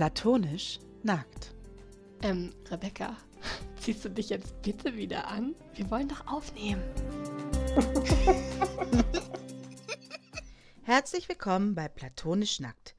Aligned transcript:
Platonisch 0.00 0.78
nackt. 1.02 1.54
Ähm, 2.22 2.54
Rebecca, 2.70 3.18
ziehst 3.76 4.02
du 4.02 4.08
dich 4.08 4.30
jetzt 4.30 4.62
bitte 4.62 4.96
wieder 4.96 5.28
an? 5.28 5.54
Wir 5.74 5.90
wollen 5.90 6.08
doch 6.08 6.26
aufnehmen. 6.26 6.82
Herzlich 10.84 11.28
willkommen 11.28 11.74
bei 11.74 11.88
Platonisch 11.88 12.60
nackt, 12.60 12.94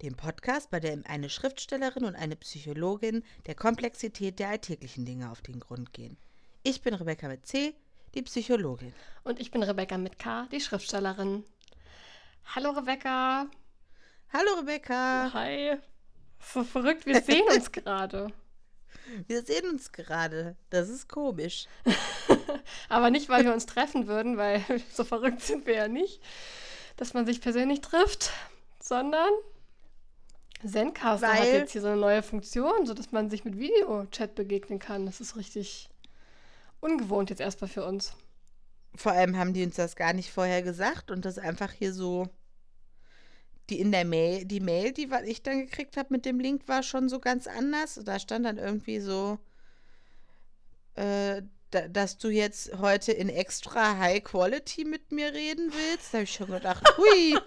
dem 0.00 0.16
Podcast, 0.16 0.70
bei 0.70 0.80
dem 0.80 1.04
eine 1.04 1.28
Schriftstellerin 1.28 2.06
und 2.06 2.16
eine 2.16 2.36
Psychologin 2.36 3.22
der 3.44 3.54
Komplexität 3.54 4.38
der 4.38 4.48
alltäglichen 4.48 5.04
Dinge 5.04 5.30
auf 5.30 5.42
den 5.42 5.60
Grund 5.60 5.92
gehen. 5.92 6.16
Ich 6.62 6.80
bin 6.80 6.94
Rebecca 6.94 7.28
mit 7.28 7.44
C, 7.44 7.74
die 8.14 8.22
Psychologin. 8.22 8.94
Und 9.24 9.40
ich 9.40 9.50
bin 9.50 9.62
Rebecca 9.62 9.98
mit 9.98 10.18
K, 10.18 10.48
die 10.50 10.62
Schriftstellerin. 10.62 11.44
Hallo 12.54 12.70
Rebecca. 12.70 13.46
Hallo 14.32 14.54
Rebecca. 14.58 15.30
Hi. 15.34 15.76
So 16.52 16.64
verrückt, 16.64 17.06
wir 17.06 17.20
sehen 17.22 17.44
uns 17.54 17.72
gerade. 17.72 18.28
Wir 19.28 19.42
sehen 19.42 19.68
uns 19.68 19.92
gerade. 19.92 20.56
Das 20.70 20.88
ist 20.88 21.08
komisch. 21.08 21.66
Aber 22.88 23.10
nicht, 23.10 23.28
weil 23.28 23.44
wir 23.44 23.52
uns 23.52 23.64
treffen 23.64 24.08
würden, 24.08 24.36
weil 24.36 24.64
so 24.92 25.04
verrückt 25.04 25.42
sind 25.42 25.64
wir 25.64 25.74
ja 25.74 25.86
nicht, 25.86 26.20
dass 26.96 27.14
man 27.14 27.24
sich 27.24 27.40
persönlich 27.40 27.82
trifft, 27.82 28.32
sondern 28.82 29.30
Zencaster 30.66 31.32
hat 31.32 31.40
Weil- 31.40 31.54
jetzt 31.54 31.72
hier 31.72 31.82
so 31.82 31.86
eine 31.88 32.00
neue 32.00 32.22
Funktion, 32.22 32.84
sodass 32.84 33.12
man 33.12 33.30
sich 33.30 33.44
mit 33.44 33.58
Videochat 33.58 34.34
begegnen 34.34 34.80
kann. 34.80 35.06
Das 35.06 35.20
ist 35.20 35.36
richtig 35.36 35.88
ungewohnt 36.80 37.30
jetzt 37.30 37.40
erstmal 37.40 37.68
für 37.70 37.84
uns. 37.84 38.16
Vor 38.96 39.12
allem 39.12 39.36
haben 39.36 39.52
die 39.52 39.64
uns 39.64 39.76
das 39.76 39.94
gar 39.94 40.14
nicht 40.14 40.32
vorher 40.32 40.62
gesagt 40.62 41.12
und 41.12 41.24
das 41.24 41.38
einfach 41.38 41.70
hier 41.70 41.92
so. 41.92 42.28
Die 43.68 43.80
in 43.80 43.90
der 43.90 44.04
Mail, 44.04 44.44
die 44.44 44.60
Mail, 44.60 44.92
die 44.92 45.10
was 45.10 45.22
ich 45.22 45.42
dann 45.42 45.66
gekriegt 45.66 45.96
habe 45.96 46.08
mit 46.10 46.24
dem 46.24 46.38
Link, 46.38 46.68
war 46.68 46.82
schon 46.82 47.08
so 47.08 47.18
ganz 47.18 47.46
anders. 47.46 48.00
Da 48.04 48.18
stand 48.18 48.46
dann 48.46 48.58
irgendwie 48.58 49.00
so, 49.00 49.38
äh, 50.94 51.42
da, 51.70 51.88
dass 51.88 52.18
du 52.18 52.28
jetzt 52.28 52.78
heute 52.78 53.12
in 53.12 53.28
extra 53.28 53.98
High 53.98 54.22
Quality 54.22 54.84
mit 54.84 55.10
mir 55.10 55.32
reden 55.32 55.72
willst. 55.72 56.12
Da 56.12 56.18
habe 56.18 56.24
ich 56.24 56.32
schon 56.32 56.50
gedacht, 56.50 56.84
hui. 56.96 57.38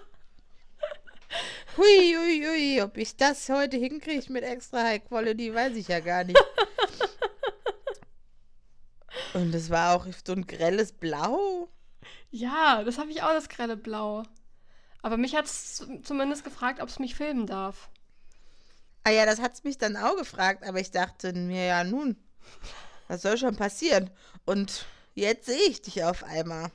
Hui, 1.76 2.16
hui, 2.16 2.44
hui, 2.44 2.82
ob 2.82 2.96
ich 2.96 3.16
das 3.16 3.48
heute 3.48 3.76
hinkriege 3.76 4.32
mit 4.32 4.42
extra 4.42 4.82
High 4.82 5.04
Quality, 5.04 5.54
weiß 5.54 5.76
ich 5.76 5.88
ja 5.88 6.00
gar 6.00 6.24
nicht. 6.24 6.38
Und 9.34 9.54
es 9.54 9.70
war 9.70 9.94
auch 9.94 10.06
so 10.26 10.32
ein 10.32 10.46
grelles 10.46 10.92
Blau. 10.92 11.68
Ja, 12.30 12.82
das 12.84 12.98
habe 12.98 13.10
ich 13.10 13.22
auch, 13.22 13.32
das 13.32 13.48
grelle 13.48 13.76
Blau. 13.76 14.24
Aber 15.02 15.16
mich 15.16 15.34
hat 15.34 15.46
es 15.46 15.86
zumindest 16.02 16.44
gefragt, 16.44 16.80
ob 16.80 16.88
es 16.88 16.98
mich 16.98 17.14
filmen 17.14 17.46
darf. 17.46 17.88
Ah 19.04 19.10
ja, 19.10 19.24
das 19.24 19.40
hat's 19.40 19.64
mich 19.64 19.78
dann 19.78 19.96
auch 19.96 20.16
gefragt, 20.16 20.64
aber 20.64 20.78
ich 20.78 20.90
dachte 20.90 21.32
mir, 21.32 21.64
ja 21.64 21.84
nun, 21.84 22.16
was 23.08 23.22
soll 23.22 23.38
schon 23.38 23.56
passieren? 23.56 24.10
Und 24.44 24.84
jetzt 25.14 25.46
sehe 25.46 25.68
ich 25.68 25.80
dich 25.80 26.04
auf 26.04 26.22
einmal. 26.22 26.70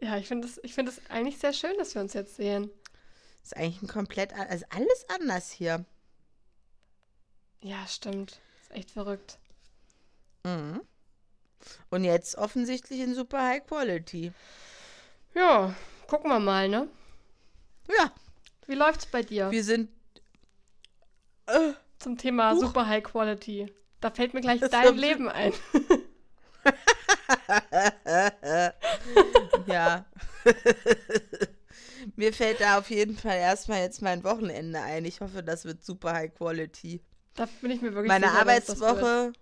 Ja, 0.00 0.16
ich 0.18 0.28
finde 0.28 0.46
es 0.46 0.60
find 0.72 0.90
eigentlich 1.08 1.38
sehr 1.38 1.52
schön, 1.52 1.76
dass 1.78 1.94
wir 1.94 2.02
uns 2.02 2.12
jetzt 2.12 2.36
sehen. 2.36 2.70
Ist 3.42 3.56
eigentlich 3.56 3.82
ein 3.82 3.88
komplett, 3.88 4.32
also 4.34 4.64
alles 4.70 5.06
anders 5.08 5.50
hier. 5.50 5.84
Ja, 7.62 7.86
stimmt. 7.86 8.40
Ist 8.62 8.70
echt 8.70 8.90
verrückt. 8.90 9.38
Mhm. 10.44 10.80
Und 11.90 12.04
jetzt 12.04 12.36
offensichtlich 12.36 13.00
in 13.00 13.14
super 13.14 13.42
High 13.42 13.66
Quality. 13.66 14.32
Ja, 15.34 15.74
gucken 16.06 16.30
wir 16.30 16.40
mal, 16.40 16.68
ne? 16.68 16.88
Ja, 17.98 18.12
Wie 18.66 18.74
läuft's 18.74 19.06
bei 19.06 19.22
dir 19.22 19.50
wir 19.50 19.64
sind. 19.64 19.90
Äh, 21.46 21.72
zum 21.98 22.16
Thema 22.16 22.52
Huch. 22.52 22.60
Super 22.60 22.86
High 22.86 23.04
Quality? 23.04 23.72
Da 24.00 24.10
fällt 24.10 24.34
mir 24.34 24.40
gleich 24.40 24.60
Das 24.60 24.70
dein 24.70 24.96
Leben 24.96 25.28
ein. 25.28 25.52
ja. 29.66 30.04
Mir 32.16 32.32
fällt 32.32 32.60
da 32.60 32.78
auf 32.78 32.90
jeden 32.90 33.16
Fall 33.16 33.36
erstmal 33.36 33.80
jetzt 33.80 34.00
mein 34.00 34.24
Wochenende 34.24 34.80
ein. 34.80 35.04
Ich 35.04 35.20
hoffe, 35.20 35.42
das 35.42 35.64
wird 35.64 35.84
super 35.84 36.14
High 36.14 36.34
Quality. 36.34 37.02
Da 37.34 37.46
bin 37.60 37.70
ich 37.70 37.82
mir 37.82 37.94
wirklich 37.94 38.08
meine 38.08 38.28
sicher. 38.28 38.40
Arbeitswoche. 38.40 39.32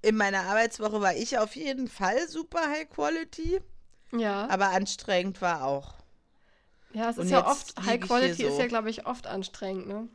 In 0.00 0.16
meiner 0.16 0.44
Arbeitswoche 0.44 1.00
war 1.00 1.14
ich 1.14 1.38
auf 1.38 1.54
jeden 1.56 1.88
Fall 1.88 2.28
super 2.28 2.70
High 2.70 2.88
Quality, 2.88 3.60
Ja, 4.12 4.48
aber 4.48 4.70
anstrengend 4.70 5.42
war 5.42 5.64
auch. 5.64 5.94
Ja, 6.92 7.10
es 7.10 7.18
und 7.18 7.26
ist 7.26 7.30
ja 7.30 7.46
oft, 7.46 7.74
High 7.84 8.00
Quality 8.00 8.44
ist 8.44 8.54
so. 8.54 8.60
ja, 8.60 8.66
glaube 8.66 8.90
ich, 8.90 9.06
oft 9.06 9.26
anstrengend, 9.26 9.88
ne? 9.88 10.08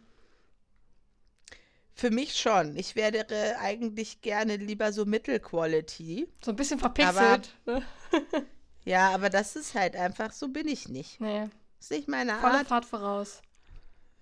Für 1.96 2.10
mich 2.10 2.38
schon. 2.38 2.76
Ich 2.76 2.96
wäre 2.96 3.26
eigentlich 3.60 4.22
gerne 4.22 4.56
lieber 4.56 4.92
so 4.92 5.06
Mittelquality. 5.06 6.28
So 6.44 6.52
ein 6.52 6.56
bisschen 6.56 6.80
verpixelt, 6.80 7.56
ne? 7.66 7.84
Ja, 8.86 9.12
aber 9.12 9.30
das 9.30 9.56
ist 9.56 9.76
halt 9.76 9.96
einfach, 9.96 10.34
so 10.34 10.50
bin 10.50 10.68
ich 10.68 10.90
nicht. 10.90 11.22
Nee, 11.22 11.50
ist 11.80 11.92
nicht 11.92 12.10
meine 12.10 12.36
volle 12.40 12.60
Art. 12.60 12.68
Fahrt 12.68 12.86
voraus. 12.86 13.42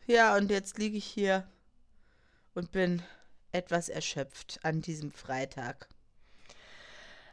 Ja, 0.05 0.35
und 0.35 0.51
jetzt 0.51 0.77
liege 0.77 0.97
ich 0.97 1.05
hier 1.05 1.47
und 2.53 2.71
bin 2.71 3.01
etwas 3.51 3.89
erschöpft 3.89 4.59
an 4.63 4.81
diesem 4.81 5.11
Freitag. 5.11 5.87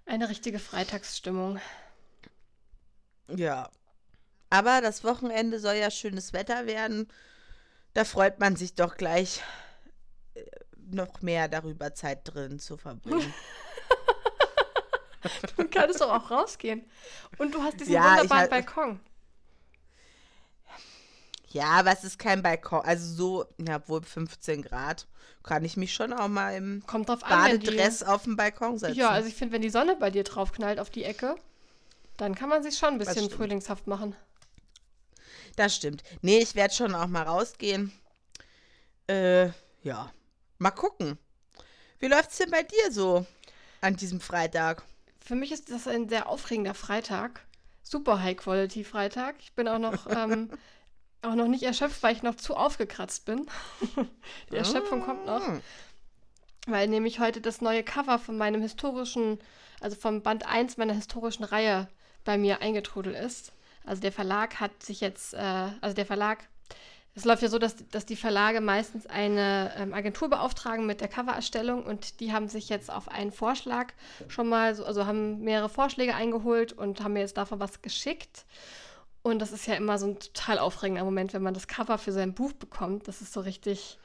Eine 0.06 0.28
richtige 0.30 0.58
Freitagsstimmung. 0.58 1.60
Ja. 3.28 3.70
Aber 4.50 4.80
das 4.80 5.04
Wochenende 5.04 5.58
soll 5.60 5.74
ja 5.74 5.90
schönes 5.90 6.32
Wetter 6.32 6.66
werden. 6.66 7.08
Da 7.94 8.04
freut 8.04 8.38
man 8.40 8.56
sich 8.56 8.74
doch 8.74 8.96
gleich 8.96 9.42
äh, 10.34 10.42
noch 10.90 11.20
mehr 11.20 11.48
darüber, 11.48 11.94
Zeit 11.94 12.20
drin 12.24 12.58
zu 12.58 12.76
verbringen. 12.76 13.32
Du 15.56 15.68
kannst 15.68 16.00
doch 16.00 16.12
auch 16.12 16.30
rausgehen. 16.30 16.88
Und 17.38 17.52
du 17.52 17.62
hast 17.62 17.80
diesen 17.80 17.92
Ja, 17.92 18.04
wunderbaren 18.12 18.40
halt- 18.40 18.50
Balkon. 18.50 19.00
ja, 21.48 21.64
aber 21.64 21.92
es 21.92 22.04
ist 22.04 22.18
kein 22.18 22.42
Balkon. 22.42 22.80
Also 22.84 23.14
so, 23.14 23.44
ja, 23.58 23.86
wohl 23.88 24.02
15 24.02 24.62
Grad. 24.62 25.06
Kann 25.42 25.64
ich 25.64 25.76
mich 25.76 25.92
schon 25.92 26.12
auch 26.12 26.28
mal 26.28 26.54
im 26.54 26.84
Kommt 26.86 27.08
drauf 27.08 27.24
an, 27.24 27.50
wenn 27.52 27.60
die, 27.60 27.66
Badedress 27.66 28.02
auf 28.02 28.24
den 28.24 28.36
Balkon 28.36 28.78
setzen. 28.78 28.96
Ja, 28.96 29.10
also 29.10 29.28
ich 29.28 29.34
finde, 29.34 29.54
wenn 29.54 29.62
die 29.62 29.70
Sonne 29.70 29.96
bei 29.96 30.10
dir 30.10 30.24
draufknallt 30.24 30.78
auf 30.78 30.90
die 30.90 31.04
Ecke, 31.04 31.34
dann 32.16 32.34
kann 32.34 32.48
man 32.48 32.62
sich 32.62 32.78
schon 32.78 32.90
ein 32.90 32.98
bisschen 32.98 33.28
frühlingshaft 33.30 33.86
machen. 33.86 34.14
Das 35.56 35.74
stimmt. 35.74 36.02
Nee, 36.22 36.38
ich 36.38 36.54
werde 36.54 36.74
schon 36.74 36.94
auch 36.94 37.06
mal 37.06 37.22
rausgehen. 37.22 37.92
Äh, 39.08 39.50
ja. 39.82 40.12
Mal 40.58 40.70
gucken. 40.70 41.18
Wie 41.98 42.08
läuft's 42.08 42.38
denn 42.38 42.50
bei 42.50 42.62
dir 42.62 42.90
so 42.90 43.26
an 43.80 43.96
diesem 43.96 44.20
Freitag? 44.20 44.82
Für 45.20 45.34
mich 45.34 45.52
ist 45.52 45.70
das 45.70 45.86
ein 45.86 46.08
sehr 46.08 46.28
aufregender 46.28 46.74
Freitag. 46.74 47.42
Super 47.82 48.22
High-Quality-Freitag. 48.22 49.36
Ich 49.40 49.52
bin 49.52 49.66
auch 49.68 49.78
noch, 49.78 50.06
ähm, 50.08 50.50
auch 51.22 51.34
noch 51.34 51.48
nicht 51.48 51.62
erschöpft, 51.62 52.02
weil 52.02 52.14
ich 52.14 52.22
noch 52.22 52.36
zu 52.36 52.54
aufgekratzt 52.54 53.24
bin. 53.24 53.46
die 54.52 54.56
Erschöpfung 54.56 55.02
kommt 55.02 55.26
noch. 55.26 55.42
Ah. 55.42 55.60
Weil 56.66 56.88
nämlich 56.88 57.18
heute 57.18 57.40
das 57.40 57.60
neue 57.60 57.82
Cover 57.82 58.18
von 58.18 58.36
meinem 58.36 58.60
historischen, 58.60 59.38
also 59.80 59.96
vom 59.96 60.22
Band 60.22 60.46
1 60.46 60.76
meiner 60.76 60.92
historischen 60.92 61.44
Reihe 61.44 61.88
bei 62.24 62.36
mir 62.36 62.60
eingetrudelt 62.60 63.16
ist. 63.16 63.52
Also 63.88 64.02
der 64.02 64.12
Verlag 64.12 64.60
hat 64.60 64.82
sich 64.82 65.00
jetzt, 65.00 65.34
äh, 65.34 65.68
also 65.80 65.94
der 65.94 66.06
Verlag, 66.06 66.46
es 67.14 67.24
läuft 67.24 67.42
ja 67.42 67.48
so, 67.48 67.58
dass, 67.58 67.74
dass 67.90 68.06
die 68.06 68.16
Verlage 68.16 68.60
meistens 68.60 69.06
eine 69.06 69.72
ähm, 69.76 69.92
Agentur 69.92 70.28
beauftragen 70.28 70.86
mit 70.86 71.00
der 71.00 71.08
Covererstellung 71.08 71.84
und 71.84 72.20
die 72.20 72.32
haben 72.32 72.48
sich 72.48 72.68
jetzt 72.68 72.92
auf 72.92 73.08
einen 73.08 73.32
Vorschlag 73.32 73.88
schon 74.28 74.48
mal, 74.48 74.74
so, 74.74 74.84
also 74.84 75.06
haben 75.06 75.40
mehrere 75.40 75.68
Vorschläge 75.68 76.14
eingeholt 76.14 76.72
und 76.72 77.00
haben 77.00 77.14
mir 77.14 77.20
jetzt 77.20 77.36
davon 77.36 77.58
was 77.58 77.82
geschickt. 77.82 78.44
Und 79.22 79.40
das 79.40 79.52
ist 79.52 79.66
ja 79.66 79.74
immer 79.74 79.98
so 79.98 80.06
ein 80.06 80.20
total 80.20 80.58
aufregender 80.58 81.02
Moment, 81.02 81.32
wenn 81.32 81.42
man 81.42 81.54
das 81.54 81.66
Cover 81.66 81.98
für 81.98 82.12
sein 82.12 82.34
Buch 82.34 82.52
bekommt. 82.52 83.08
Das 83.08 83.20
ist 83.20 83.32
so 83.32 83.40
richtig, 83.40 83.98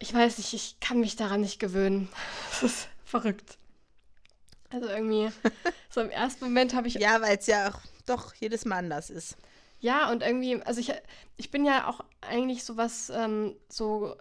ich 0.00 0.12
weiß 0.12 0.38
nicht, 0.38 0.52
ich 0.52 0.80
kann 0.80 0.98
mich 0.98 1.16
daran 1.16 1.42
nicht 1.42 1.60
gewöhnen. 1.60 2.08
Das 2.50 2.62
ist 2.64 2.88
verrückt. 3.04 3.56
Also 4.70 4.88
irgendwie, 4.88 5.30
so 5.90 6.00
im 6.00 6.10
ersten 6.10 6.44
Moment 6.44 6.74
habe 6.74 6.88
ich, 6.88 6.94
ja. 6.94 7.14
Ja, 7.14 7.22
weil 7.22 7.38
es 7.38 7.46
ja 7.46 7.70
auch 7.70 7.80
doch 8.04 8.34
jedes 8.34 8.64
Mal 8.64 8.78
anders 8.78 9.10
ist. 9.10 9.36
und 10.12 10.22
irgendwie, 10.22 10.60
also 10.62 10.80
ich, 10.80 10.92
ich 11.36 11.50
bin 11.50 11.64
ja 11.64 11.88
auch 11.88 12.00
eigentlich 12.20 12.64
so 12.64 12.76
was, 12.76 13.10
ähm, 13.10 13.56
so 13.68 14.14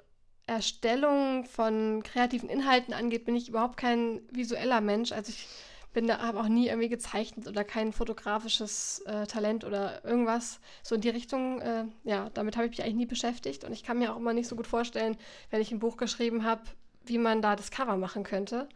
Erstellung 0.47 1.45
von 1.45 2.01
kreativen 2.03 2.49
Inhalten 2.49 2.93
angeht, 2.93 3.25
bin 3.25 3.35
ich 3.35 3.49
überhaupt 3.49 3.77
kein 3.77 4.21
visueller 4.31 4.81
Mensch. 4.81 5.11
Also 5.11 5.31
ich 5.31 5.47
bin 5.93 6.07
da, 6.07 6.19
habe 6.19 6.39
auch 6.39 6.47
nie 6.47 6.67
irgendwie 6.67 6.89
gezeichnet 6.89 7.47
oder 7.47 7.63
kein 7.63 7.93
fotografisches 7.93 8.99
äh, 9.05 9.27
Talent 9.27 9.63
oder 9.63 10.03
irgendwas. 10.03 10.59
So 10.81 10.95
in 10.95 11.01
die 11.01 11.09
Richtung, 11.09 11.61
äh, 11.61 11.85
ja, 12.03 12.29
damit 12.33 12.57
habe 12.57 12.65
ich 12.65 12.71
mich 12.71 12.83
eigentlich 12.83 12.95
nie 12.95 13.05
beschäftigt 13.05 13.63
und 13.63 13.73
ich 13.73 13.83
kann 13.83 13.99
mir 13.99 14.11
auch 14.13 14.17
immer 14.17 14.33
nicht 14.33 14.47
so 14.47 14.55
gut 14.55 14.67
vorstellen, 14.67 15.17
wenn 15.51 15.61
ich 15.61 15.71
ein 15.71 15.79
Buch 15.79 15.97
geschrieben 15.97 16.43
habe, 16.43 16.61
wie 17.05 17.17
man 17.17 17.41
da 17.41 17.55
das 17.55 17.71
Cover 17.71 17.97
machen 17.97 18.23
könnte. 18.23 18.69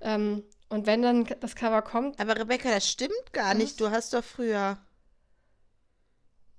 Ähm, 0.00 0.42
und 0.72 0.86
wenn 0.86 1.02
dann 1.02 1.26
das 1.40 1.54
Cover 1.54 1.82
kommt, 1.82 2.18
Aber 2.18 2.36
Rebecca, 2.36 2.70
das 2.70 2.88
stimmt 2.88 3.32
gar 3.32 3.52
nicht. 3.52 3.78
Du 3.78 3.90
hast 3.90 4.14
doch 4.14 4.24
früher 4.24 4.78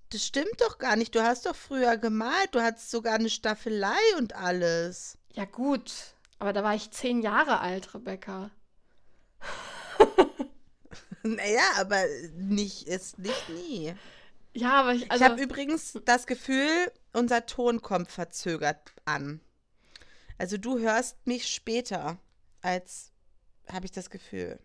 Das 0.09 0.23
stimmt 0.23 0.59
doch 0.59 0.77
gar 0.77 0.95
nicht. 0.95 1.15
Du 1.15 1.23
hast 1.23 1.47
doch 1.47 1.55
früher 1.55 1.97
gemalt. 1.97 2.49
Du 2.51 2.61
hattest 2.61 2.91
sogar 2.91 3.15
eine 3.15 3.31
Staffelei 3.31 3.97
und 4.19 4.35
alles. 4.35 5.17
Ja, 5.33 5.45
gut. 5.45 5.91
Aber 6.37 6.53
da 6.53 6.63
war 6.63 6.75
ich 6.75 6.91
zehn 6.91 7.23
Jahre 7.23 7.59
alt, 7.59 7.95
Rebecca. 7.95 8.51
naja, 11.23 11.63
aber 11.77 12.03
nicht 12.35 12.87
ist 12.87 13.17
nicht 13.17 13.49
nie. 13.49 13.95
Ja, 14.53 14.81
aber 14.81 14.93
ich. 14.93 15.11
Also 15.11 15.25
ich 15.25 15.31
habe 15.31 15.41
übrigens 15.41 15.97
das 16.05 16.27
Gefühl, 16.27 16.91
unser 17.13 17.47
Ton 17.47 17.81
kommt 17.81 18.11
verzögert 18.11 18.93
an. 19.05 19.41
Also 20.37 20.57
du 20.57 20.77
hörst 20.77 21.25
mich 21.25 21.47
später, 21.47 22.19
als 22.61 23.12
habe 23.71 23.85
ich 23.85 23.91
das 23.91 24.09
Gefühl. 24.09 24.59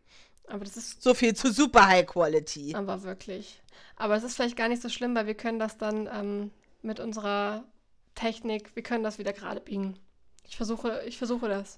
Aber 0.47 0.65
das 0.65 0.77
ist. 0.77 1.03
So 1.03 1.15
viel 1.15 1.35
zu 1.35 1.53
super 1.53 1.87
High 1.87 2.07
Quality. 2.07 2.75
Aber 2.75 3.03
wirklich. 3.03 3.61
Aber 3.97 4.17
es 4.17 4.25
ist 4.25 4.37
vielleicht 4.37 4.57
gar 4.57 4.69
nicht 4.69 4.83
so 4.83 4.89
schlimm, 4.89 5.15
weil 5.15 5.27
wir 5.27 5.35
können 5.35 5.59
das 5.59 5.77
dann 5.77 6.09
ähm, 6.13 6.51
mit 6.83 7.01
unserer 7.01 7.65
Technik, 8.15 8.75
wir 8.75 8.83
können 8.83 9.05
das 9.05 9.19
wieder 9.19 9.33
gerade 9.33 9.61
biegen. 9.61 9.99
Ich 10.45 10.57
versuche, 10.57 11.03
ich 11.07 11.19
versuche 11.19 11.49
das. 11.49 11.77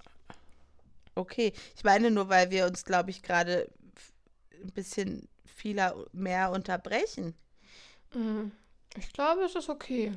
Okay. 1.14 1.52
Ich 1.76 1.84
meine 1.84 2.10
nur, 2.10 2.28
weil 2.28 2.50
wir 2.50 2.66
uns, 2.66 2.84
glaube 2.84 3.10
ich, 3.10 3.22
gerade 3.22 3.68
ein 4.62 4.70
bisschen 4.72 5.28
vieler 5.44 5.94
mehr 6.12 6.50
unterbrechen. 6.50 7.34
Mhm. 8.14 8.52
Ich 8.96 9.12
glaube, 9.12 9.42
es 9.42 9.54
ist 9.54 9.68
okay. 9.68 10.12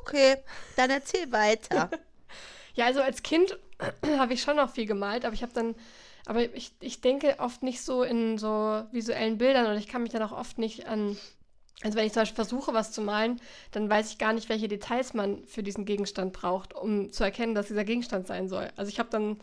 Okay, 0.00 0.36
dann 0.76 0.90
erzähl 0.90 1.30
weiter. 1.32 1.90
ja, 2.74 2.86
also 2.86 3.00
als 3.00 3.22
Kind 3.22 3.58
habe 4.18 4.34
ich 4.34 4.42
schon 4.42 4.56
noch 4.56 4.70
viel 4.70 4.86
gemalt, 4.86 5.24
aber 5.24 5.34
ich 5.34 5.42
habe 5.42 5.52
dann, 5.52 5.74
aber 6.26 6.42
ich, 6.54 6.72
ich 6.80 7.00
denke 7.00 7.36
oft 7.38 7.62
nicht 7.62 7.82
so 7.82 8.02
in 8.02 8.38
so 8.38 8.82
visuellen 8.92 9.38
Bildern 9.38 9.66
und 9.66 9.76
ich 9.76 9.88
kann 9.88 10.02
mich 10.02 10.12
dann 10.12 10.22
auch 10.22 10.32
oft 10.32 10.58
nicht 10.58 10.86
an, 10.86 11.16
also 11.82 11.98
wenn 11.98 12.06
ich 12.06 12.12
zum 12.12 12.22
Beispiel 12.22 12.36
versuche, 12.36 12.72
was 12.72 12.92
zu 12.92 13.02
malen, 13.02 13.40
dann 13.72 13.90
weiß 13.90 14.10
ich 14.10 14.18
gar 14.18 14.32
nicht, 14.32 14.48
welche 14.48 14.68
Details 14.68 15.12
man 15.12 15.44
für 15.44 15.62
diesen 15.62 15.84
Gegenstand 15.84 16.32
braucht, 16.32 16.74
um 16.74 17.12
zu 17.12 17.24
erkennen, 17.24 17.54
dass 17.54 17.66
dieser 17.66 17.84
Gegenstand 17.84 18.26
sein 18.26 18.48
soll. 18.48 18.70
Also 18.76 18.88
ich 18.88 18.98
habe 18.98 19.10
dann 19.10 19.38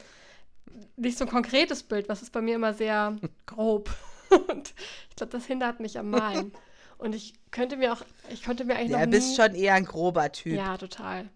nicht 0.95 1.18
so 1.18 1.25
ein 1.25 1.30
konkretes 1.30 1.83
Bild, 1.83 2.10
was 2.10 2.22
ist 2.22 2.31
bei 2.31 2.42
mir 2.42 2.56
immer 2.56 2.74
sehr 2.74 3.18
grob. 3.45 3.89
Und 4.30 4.74
ich 5.10 5.16
glaube, 5.18 5.31
das 5.31 5.45
hindert 5.45 5.80
mich 5.80 6.00
am 6.00 6.10
Malen. 6.10 6.54
Und 6.98 7.16
ich 7.16 7.33
könnte 7.51 7.78
mir 7.78 7.94
auch, 7.94 8.01
ich 8.30 8.44
könnte 8.44 8.63
mir 8.63 8.75
eigentlich 8.75 8.92
ja, 8.92 9.00
noch. 9.00 9.06
Du 9.06 9.12
bist 9.12 9.36
schon 9.36 9.56
eher 9.56 9.74
ein 9.74 9.86
grober 9.86 10.31
Typ. 10.31 10.54
Ja, 10.54 10.78
total. 10.78 11.30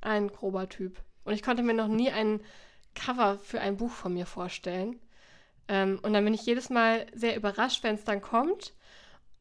Ein 0.00 0.28
grober 0.28 0.68
Typ. 0.68 0.98
Und 1.24 1.34
ich 1.34 1.42
konnte 1.42 1.62
mir 1.62 1.74
noch 1.74 1.88
nie 1.88 2.10
ein 2.10 2.40
Cover 2.94 3.38
für 3.38 3.60
ein 3.60 3.76
Buch 3.76 3.90
von 3.90 4.14
mir 4.14 4.26
vorstellen. 4.26 5.00
Ähm, 5.68 5.98
und 6.02 6.12
dann 6.12 6.24
bin 6.24 6.34
ich 6.34 6.46
jedes 6.46 6.70
Mal 6.70 7.06
sehr 7.14 7.36
überrascht, 7.36 7.82
wenn 7.82 7.94
es 7.94 8.04
dann 8.04 8.20
kommt. 8.20 8.74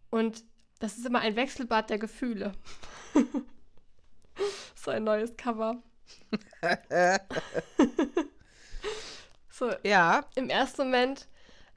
Und 0.09 0.43
das 0.79 0.97
ist 0.97 1.05
immer 1.05 1.19
ein 1.19 1.35
Wechselbad 1.35 1.89
der 1.89 1.97
Gefühle. 1.97 2.53
so 4.75 4.91
ein 4.91 5.03
neues 5.03 5.35
Cover. 5.37 5.81
so. 9.49 9.71
Ja. 9.83 10.25
Im 10.35 10.49
ersten 10.49 10.83
Moment 10.83 11.27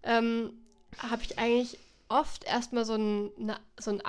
ähm, 0.02 0.52
habe 0.98 1.22
ich 1.22 1.38
eigentlich 1.38 1.78
oft 2.08 2.44
erstmal 2.44 2.84
so 2.84 2.94
ein, 2.94 3.30
ne, 3.36 3.58
so 3.78 3.90
ein 3.90 4.04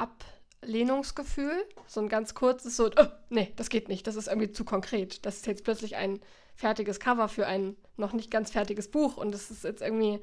Ablehnungsgefühl, 0.68 1.64
so 1.88 2.02
ein 2.02 2.10
ganz 2.10 2.34
kurzes, 2.34 2.76
so, 2.76 2.88
oh, 2.88 3.06
nee, 3.30 3.54
das 3.56 3.70
geht 3.70 3.88
nicht, 3.88 4.06
das 4.06 4.18
ist 4.18 4.28
irgendwie 4.28 4.52
zu 4.52 4.66
konkret. 4.66 5.26
Das 5.26 5.38
ist 5.38 5.48
jetzt 5.48 5.64
plötzlich 5.64 5.96
ein 5.96 6.20
fertiges 6.56 7.00
Cover 7.00 7.30
für 7.30 7.48
ein 7.48 7.78
noch 7.96 8.12
nicht 8.12 8.30
ganz 8.30 8.52
fertiges 8.52 8.92
Buch 8.92 9.16
und 9.16 9.32
das 9.32 9.50
ist 9.50 9.64
jetzt 9.64 9.82
irgendwie, 9.82 10.20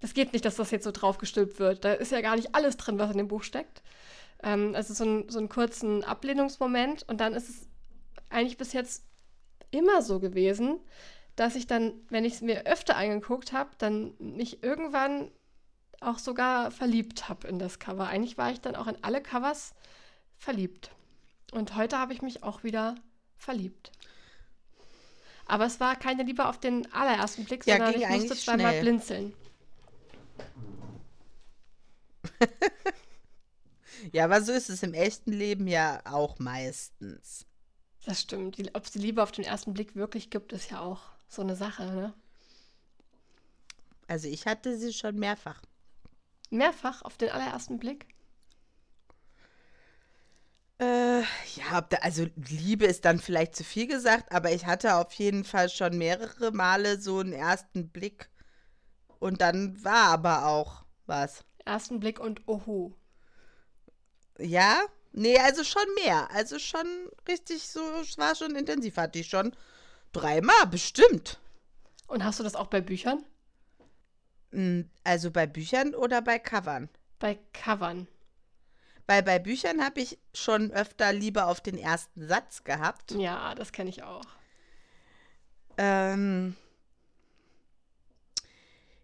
das 0.00 0.12
geht 0.12 0.34
nicht, 0.34 0.44
dass 0.44 0.56
das 0.56 0.70
jetzt 0.70 0.84
so 0.84 0.90
draufgestülpt 0.90 1.58
wird. 1.58 1.84
Da 1.84 1.94
ist 1.94 2.12
ja 2.12 2.20
gar 2.20 2.36
nicht 2.36 2.54
alles 2.54 2.76
drin, 2.76 2.98
was 2.98 3.12
in 3.12 3.18
dem 3.18 3.28
Buch 3.28 3.42
steckt. 3.42 3.82
Ähm, 4.42 4.74
also 4.74 4.92
so, 4.92 5.04
ein, 5.04 5.28
so 5.30 5.38
einen 5.38 5.48
kurzen 5.48 6.04
Ablehnungsmoment 6.04 7.08
und 7.08 7.20
dann 7.20 7.32
ist 7.32 7.48
es 7.48 7.66
eigentlich 8.28 8.58
bis 8.58 8.74
jetzt 8.74 9.04
immer 9.70 10.02
so 10.02 10.20
gewesen, 10.20 10.80
dass 11.34 11.56
ich 11.56 11.66
dann, 11.66 11.94
wenn 12.10 12.26
ich 12.26 12.34
es 12.34 12.40
mir 12.42 12.66
öfter 12.66 12.96
angeguckt 12.96 13.54
habe, 13.54 13.70
dann 13.78 14.12
mich 14.18 14.62
irgendwann 14.62 15.30
auch 16.02 16.18
sogar 16.18 16.70
verliebt 16.70 17.28
habe 17.28 17.48
in 17.48 17.58
das 17.58 17.78
Cover. 17.78 18.06
Eigentlich 18.06 18.38
war 18.38 18.50
ich 18.50 18.60
dann 18.60 18.76
auch 18.76 18.86
in 18.86 18.96
alle 19.02 19.22
Covers 19.22 19.74
verliebt. 20.36 20.90
Und 21.52 21.76
heute 21.76 21.98
habe 21.98 22.12
ich 22.12 22.22
mich 22.22 22.42
auch 22.42 22.64
wieder 22.64 22.94
verliebt. 23.36 23.92
Aber 25.46 25.66
es 25.66 25.80
war 25.80 25.96
keine 25.96 26.22
Liebe 26.22 26.46
auf 26.48 26.58
den 26.58 26.90
allerersten 26.92 27.44
Blick, 27.44 27.66
ja, 27.66 27.76
sondern 27.76 28.00
ich 28.00 28.08
musste 28.08 28.36
zweimal 28.36 28.70
schnell. 28.70 28.82
blinzeln. 28.82 29.34
ja, 34.12 34.24
aber 34.24 34.42
so 34.42 34.52
ist 34.52 34.70
es 34.70 34.82
im 34.82 34.94
echten 34.94 35.32
Leben 35.32 35.66
ja 35.66 36.00
auch 36.04 36.38
meistens. 36.38 37.46
Das 38.04 38.20
stimmt. 38.20 38.56
Ob 38.74 38.84
es 38.84 38.92
die 38.92 38.98
Liebe 38.98 39.22
auf 39.22 39.32
den 39.32 39.44
ersten 39.44 39.74
Blick 39.74 39.94
wirklich 39.94 40.30
gibt, 40.30 40.52
ist 40.52 40.70
ja 40.70 40.80
auch 40.80 41.00
so 41.28 41.42
eine 41.42 41.56
Sache, 41.56 41.84
ne? 41.84 42.14
Also 44.08 44.28
ich 44.28 44.46
hatte 44.46 44.76
sie 44.78 44.92
schon 44.92 45.16
mehrfach. 45.16 45.62
Mehrfach 46.52 47.02
auf 47.02 47.16
den 47.16 47.30
allerersten 47.30 47.78
Blick? 47.78 48.06
Äh, 50.78 51.20
ja, 51.20 51.86
also 52.00 52.26
Liebe 52.34 52.86
ist 52.86 53.04
dann 53.04 53.20
vielleicht 53.20 53.54
zu 53.54 53.62
viel 53.62 53.86
gesagt, 53.86 54.32
aber 54.32 54.52
ich 54.52 54.66
hatte 54.66 54.96
auf 54.96 55.12
jeden 55.12 55.44
Fall 55.44 55.68
schon 55.68 55.96
mehrere 55.96 56.50
Male 56.50 57.00
so 57.00 57.20
einen 57.20 57.32
ersten 57.32 57.88
Blick. 57.88 58.28
Und 59.20 59.40
dann 59.40 59.82
war 59.84 60.08
aber 60.08 60.46
auch 60.46 60.84
was. 61.06 61.44
Ersten 61.64 62.00
Blick 62.00 62.18
und 62.18 62.48
Oho. 62.48 62.96
Ja? 64.38 64.80
Nee, 65.12 65.38
also 65.38 65.62
schon 65.62 65.86
mehr. 66.02 66.28
Also 66.32 66.58
schon 66.58 66.86
richtig 67.28 67.68
so, 67.68 67.80
es 68.00 68.18
war 68.18 68.34
schon 68.34 68.56
intensiv. 68.56 68.96
Hatte 68.96 69.20
ich 69.20 69.28
schon 69.28 69.54
dreimal, 70.12 70.66
bestimmt. 70.66 71.38
Und 72.08 72.24
hast 72.24 72.40
du 72.40 72.42
das 72.42 72.56
auch 72.56 72.66
bei 72.66 72.80
Büchern? 72.80 73.24
Also 75.04 75.30
bei 75.30 75.46
Büchern 75.46 75.94
oder 75.94 76.20
bei 76.22 76.38
Covern? 76.38 76.88
Bei 77.18 77.38
Covern. 77.52 78.08
Weil 79.06 79.22
bei 79.22 79.38
Büchern 79.38 79.84
habe 79.84 80.00
ich 80.00 80.18
schon 80.34 80.70
öfter 80.70 81.12
Liebe 81.12 81.46
auf 81.46 81.60
den 81.60 81.78
ersten 81.78 82.26
Satz 82.26 82.64
gehabt. 82.64 83.12
Ja, 83.12 83.54
das 83.54 83.72
kenne 83.72 83.90
ich 83.90 84.02
auch. 84.02 84.24
Ähm, 85.78 86.56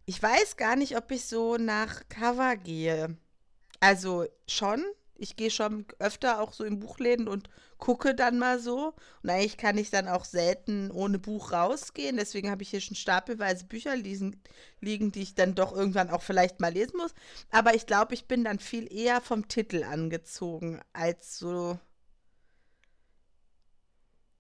ich 0.07 0.23
weiß 0.23 0.57
gar 0.57 0.77
nicht, 0.77 0.97
ob 0.97 1.11
ich 1.11 1.27
so 1.27 1.57
nach 1.57 2.09
Cover 2.09 2.57
gehe. 2.57 3.17
Also 3.81 4.27
schon, 4.47 4.85
ich 5.19 5.37
gehe 5.37 5.51
schon 5.51 5.85
öfter 5.99 6.41
auch 6.41 6.53
so 6.53 6.65
in 6.65 6.79
Buchläden 6.79 7.29
und 7.29 7.51
gucke 7.77 8.15
dann 8.15 8.39
mal 8.39 8.61
so. 8.61 8.95
Und 9.23 9.31
eigentlich 9.31 9.57
kann 9.57 9.77
ich 9.77 9.91
dann 9.91 10.09
auch 10.09 10.25
selten 10.25 10.91
ohne 10.93 11.19
Buch 11.19 11.53
rausgehen. 11.53 12.17
Deswegen 12.17 12.51
habe 12.51 12.63
ich 12.63 12.71
hier 12.71 12.81
schon 12.81 12.97
stapelweise 12.97 13.67
Bücher 13.67 13.97
liegen, 13.97 14.41
liegen, 14.81 15.13
die 15.13 15.23
ich 15.23 15.35
dann 15.35 15.57
doch 15.57 15.73
irgendwann 15.73 16.11
auch 16.11 16.23
vielleicht 16.23 16.61
mal 16.61 16.73
lesen 16.73 16.97
muss. 16.97 17.15
Aber 17.51 17.75
ich 17.75 17.87
glaube, 17.87 18.15
ich 18.15 18.27
bin 18.27 18.45
dann 18.45 18.61
viel 18.61 18.91
eher 18.93 19.21
vom 19.21 19.49
Titel 19.49 19.83
angezogen, 19.83 20.81
als 20.93 21.39
so 21.39 21.79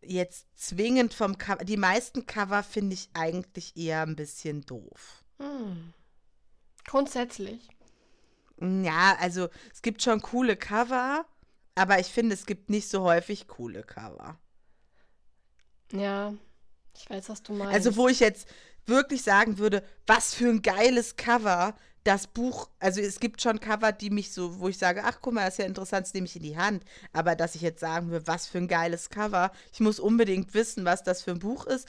jetzt 0.00 0.46
zwingend 0.54 1.12
vom 1.12 1.38
Cover. 1.38 1.64
Die 1.64 1.76
meisten 1.76 2.24
Cover 2.24 2.62
finde 2.62 2.94
ich 2.94 3.10
eigentlich 3.14 3.76
eher 3.76 4.02
ein 4.02 4.16
bisschen 4.16 4.62
doof. 4.62 5.24
Hm. 5.38 5.92
Grundsätzlich. 6.84 7.68
Ja, 8.60 9.16
also 9.20 9.48
es 9.72 9.82
gibt 9.82 10.02
schon 10.02 10.20
coole 10.20 10.56
Cover, 10.56 11.24
aber 11.74 11.98
ich 11.98 12.08
finde, 12.08 12.34
es 12.34 12.46
gibt 12.46 12.70
nicht 12.70 12.88
so 12.88 13.02
häufig 13.02 13.46
coole 13.46 13.82
Cover. 13.84 14.38
Ja, 15.92 16.34
ich 16.96 17.08
weiß, 17.08 17.28
was 17.28 17.42
du 17.42 17.52
meinst. 17.52 17.72
Also, 17.72 17.96
wo 17.96 18.08
ich 18.08 18.20
jetzt 18.20 18.48
wirklich 18.86 19.22
sagen 19.22 19.58
würde, 19.58 19.84
was 20.06 20.34
für 20.34 20.48
ein 20.48 20.62
geiles 20.62 21.16
Cover 21.16 21.74
das 22.04 22.26
Buch, 22.26 22.70
also 22.78 23.00
es 23.00 23.20
gibt 23.20 23.42
schon 23.42 23.60
Cover, 23.60 23.92
die 23.92 24.08
mich 24.08 24.32
so, 24.32 24.60
wo 24.60 24.68
ich 24.68 24.78
sage, 24.78 25.02
ach 25.04 25.18
guck 25.20 25.34
mal, 25.34 25.44
das 25.44 25.54
ist 25.54 25.58
ja 25.58 25.66
interessant, 25.66 26.06
das 26.06 26.14
nehme 26.14 26.26
ich 26.26 26.36
in 26.36 26.42
die 26.42 26.56
Hand. 26.56 26.82
Aber 27.12 27.36
dass 27.36 27.54
ich 27.54 27.60
jetzt 27.60 27.80
sagen 27.80 28.10
würde, 28.10 28.26
was 28.26 28.46
für 28.46 28.58
ein 28.58 28.68
geiles 28.68 29.10
Cover, 29.10 29.52
ich 29.72 29.80
muss 29.80 30.00
unbedingt 30.00 30.54
wissen, 30.54 30.84
was 30.86 31.02
das 31.02 31.22
für 31.22 31.32
ein 31.32 31.38
Buch 31.38 31.66
ist, 31.66 31.86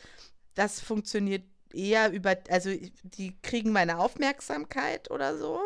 das 0.55 0.81
funktioniert 0.81 1.43
eher 1.73 2.11
über, 2.11 2.35
also 2.49 2.69
die 3.03 3.39
kriegen 3.41 3.71
meine 3.71 3.97
Aufmerksamkeit 3.99 5.09
oder 5.09 5.37
so. 5.37 5.61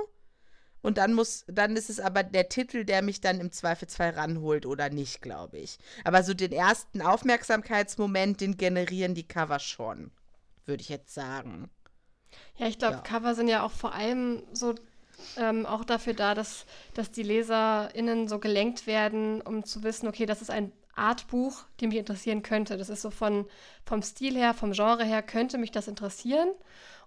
Und 0.84 1.00
dann 1.00 1.14
muss, 1.14 1.46
dann 1.48 1.76
ist 1.76 1.90
es 1.90 2.00
aber 2.00 2.22
der 2.22 2.50
Titel, 2.50 2.86
der 2.86 3.02
mich 3.02 3.22
dann 3.22 3.40
im 3.40 3.52
Zweifelsfall 3.52 4.12
ranholt 4.12 4.68
oder 4.68 4.90
nicht, 4.90 5.22
glaube 5.22 5.58
ich. 5.58 5.80
Aber 6.04 6.22
so 6.22 6.36
den 6.36 6.52
ersten 6.52 7.02
Aufmerksamkeitsmoment, 7.02 8.42
den 8.42 8.58
generieren 8.58 9.16
die 9.16 9.28
Cover 9.28 9.58
schon, 9.58 10.12
würde 10.66 10.82
ich 10.82 10.90
jetzt 10.90 11.14
sagen. 11.14 11.72
Ja, 12.58 12.68
ich 12.68 12.78
glaube, 12.78 12.98
ja. 12.98 13.02
Cover 13.02 13.34
sind 13.34 13.48
ja 13.48 13.64
auch 13.64 13.72
vor 13.72 13.96
allem 13.96 14.44
so 14.54 14.76
ähm, 15.38 15.66
auch 15.66 15.86
dafür 15.86 16.14
da, 16.14 16.36
dass, 16.36 16.66
dass 16.94 17.10
die 17.10 17.24
LeserInnen 17.24 18.28
so 18.28 18.40
gelenkt 18.40 18.86
werden, 18.86 19.42
um 19.42 19.64
zu 19.64 19.84
wissen, 19.84 20.08
okay, 20.08 20.26
das 20.26 20.42
ist 20.42 20.52
ein, 20.52 20.72
Art 20.96 21.28
Buch, 21.28 21.66
die 21.80 21.88
mich 21.88 21.98
interessieren 21.98 22.44
könnte. 22.44 22.78
Das 22.78 22.90
ist 22.90 23.02
so 23.02 23.10
von, 23.10 23.48
vom 23.86 24.02
Stil 24.02 24.36
her, 24.36 24.54
vom 24.54 24.74
Genre 24.74 25.04
her, 25.04 25.24
könnte 25.24 25.58
mich 25.58 25.72
das 25.72 25.88
interessieren. 25.88 26.50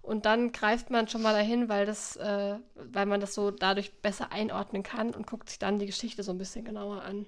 Und 0.07 0.25
dann 0.25 0.53
greift 0.53 0.89
man 0.89 1.09
schon 1.09 1.21
mal 1.21 1.33
dahin, 1.33 1.67
weil, 1.67 1.85
das, 1.85 2.15
äh, 2.15 2.55
weil 2.75 3.05
man 3.05 3.19
das 3.19 3.33
so 3.33 3.51
dadurch 3.51 4.01
besser 4.01 4.31
einordnen 4.31 4.81
kann 4.81 5.13
und 5.13 5.27
guckt 5.27 5.49
sich 5.49 5.59
dann 5.59 5.79
die 5.79 5.85
Geschichte 5.85 6.23
so 6.23 6.31
ein 6.31 6.37
bisschen 6.37 6.63
genauer 6.63 7.01
an. 7.03 7.25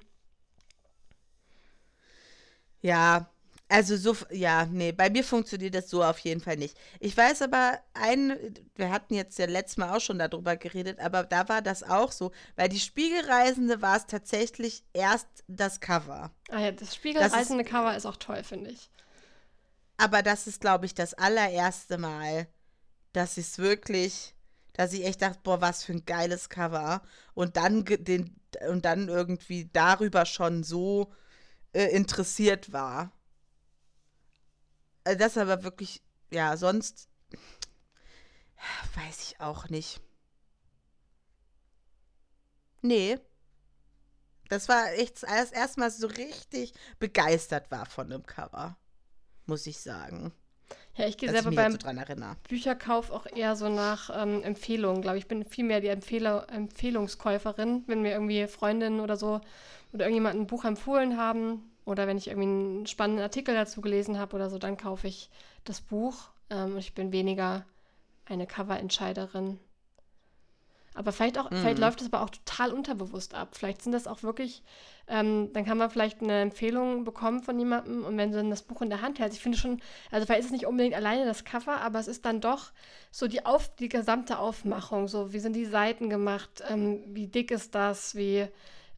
Ja, 2.82 3.30
also 3.68 3.98
so, 3.98 4.16
ja, 4.32 4.66
nee, 4.66 4.94
bei 4.94 5.10
mir 5.10 5.26
funktioniert 5.26 5.76
das 5.76 5.90
so 5.90 6.04
auf 6.04 6.20
jeden 6.20 6.40
Fall 6.40 6.56
nicht. 6.56 6.78
Ich 7.02 7.16
weiß 7.18 7.42
aber, 7.42 7.80
ein, 7.94 8.56
wir 8.76 8.90
hatten 8.92 9.14
jetzt 9.14 9.38
ja 9.40 9.46
letztes 9.46 9.76
Mal 9.78 9.96
auch 9.96 10.00
schon 10.02 10.18
darüber 10.18 10.56
geredet, 10.56 11.00
aber 11.00 11.24
da 11.24 11.50
war 11.50 11.62
das 11.62 11.84
auch 11.84 12.14
so, 12.14 12.32
weil 12.56 12.70
die 12.70 12.80
Spiegelreisende 12.80 13.82
war 13.82 13.98
es 13.98 14.06
tatsächlich 14.08 14.84
erst 14.94 15.28
das 15.48 15.82
Cover. 15.82 16.32
Ah 16.50 16.60
ja, 16.62 16.72
das 16.72 16.96
Spiegelreisende 16.96 17.64
das 17.64 17.68
ist, 17.68 17.72
Cover 17.72 17.96
ist 17.98 18.06
auch 18.06 18.18
toll, 18.18 18.44
finde 18.44 18.72
ich. 18.72 18.90
Aber 19.98 20.24
das 20.24 20.48
ist, 20.48 20.62
glaube 20.62 20.86
ich, 20.86 20.94
das 20.96 21.14
allererste 21.14 21.98
Mal, 21.98 22.48
dass 23.14 23.38
ich 23.38 23.48
es 23.48 23.58
wirklich, 23.58 24.36
dass 24.74 24.94
ich 24.94 25.06
echt 25.06 25.22
dachte, 25.22 25.40
boah, 25.44 25.62
was 25.62 25.84
für 25.84 25.94
ein 25.94 26.06
geiles 26.06 26.50
Cover. 26.50 27.02
Und 27.34 27.58
dann 27.58 27.86
den, 27.86 28.40
und 28.68 28.86
dann 28.86 29.08
irgendwie 29.08 29.70
darüber 29.74 30.26
schon 30.26 30.64
so 30.64 31.14
äh, 31.74 31.86
interessiert 31.86 32.72
war. 32.72 33.12
Äh, 35.04 35.18
das 35.18 35.38
aber 35.38 35.64
wirklich, 35.64 36.02
ja, 36.32 36.56
sonst 36.58 37.10
weiß 38.96 39.22
ich 39.22 39.40
auch 39.40 39.70
nicht. 39.70 40.02
Nee. 42.82 43.20
Das 44.50 44.68
war 44.68 44.94
echt 44.94 45.28
als 45.28 45.52
erstmal 45.52 45.92
so 45.92 46.08
richtig 46.08 46.74
begeistert 46.98 47.70
war 47.70 47.86
von 47.86 48.10
dem 48.10 48.26
Cover. 48.26 48.78
Muss 49.46 49.68
ich 49.68 49.80
sagen. 49.80 50.34
Ja, 50.96 51.08
ich 51.08 51.18
gehe 51.18 51.30
selber 51.30 51.52
beim 51.52 51.78
Bücherkauf 52.48 53.12
auch 53.12 53.26
eher 53.26 53.56
so 53.56 53.70
nach 53.70 54.10
ähm, 54.14 54.44
Empfehlungen, 54.44 55.02
glaube 55.02 55.18
ich. 55.18 55.24
Ich 55.24 55.28
bin 55.28 55.46
viel 55.46 55.64
mehr 55.64 55.80
die 55.80 55.88
Empfehler, 55.88 56.48
Empfehlungskäuferin, 56.52 57.84
wenn 57.88 58.02
mir 58.02 58.12
irgendwie 58.12 58.48
Freundinnen 58.48 59.00
oder 59.00 59.16
so 59.16 59.40
oder 59.94 60.06
irgendjemand 60.06 60.40
ein 60.40 60.48
Buch 60.48 60.66
empfohlen 60.66 61.18
haben, 61.18 61.70
oder 61.90 62.06
wenn 62.06 62.18
ich 62.18 62.28
irgendwie 62.28 62.48
einen 62.48 62.88
spannenden 62.88 63.24
Artikel 63.24 63.56
dazu 63.56 63.82
gelesen 63.82 64.20
habe 64.20 64.36
oder 64.36 64.50
so, 64.50 64.60
dann 64.60 64.78
kaufe 64.78 65.08
ich 65.08 65.30
das 65.64 65.82
Buch. 65.82 66.30
Ähm, 66.50 66.74
und 66.74 66.80
ich 66.80 66.94
bin 66.94 67.12
weniger 67.12 67.66
eine 68.26 68.46
Cover-Entscheiderin. 68.46 69.60
Aber 70.96 71.12
vielleicht 71.12 71.38
auch, 71.38 71.50
mhm. 71.50 71.58
vielleicht 71.58 71.80
läuft 71.80 72.02
das 72.02 72.12
aber 72.12 72.24
auch 72.24 72.30
total 72.30 72.74
unterbewusst 72.74 73.36
ab. 73.36 73.50
Vielleicht 73.56 73.84
sind 73.84 73.92
das 73.92 74.08
auch 74.08 74.24
wirklich, 74.24 74.64
ähm, 75.08 75.52
dann 75.54 75.66
kann 75.66 75.78
man 75.78 75.90
vielleicht 75.90 76.22
eine 76.22 76.42
Empfehlung 76.42 77.04
bekommen 77.04 77.42
von 77.42 77.58
jemandem 77.58 78.04
und 78.04 78.18
wenn 78.18 78.32
sie 78.32 78.38
dann 78.38 78.50
das 78.50 78.64
Buch 78.64 78.82
in 78.82 78.90
der 78.90 79.02
Hand 79.02 79.20
hält, 79.20 79.34
ich 79.34 79.40
finde 79.40 79.58
schon, 79.58 79.82
also 80.12 80.26
vielleicht 80.26 80.42
ist 80.42 80.46
es 80.48 80.52
nicht 80.52 80.66
unbedingt 80.66 80.96
alleine 80.96 81.26
das 81.26 81.46
Cover, 81.46 81.80
aber 81.82 82.00
es 82.00 82.08
ist 82.08 82.26
dann 82.26 82.42
doch 82.42 82.72
so 83.12 83.28
die 83.28 83.46
auf, 83.46 83.74
die 83.76 83.90
gesamte 83.90 84.40
Aufmachung, 84.40 85.08
so 85.08 85.32
wie 85.32 85.40
sind 85.40 85.56
die 85.56 85.66
Seiten 85.66 86.10
gemacht, 86.10 86.64
ähm, 86.68 87.04
wie 87.08 87.28
dick 87.28 87.52
ist 87.52 87.76
das, 87.76 88.16
wie 88.16 88.48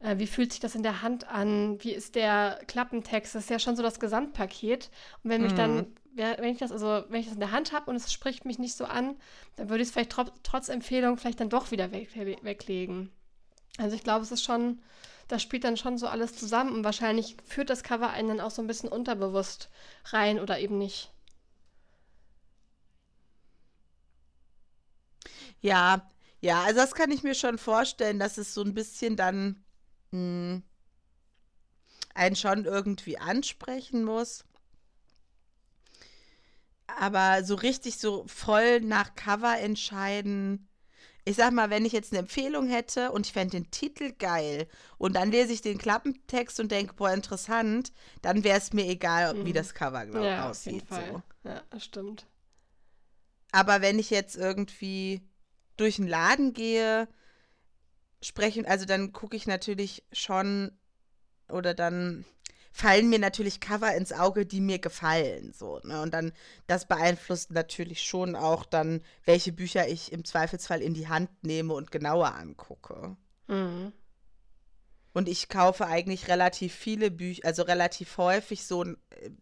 äh, 0.02 0.18
wie 0.18 0.26
fühlt 0.26 0.52
sich 0.52 0.60
das 0.60 0.74
in 0.74 0.82
der 0.82 1.02
Hand 1.02 1.28
an? 1.28 1.82
Wie 1.82 1.92
ist 1.92 2.14
der 2.14 2.60
Klappentext? 2.66 3.34
Das 3.34 3.44
ist 3.44 3.50
ja 3.50 3.58
schon 3.58 3.76
so 3.76 3.82
das 3.82 4.00
Gesamtpaket. 4.00 4.90
Und 5.22 5.30
wenn 5.30 5.42
mich 5.42 5.52
mhm. 5.52 5.56
dann, 5.56 5.86
wenn 6.14 6.52
ich 6.52 6.58
das, 6.58 6.72
also 6.72 7.04
wenn 7.08 7.20
ich 7.20 7.26
das 7.26 7.34
in 7.34 7.40
der 7.40 7.52
Hand 7.52 7.72
habe 7.72 7.88
und 7.90 7.96
es 7.96 8.12
spricht 8.12 8.44
mich 8.44 8.58
nicht 8.58 8.76
so 8.76 8.84
an, 8.84 9.16
dann 9.56 9.70
würde 9.70 9.82
ich 9.82 9.88
es 9.88 9.92
vielleicht 9.92 10.10
tro 10.10 10.24
trotz 10.42 10.68
Empfehlung 10.68 11.16
vielleicht 11.16 11.40
dann 11.40 11.48
doch 11.48 11.70
wieder 11.70 11.92
weg 11.92 12.08
weglegen. 12.42 13.10
Also 13.78 13.96
ich 13.96 14.02
glaube, 14.02 14.24
es 14.24 14.32
ist 14.32 14.42
schon, 14.44 14.82
das 15.28 15.40
spielt 15.40 15.64
dann 15.64 15.76
schon 15.76 15.96
so 15.96 16.06
alles 16.06 16.36
zusammen 16.36 16.72
und 16.74 16.84
wahrscheinlich 16.84 17.36
führt 17.46 17.70
das 17.70 17.82
Cover 17.82 18.10
einen 18.10 18.28
dann 18.28 18.40
auch 18.40 18.50
so 18.50 18.60
ein 18.60 18.66
bisschen 18.66 18.90
unterbewusst 18.90 19.70
rein 20.06 20.38
oder 20.38 20.58
eben 20.58 20.78
nicht. 20.78 21.10
Ja, 25.60 26.10
ja, 26.40 26.62
also 26.64 26.80
das 26.80 26.94
kann 26.94 27.12
ich 27.12 27.22
mir 27.22 27.34
schon 27.34 27.56
vorstellen, 27.56 28.18
dass 28.18 28.36
es 28.36 28.52
so 28.52 28.62
ein 28.62 28.74
bisschen 28.74 29.16
dann 29.16 29.62
mh, 30.12 30.62
einen 32.14 32.36
schon 32.36 32.64
irgendwie 32.64 33.18
ansprechen 33.18 34.04
muss. 34.04 34.44
Aber 36.86 37.42
so 37.44 37.54
richtig 37.54 37.98
so 37.98 38.24
voll 38.26 38.80
nach 38.80 39.14
Cover 39.14 39.58
entscheiden. 39.58 40.68
Ich 41.24 41.36
sag 41.36 41.52
mal, 41.52 41.70
wenn 41.70 41.86
ich 41.86 41.92
jetzt 41.92 42.12
eine 42.12 42.20
Empfehlung 42.20 42.68
hätte 42.68 43.12
und 43.12 43.26
ich 43.26 43.32
fände 43.32 43.56
den 43.56 43.70
Titel 43.70 44.12
geil 44.12 44.68
und 44.98 45.14
dann 45.14 45.30
lese 45.30 45.52
ich 45.52 45.62
den 45.62 45.78
Klappentext 45.78 46.58
und 46.60 46.72
denke, 46.72 46.94
boah, 46.94 47.12
interessant, 47.12 47.92
dann 48.22 48.44
wäre 48.44 48.58
es 48.58 48.72
mir 48.72 48.86
egal, 48.86 49.34
mhm. 49.34 49.46
wie 49.46 49.52
das 49.52 49.72
Cover 49.72 50.04
glaub, 50.04 50.24
ja, 50.24 50.50
aussieht. 50.50 50.84
So. 50.90 51.22
Ja, 51.44 51.62
stimmt. 51.78 52.26
Aber 53.52 53.82
wenn 53.82 53.98
ich 53.98 54.10
jetzt 54.10 54.36
irgendwie 54.36 55.22
durch 55.76 55.96
den 55.96 56.08
Laden 56.08 56.52
gehe 56.52 57.08
sprechen, 58.22 58.64
also 58.64 58.86
dann 58.86 59.12
gucke 59.12 59.36
ich 59.36 59.46
natürlich 59.46 60.04
schon 60.12 60.72
oder 61.48 61.74
dann 61.74 62.24
fallen 62.72 63.10
mir 63.10 63.18
natürlich 63.18 63.60
Cover 63.60 63.94
ins 63.94 64.12
Auge, 64.12 64.46
die 64.46 64.60
mir 64.60 64.78
gefallen, 64.78 65.52
so, 65.52 65.78
ne? 65.84 66.00
Und 66.00 66.14
dann, 66.14 66.32
das 66.66 66.86
beeinflusst 66.88 67.50
natürlich 67.50 68.02
schon 68.02 68.34
auch 68.34 68.64
dann, 68.64 69.02
welche 69.24 69.52
Bücher 69.52 69.86
ich 69.88 70.10
im 70.10 70.24
Zweifelsfall 70.24 70.80
in 70.80 70.94
die 70.94 71.08
Hand 71.08 71.30
nehme 71.42 71.74
und 71.74 71.90
genauer 71.90 72.34
angucke. 72.34 73.16
Mhm. 73.48 73.92
Und 75.12 75.28
ich 75.28 75.50
kaufe 75.50 75.86
eigentlich 75.86 76.28
relativ 76.28 76.74
viele 76.74 77.10
Bücher, 77.10 77.44
also 77.44 77.64
relativ 77.64 78.16
häufig 78.16 78.66
so 78.66 78.84
äh, 78.84 78.96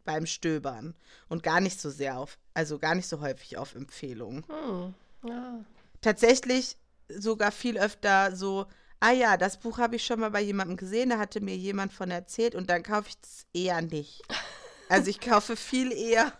beim 0.04 0.26
Stöbern 0.26 0.96
und 1.28 1.44
gar 1.44 1.60
nicht 1.60 1.80
so 1.80 1.90
sehr 1.90 2.18
auf, 2.18 2.38
also 2.54 2.80
gar 2.80 2.96
nicht 2.96 3.06
so 3.06 3.20
häufig 3.20 3.56
auf 3.56 3.76
Empfehlungen. 3.76 4.44
Mhm. 4.49 4.94
Ja. 5.28 5.64
Tatsächlich 6.00 6.76
sogar 7.18 7.52
viel 7.52 7.78
öfter 7.78 8.34
so, 8.36 8.66
ah 9.00 9.12
ja, 9.12 9.36
das 9.36 9.58
Buch 9.58 9.78
habe 9.78 9.96
ich 9.96 10.04
schon 10.04 10.20
mal 10.20 10.30
bei 10.30 10.40
jemandem 10.40 10.76
gesehen, 10.76 11.10
da 11.10 11.18
hatte 11.18 11.40
mir 11.40 11.56
jemand 11.56 11.92
von 11.92 12.10
erzählt 12.10 12.54
und 12.54 12.70
dann 12.70 12.82
kaufe 12.82 13.08
ich 13.08 13.16
es 13.22 13.46
eher 13.52 13.82
nicht. 13.82 14.22
Also 14.88 15.08
ich 15.08 15.20
kaufe 15.20 15.56
viel 15.56 15.92
eher 15.92 16.32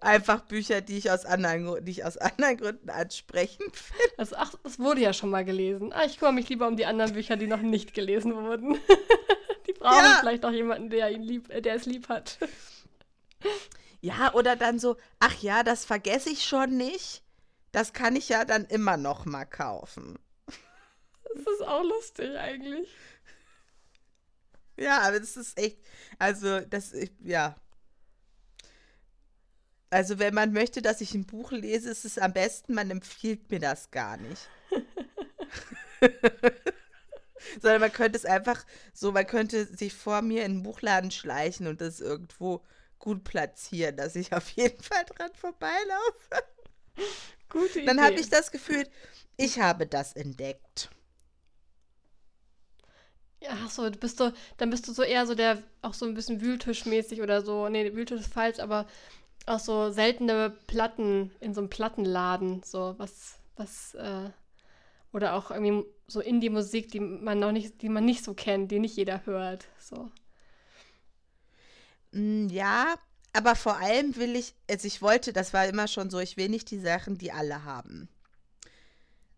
einfach 0.00 0.40
Bücher, 0.42 0.80
die 0.80 0.98
ich 0.98 1.10
aus 1.10 1.24
anderen, 1.24 1.84
die 1.84 1.90
ich 1.90 2.04
aus 2.04 2.16
anderen 2.16 2.56
Gründen 2.56 2.90
ansprechend 2.90 3.76
finde. 3.76 4.18
Also, 4.18 4.36
ach, 4.38 4.54
das 4.62 4.78
wurde 4.78 5.00
ja 5.00 5.12
schon 5.12 5.30
mal 5.30 5.44
gelesen. 5.44 5.92
Ah, 5.92 6.04
ich 6.04 6.18
kümmere 6.18 6.34
mich 6.34 6.48
lieber 6.48 6.66
um 6.66 6.76
die 6.76 6.86
anderen 6.86 7.12
Bücher, 7.12 7.36
die 7.36 7.46
noch 7.46 7.60
nicht 7.60 7.94
gelesen 7.94 8.34
wurden. 8.34 8.74
die 9.66 9.72
brauchen 9.72 10.04
ja. 10.04 10.18
vielleicht 10.20 10.44
auch 10.44 10.52
jemanden, 10.52 10.90
der 10.90 11.10
ihn 11.10 11.22
lieb, 11.22 11.50
äh, 11.50 11.60
der 11.60 11.74
es 11.74 11.86
lieb 11.86 12.08
hat. 12.08 12.38
Ja, 14.00 14.32
oder 14.34 14.56
dann 14.56 14.78
so, 14.78 14.96
ach 15.18 15.42
ja, 15.42 15.62
das 15.62 15.84
vergesse 15.84 16.30
ich 16.30 16.44
schon 16.44 16.76
nicht 16.76 17.22
das 17.76 17.92
kann 17.92 18.16
ich 18.16 18.30
ja 18.30 18.46
dann 18.46 18.64
immer 18.64 18.96
noch 18.96 19.26
mal 19.26 19.44
kaufen. 19.44 20.18
Das 20.46 21.40
ist 21.40 21.60
auch 21.60 21.82
lustig 21.82 22.34
eigentlich. 22.38 22.88
Ja, 24.78 25.02
aber 25.02 25.20
das 25.20 25.36
ist 25.36 25.58
echt, 25.58 25.76
also 26.18 26.60
das, 26.60 26.94
ja. 27.22 27.54
Also 29.90 30.18
wenn 30.18 30.32
man 30.32 30.54
möchte, 30.54 30.80
dass 30.80 31.02
ich 31.02 31.12
ein 31.12 31.26
Buch 31.26 31.52
lese, 31.52 31.90
ist 31.90 32.06
es 32.06 32.16
am 32.16 32.32
besten, 32.32 32.72
man 32.72 32.90
empfiehlt 32.90 33.50
mir 33.50 33.60
das 33.60 33.90
gar 33.90 34.16
nicht. 34.16 34.48
Sondern 37.60 37.82
man 37.82 37.92
könnte 37.92 38.16
es 38.16 38.24
einfach 38.24 38.64
so, 38.94 39.12
man 39.12 39.26
könnte 39.26 39.66
sich 39.66 39.92
vor 39.92 40.22
mir 40.22 40.46
in 40.46 40.52
einen 40.52 40.62
Buchladen 40.62 41.10
schleichen 41.10 41.66
und 41.66 41.82
das 41.82 42.00
irgendwo 42.00 42.64
gut 42.98 43.22
platzieren, 43.22 43.98
dass 43.98 44.16
ich 44.16 44.32
auf 44.32 44.48
jeden 44.48 44.82
Fall 44.82 45.04
dran 45.04 45.34
vorbeilaufe. 45.34 46.42
Gute 47.56 47.80
Idee. 47.80 47.86
Dann 47.86 48.00
habe 48.00 48.20
ich 48.20 48.28
das 48.28 48.50
Gefühl, 48.50 48.86
ich 49.36 49.58
habe 49.58 49.86
das 49.86 50.12
entdeckt. 50.12 50.90
Ja, 53.40 53.50
ach 53.64 53.70
so, 53.70 53.90
bist 53.90 54.20
du, 54.20 54.32
dann 54.56 54.70
bist 54.70 54.88
du 54.88 54.92
so 54.92 55.02
eher 55.02 55.26
so 55.26 55.34
der, 55.34 55.62
auch 55.82 55.94
so 55.94 56.06
ein 56.06 56.14
bisschen 56.14 56.40
Wühltischmäßig 56.40 57.22
oder 57.22 57.42
so. 57.42 57.68
Nee, 57.68 57.94
Wühltisch 57.94 58.20
ist 58.20 58.32
falsch, 58.32 58.58
aber 58.58 58.86
auch 59.46 59.60
so 59.60 59.90
seltene 59.90 60.50
Platten 60.66 61.30
in 61.40 61.54
so 61.54 61.60
einem 61.60 61.70
Plattenladen, 61.70 62.62
so 62.62 62.94
was, 62.98 63.38
was, 63.56 63.94
äh, 63.94 64.30
oder 65.12 65.34
auch 65.34 65.50
irgendwie 65.50 65.84
so 66.08 66.20
Indie-Musik, 66.20 66.90
die 66.90 67.00
man 67.00 67.38
noch 67.38 67.52
nicht, 67.52 67.80
die 67.82 67.88
man 67.88 68.04
nicht 68.04 68.24
so 68.24 68.34
kennt, 68.34 68.70
die 68.70 68.80
nicht 68.80 68.96
jeder 68.96 69.24
hört. 69.24 69.66
So. 69.78 70.10
Mm, 72.12 72.48
ja, 72.48 72.96
aber 73.36 73.54
vor 73.54 73.76
allem 73.76 74.16
will 74.16 74.34
ich, 74.34 74.54
also 74.70 74.86
ich 74.86 75.02
wollte, 75.02 75.34
das 75.34 75.52
war 75.52 75.66
immer 75.66 75.88
schon 75.88 76.08
so, 76.08 76.18
ich 76.18 76.38
will 76.38 76.48
nicht 76.48 76.70
die 76.70 76.80
Sachen, 76.80 77.18
die 77.18 77.32
alle 77.32 77.64
haben. 77.64 78.08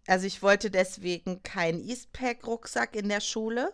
Also 0.06 0.24
ich 0.24 0.40
wollte 0.40 0.70
deswegen 0.70 1.42
keinen 1.42 1.82
Eastpack-Rucksack 1.82 2.94
in 2.94 3.08
der 3.08 3.20
Schule 3.20 3.72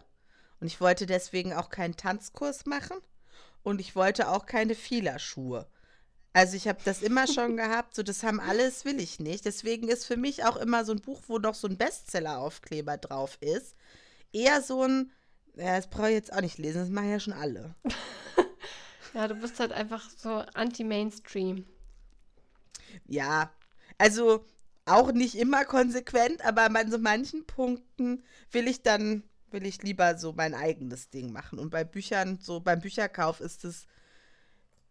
und 0.60 0.66
ich 0.66 0.80
wollte 0.80 1.04
deswegen 1.04 1.52
auch 1.52 1.68
keinen 1.68 1.96
Tanzkurs 1.96 2.64
machen 2.64 2.96
und 3.62 3.82
ich 3.82 3.94
wollte 3.96 4.30
auch 4.30 4.46
keine 4.46 4.74
Fielerschuhe. 4.74 5.66
Also 6.32 6.56
ich 6.56 6.68
habe 6.68 6.78
das 6.86 7.02
immer 7.02 7.26
schon 7.26 7.56
gehabt, 7.58 7.94
so 7.94 8.02
das 8.02 8.22
haben 8.22 8.40
alles 8.40 8.86
will 8.86 9.00
ich 9.00 9.20
nicht. 9.20 9.44
Deswegen 9.44 9.88
ist 9.88 10.06
für 10.06 10.16
mich 10.16 10.44
auch 10.44 10.56
immer 10.56 10.86
so 10.86 10.92
ein 10.92 11.02
Buch, 11.02 11.20
wo 11.26 11.38
noch 11.38 11.54
so 11.54 11.68
ein 11.68 11.76
Bestseller-Aufkleber 11.76 12.96
drauf 12.96 13.36
ist, 13.42 13.76
eher 14.32 14.62
so 14.62 14.84
ein 14.84 15.12
Ja, 15.54 15.76
das 15.76 15.88
brauche 15.88 16.08
ich 16.08 16.14
jetzt 16.14 16.32
auch 16.32 16.40
nicht 16.40 16.56
lesen, 16.56 16.80
das 16.80 16.88
machen 16.88 17.10
ja 17.10 17.20
schon 17.20 17.34
alle. 17.34 17.74
ja, 19.14 19.28
du 19.28 19.35
bist 19.37 19.61
halt 19.61 19.73
einfach 19.73 20.09
so 20.11 20.44
anti-Mainstream. 20.54 21.64
Ja, 23.06 23.50
also 23.97 24.44
auch 24.87 25.12
nicht 25.12 25.37
immer 25.37 25.64
konsequent, 25.64 26.44
aber 26.44 26.64
an 26.64 26.90
so 26.90 26.99
manchen 26.99 27.47
Punkten 27.47 28.23
will 28.50 28.68
ich 28.68 28.83
dann, 28.83 29.23
will 29.50 29.64
ich 29.66 29.83
lieber 29.83 30.18
so 30.18 30.33
mein 30.33 30.54
eigenes 30.54 31.11
Ding 31.11 31.33
machen. 31.33 31.59
Und 31.59 31.71
bei 31.71 31.85
Büchern, 31.85 32.38
so 32.40 32.61
beim 32.61 32.80
Bücherkauf 32.80 33.40
ist 33.40 33.64
es 33.64 33.87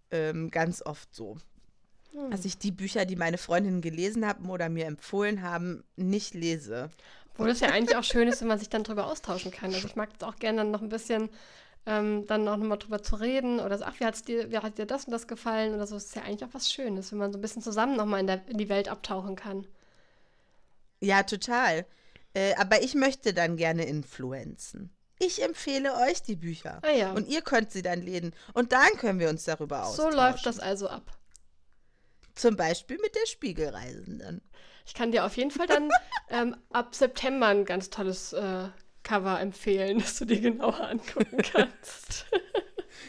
ähm, 0.10 0.50
ganz 0.50 0.82
oft 0.82 1.14
so. 1.14 1.38
Hm. 2.14 2.32
Dass 2.32 2.46
ich 2.46 2.58
die 2.58 2.72
Bücher, 2.72 3.06
die 3.06 3.16
meine 3.16 3.38
Freundinnen 3.38 3.82
gelesen 3.82 4.26
haben 4.26 4.50
oder 4.50 4.70
mir 4.70 4.86
empfohlen 4.86 5.42
haben, 5.42 5.84
nicht 5.96 6.34
lese. 6.34 6.90
Wo 7.36 7.46
das 7.46 7.60
ja 7.60 7.70
eigentlich 7.70 7.98
auch 7.98 8.04
schön 8.04 8.28
ist, 8.28 8.42
wenn 8.42 8.48
man 8.48 8.60
sich 8.60 8.70
dann 8.70 8.84
drüber 8.84 9.08
austauschen 9.08 9.52
kann. 9.52 9.74
Also 9.74 9.88
ich 9.88 9.96
mag 9.96 10.10
es 10.16 10.24
auch 10.24 10.36
gerne 10.36 10.60
dann 10.60 10.72
noch 10.72 10.84
ein 10.84 10.90
bisschen 10.90 11.30
ähm, 11.86 12.26
dann 12.28 12.44
noch 12.44 12.58
mal 12.58 12.78
drüber 12.78 13.02
zu 13.02 13.16
reden 13.16 13.60
oder 13.60 13.78
so, 13.78 13.86
ach, 13.86 14.00
wie, 14.00 14.06
hat's 14.06 14.24
dir, 14.24 14.52
wie 14.52 14.58
hat 14.58 14.78
dir 14.78 14.86
das 14.86 15.06
und 15.06 15.12
das 15.12 15.28
gefallen 15.28 15.74
oder 15.74 15.86
so. 15.86 15.96
Das 15.96 16.06
ist 16.06 16.16
ja 16.16 16.24
eigentlich 16.24 16.44
auch 16.46 16.54
was 16.54 16.72
Schönes, 16.72 17.12
wenn 17.12 17.20
man 17.20 17.32
so 17.32 17.38
ein 17.38 17.42
bisschen 17.42 17.62
zusammen 17.62 17.98
nochmal 17.98 18.22
in, 18.22 18.30
in 18.48 18.58
die 18.58 18.70
Welt 18.70 18.88
abtauchen 18.88 19.36
kann. 19.36 19.68
Ja, 21.02 21.24
total. 21.24 21.86
Äh, 22.34 22.56
aber 22.56 22.82
ich 22.82 22.96
möchte 22.96 23.34
dann 23.34 23.58
gerne 23.58 23.86
influenzen. 23.86 24.96
Ich 25.20 25.44
empfehle 25.44 25.94
euch 25.96 26.22
die 26.24 26.36
Bücher. 26.36 26.80
Ah, 26.82 26.92
ja. 26.92 27.12
Und 27.12 27.28
ihr 27.28 27.42
könnt 27.42 27.72
sie 27.72 27.82
dann 27.82 28.02
lesen. 28.02 28.34
Und 28.54 28.72
dann 28.72 28.90
können 28.98 29.20
wir 29.20 29.30
uns 29.30 29.44
darüber 29.44 29.86
austauschen. 29.86 30.12
So 30.12 30.18
läuft 30.18 30.46
das 30.46 30.60
also 30.60 30.88
ab. 30.88 31.18
Zum 32.36 32.56
Beispiel 32.56 32.98
mit 33.02 33.14
der 33.16 33.28
Spiegelreisenden. 33.28 34.42
Ich 34.86 34.94
kann 34.94 35.12
dir 35.12 35.26
auf 35.26 35.38
jeden 35.38 35.52
Fall 35.52 35.68
dann 35.68 35.90
ähm, 36.30 36.58
ab 36.72 36.96
September 36.96 37.48
ein 37.48 37.66
ganz 37.66 37.90
tolles 37.90 38.34
äh, 38.34 38.70
Cover 39.04 39.40
empfehlen, 39.40 40.00
das 40.00 40.18
du 40.18 40.26
dir 40.26 40.42
genauer 40.42 40.80
angucken 40.80 41.38
kannst. 41.54 42.26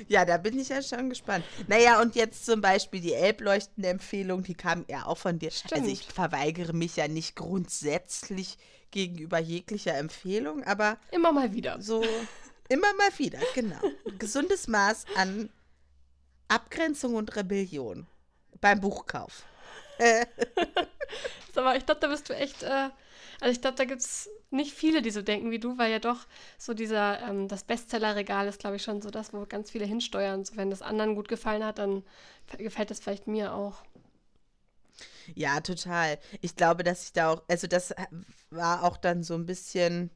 ja, 0.08 0.24
da 0.24 0.36
bin 0.36 0.58
ich 0.58 0.68
ja 0.68 0.82
schon 0.82 1.08
gespannt. 1.08 1.44
Naja, 1.68 2.00
und 2.00 2.14
jetzt 2.16 2.44
zum 2.44 2.60
Beispiel 2.60 3.00
die 3.00 3.14
Elbleuchten-Empfehlung, 3.14 4.42
die 4.42 4.54
kam 4.54 4.84
ja 4.88 5.06
auch 5.06 5.18
von 5.18 5.38
dir. 5.38 5.50
Stimmt. 5.50 5.72
Also 5.72 5.88
ich 5.90 6.04
verweigere 6.04 6.72
mich 6.72 6.96
ja 6.96 7.08
nicht 7.08 7.36
grundsätzlich 7.36 8.58
gegenüber 8.90 9.38
jeglicher 9.38 9.96
Empfehlung, 9.96 10.64
aber. 10.64 10.98
Immer 11.10 11.32
mal 11.32 11.52
wieder. 11.52 11.80
So, 11.80 12.04
immer 12.68 12.92
mal 12.94 13.10
wieder, 13.18 13.40
genau. 13.54 13.80
Gesundes 14.18 14.68
Maß 14.68 15.06
an 15.16 15.50
Abgrenzung 16.48 17.14
und 17.14 17.34
Rebellion 17.36 18.06
beim 18.60 18.80
Buchkauf. 18.80 19.44
Aber 21.56 21.76
ich 21.76 21.86
glaube, 21.86 22.00
da 22.00 22.08
bist 22.08 22.28
du 22.28 22.34
echt. 22.34 22.62
Äh, 22.62 22.90
also 23.40 23.52
ich 23.52 23.60
glaube, 23.60 23.76
da 23.76 23.84
gibt 23.84 24.00
es 24.00 24.30
nicht 24.50 24.72
viele, 24.72 25.02
die 25.02 25.10
so 25.10 25.22
denken 25.22 25.50
wie 25.50 25.58
du, 25.58 25.78
weil 25.78 25.90
ja 25.90 25.98
doch 25.98 26.26
so 26.58 26.74
dieser, 26.74 27.20
ähm, 27.22 27.48
das 27.48 27.64
Bestsellerregal 27.64 28.46
ist, 28.48 28.60
glaube 28.60 28.76
ich, 28.76 28.82
schon 28.82 29.02
so 29.02 29.10
das, 29.10 29.32
wo 29.32 29.44
ganz 29.46 29.70
viele 29.70 29.84
hinsteuern. 29.84 30.44
So, 30.44 30.56
wenn 30.56 30.70
das 30.70 30.82
anderen 30.82 31.14
gut 31.14 31.28
gefallen 31.28 31.64
hat, 31.64 31.78
dann 31.78 32.04
gefällt 32.58 32.90
das 32.90 33.00
vielleicht 33.00 33.26
mir 33.26 33.54
auch. 33.54 33.82
Ja, 35.34 35.60
total. 35.60 36.18
Ich 36.40 36.56
glaube, 36.56 36.84
dass 36.84 37.04
ich 37.04 37.12
da 37.12 37.30
auch, 37.30 37.42
also 37.48 37.66
das 37.66 37.94
war 38.50 38.84
auch 38.84 38.96
dann 38.96 39.22
so 39.22 39.34
ein 39.34 39.46
bisschen, 39.46 40.10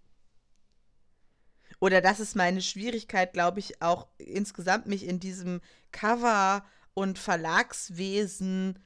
oder 1.81 2.01
das 2.01 2.21
ist 2.21 2.37
meine 2.37 2.61
Schwierigkeit, 2.61 3.33
glaube 3.33 3.61
ich, 3.61 3.81
auch 3.83 4.07
insgesamt 4.19 4.87
mich 4.87 5.07
in 5.07 5.21
diesem 5.21 5.61
Cover- 5.93 6.65
und 6.95 7.19
Verlagswesen 7.19 8.79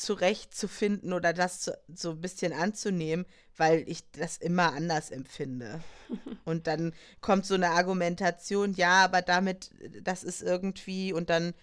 zurechtzufinden 0.00 1.12
oder 1.12 1.32
das 1.32 1.64
so, 1.64 1.72
so 1.94 2.10
ein 2.12 2.20
bisschen 2.20 2.52
anzunehmen, 2.52 3.26
weil 3.56 3.84
ich 3.86 4.10
das 4.12 4.38
immer 4.38 4.72
anders 4.72 5.10
empfinde. 5.10 5.82
Und 6.44 6.66
dann 6.66 6.94
kommt 7.20 7.44
so 7.44 7.54
eine 7.54 7.70
Argumentation, 7.70 8.72
ja, 8.72 9.04
aber 9.04 9.20
damit, 9.20 9.70
das 10.02 10.24
ist 10.24 10.42
irgendwie, 10.42 11.12
und 11.12 11.30
dann 11.30 11.54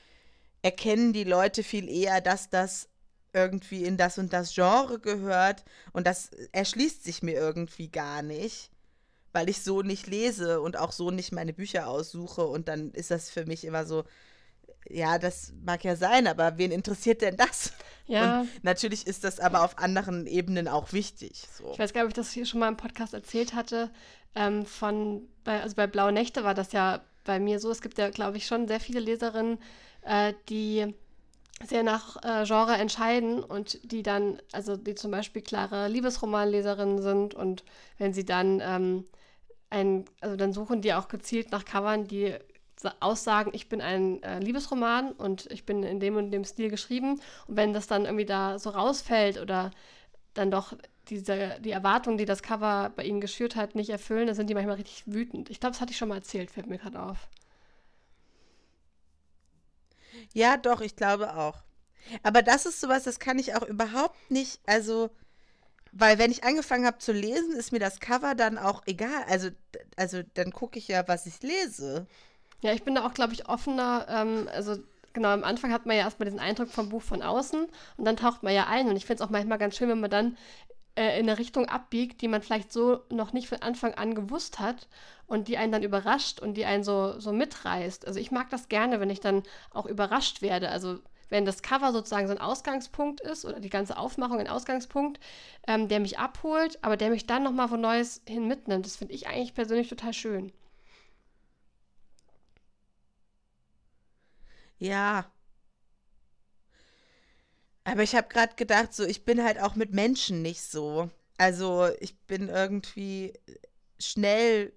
erkennen 0.62 1.14
die 1.14 1.24
Leute 1.24 1.64
viel 1.64 1.90
eher, 1.90 2.22
dass 2.22 2.50
das 2.50 2.90
irgendwie 3.34 3.84
in 3.84 3.98
das 3.98 4.18
und 4.18 4.32
das 4.34 4.54
Genre 4.54 5.00
gehört. 5.00 5.64
Und 5.92 6.08
das 6.08 6.30
erschließt 6.52 7.04
sich 7.04 7.24
mir 7.24 7.34
irgendwie 7.34 7.90
gar 7.90 8.22
nicht, 8.22 8.72
weil 9.34 9.50
ich 9.50 9.64
so 9.64 9.82
nicht 9.82 10.08
lese 10.08 10.62
und 10.62 10.78
auch 10.78 10.92
so 10.92 11.12
nicht 11.12 11.32
meine 11.32 11.54
Bücher 11.54 11.88
aussuche. 11.88 12.46
Und 12.46 12.68
dann 12.68 12.92
ist 12.92 13.12
das 13.12 13.30
für 13.30 13.46
mich 13.46 13.66
immer 13.66 13.86
so, 13.86 14.04
ja, 14.90 15.18
das 15.20 15.54
mag 15.64 15.84
ja 15.84 15.96
sein, 15.96 16.28
aber 16.28 16.58
wen 16.58 16.72
interessiert 16.72 17.22
denn 17.22 17.38
das? 17.38 17.74
Ja. 18.06 18.42
Und 18.42 18.64
natürlich 18.64 19.06
ist 19.06 19.24
das 19.24 19.40
aber 19.40 19.64
auf 19.64 19.78
anderen 19.80 20.28
Ebenen 20.28 20.68
auch 20.68 20.94
wichtig. 20.94 21.46
So. 21.58 21.72
Ich 21.74 21.80
weiß 21.80 21.94
gar 21.94 22.02
nicht, 22.02 22.06
ob 22.06 22.18
ich 22.18 22.26
das 22.26 22.32
hier 22.32 22.46
schon 22.46 22.62
mal 22.62 22.70
im 22.70 22.78
Podcast 22.78 23.14
erzählt 23.14 23.54
hatte. 23.54 23.92
Ähm, 24.34 24.66
von, 24.66 25.28
bei, 25.44 25.62
also 25.62 25.76
bei 25.76 25.88
Blaue 25.88 26.12
Nächte 26.12 26.44
war 26.44 26.54
das 26.54 26.72
ja 26.72 27.02
bei 27.26 27.40
mir 27.40 27.60
so. 27.60 27.70
Es 27.70 27.82
gibt 27.82 27.98
ja, 27.98 28.10
glaube 28.10 28.38
ich, 28.38 28.48
schon 28.48 28.68
sehr 28.68 28.80
viele 28.80 29.00
Leserinnen, 29.00 29.60
äh, 30.04 30.34
die 30.48 30.96
sehr 31.66 31.84
nach 31.84 32.18
äh, 32.24 32.46
Genre 32.46 32.76
entscheiden 32.78 33.44
und 33.44 33.92
die 33.92 34.04
dann, 34.04 34.40
also 34.52 34.78
die 34.78 34.96
zum 34.96 35.12
Beispiel 35.12 35.42
klare 35.42 35.88
Liebesromanleserinnen 35.88 37.02
sind 37.02 37.34
und 37.34 37.64
wenn 37.98 38.14
sie 38.14 38.26
dann 38.26 38.62
ähm, 38.64 39.06
ein, 39.70 40.06
also 40.22 40.36
dann 40.36 40.54
suchen 40.54 40.82
die 40.82 40.94
auch 40.94 41.08
gezielt 41.08 41.52
nach 41.52 41.66
Covern, 41.66 42.08
die 42.08 42.36
aussagen, 43.00 43.52
ich 43.54 43.70
bin 43.70 43.82
ein 43.82 44.22
äh, 44.24 44.40
Liebesroman 44.40 45.12
und 45.14 45.48
ich 45.52 45.66
bin 45.66 45.84
in 45.84 46.00
dem 46.00 46.16
und 46.16 46.32
dem 46.32 46.44
Stil 46.46 46.70
geschrieben. 46.70 47.20
Und 47.48 47.56
wenn 47.58 47.74
das 47.74 47.88
dann 47.88 48.06
irgendwie 48.06 48.26
da 48.26 48.60
so 48.60 48.70
rausfällt 48.70 49.40
oder 49.40 49.72
dann 50.34 50.52
doch 50.52 50.74
diese, 51.10 51.58
die 51.62 51.72
Erwartungen, 51.72 52.18
die 52.18 52.26
das 52.26 52.44
Cover 52.44 52.92
bei 52.96 53.04
ihnen 53.04 53.22
geschürt 53.22 53.56
hat, 53.56 53.76
nicht 53.76 53.90
erfüllen, 53.90 54.28
dann 54.28 54.36
sind 54.36 54.50
die 54.50 54.54
manchmal 54.54 54.76
richtig 54.76 55.04
wütend. 55.08 55.50
Ich 55.50 55.60
glaube, 55.60 55.74
das 55.74 55.82
hatte 55.82 55.92
ich 55.92 55.98
schon 55.98 56.10
mal 56.10 56.16
erzählt, 56.18 56.52
fällt 56.52 56.68
mir 56.68 56.78
gerade 56.78 57.02
auf. 57.02 57.30
Ja, 60.34 60.58
doch, 60.58 60.82
ich 60.82 60.96
glaube 60.96 61.36
auch. 61.36 61.64
Aber 62.24 62.42
das 62.42 62.66
ist 62.66 62.82
sowas, 62.82 63.04
das 63.04 63.20
kann 63.20 63.40
ich 63.40 63.56
auch 63.56 63.64
überhaupt 63.64 64.32
nicht, 64.32 64.62
also, 64.66 65.10
weil 65.94 66.20
wenn 66.20 66.32
ich 66.32 66.44
angefangen 66.44 66.86
habe 66.86 67.00
zu 67.00 67.14
lesen, 67.14 67.54
ist 67.54 67.72
mir 67.74 67.80
das 67.80 68.00
Cover 68.00 68.36
dann 68.36 68.58
auch 68.58 68.84
egal. 68.88 69.26
Also, 69.30 69.50
also 69.98 70.24
dann 70.36 70.52
gucke 70.52 70.80
ich 70.80 70.88
ja, 70.90 71.08
was 71.08 71.26
ich 71.28 71.42
lese. 71.44 72.08
Ja, 72.62 72.74
ich 72.74 72.84
bin 72.84 72.96
da 72.96 73.06
auch, 73.06 73.14
glaube 73.14 73.34
ich, 73.34 73.48
offener. 73.50 74.06
Ähm, 74.10 74.50
also 74.54 74.78
genau, 75.14 75.30
am 75.30 75.44
Anfang 75.44 75.72
hat 75.72 75.86
man 75.86 75.96
ja 75.96 76.04
erstmal 76.04 76.26
diesen 76.26 76.40
Eindruck 76.40 76.70
vom 76.70 76.90
Buch 76.90 77.02
von 77.02 77.22
außen 77.22 77.68
und 77.98 78.06
dann 78.06 78.18
taucht 78.18 78.44
man 78.44 78.54
ja 78.54 78.68
ein. 78.68 78.88
Und 78.90 78.96
ich 78.96 79.06
finde 79.06 79.22
es 79.24 79.28
auch 79.28 79.32
manchmal 79.32 79.58
ganz 79.58 79.76
schön, 79.78 79.90
wenn 79.90 80.00
man 80.00 80.10
dann 80.10 80.38
äh, 80.96 81.20
in 81.20 81.30
eine 81.30 81.38
Richtung 81.40 81.68
abbiegt, 81.70 82.22
die 82.22 82.28
man 82.28 82.42
vielleicht 82.42 82.72
so 82.74 83.02
noch 83.10 83.34
nicht 83.34 83.48
von 83.48 83.62
Anfang 83.62 83.94
an 83.94 84.16
gewusst 84.16 84.60
hat 84.60 84.88
und 85.28 85.48
die 85.48 85.58
einen 85.58 85.72
dann 85.72 85.84
überrascht 85.84 86.40
und 86.40 86.56
die 86.56 86.66
einen 86.66 86.84
so, 86.84 87.20
so 87.20 87.32
mitreißt. 87.32 88.08
Also 88.08 88.20
ich 88.20 88.32
mag 88.32 88.50
das 88.50 88.70
gerne, 88.70 89.00
wenn 89.00 89.10
ich 89.10 89.20
dann 89.20 89.44
auch 89.72 89.86
überrascht 89.86 90.42
werde. 90.42 90.70
Also 90.70 91.00
wenn 91.30 91.46
das 91.46 91.62
Cover 91.62 91.92
sozusagen 91.92 92.28
so 92.28 92.34
ein 92.34 92.42
Ausgangspunkt 92.42 93.22
ist 93.22 93.46
oder 93.46 93.60
die 93.60 93.70
ganze 93.70 93.98
Aufmachung 93.98 94.40
ein 94.40 94.48
Ausgangspunkt, 94.48 95.20
ähm, 95.68 95.88
der 95.90 96.00
mich 96.00 96.20
abholt, 96.20 96.80
aber 96.84 96.98
der 96.98 97.10
mich 97.12 97.28
dann 97.28 97.44
nochmal 97.44 97.70
wo 97.72 97.76
Neues 97.76 98.22
hin 98.28 98.48
mitnimmt. 98.48 98.86
Das 98.86 98.96
finde 98.96 99.14
ich 99.14 99.28
eigentlich 99.28 99.54
persönlich 99.54 99.90
total 99.90 100.14
schön. 100.14 100.52
Ja. 104.80 105.32
Aber 107.84 108.04
ich 108.04 108.16
habe 108.16 108.28
gerade 108.28 108.56
gedacht, 108.56 108.94
so, 108.94 109.04
ich 109.06 109.24
bin 109.26 109.44
halt 109.44 109.60
auch 109.60 109.76
mit 109.76 109.94
Menschen 109.94 110.42
nicht 110.42 110.62
so. 110.62 111.10
Also, 111.38 111.88
ich 112.00 112.18
bin 112.28 112.50
irgendwie 112.50 113.34
schnell 114.00 114.74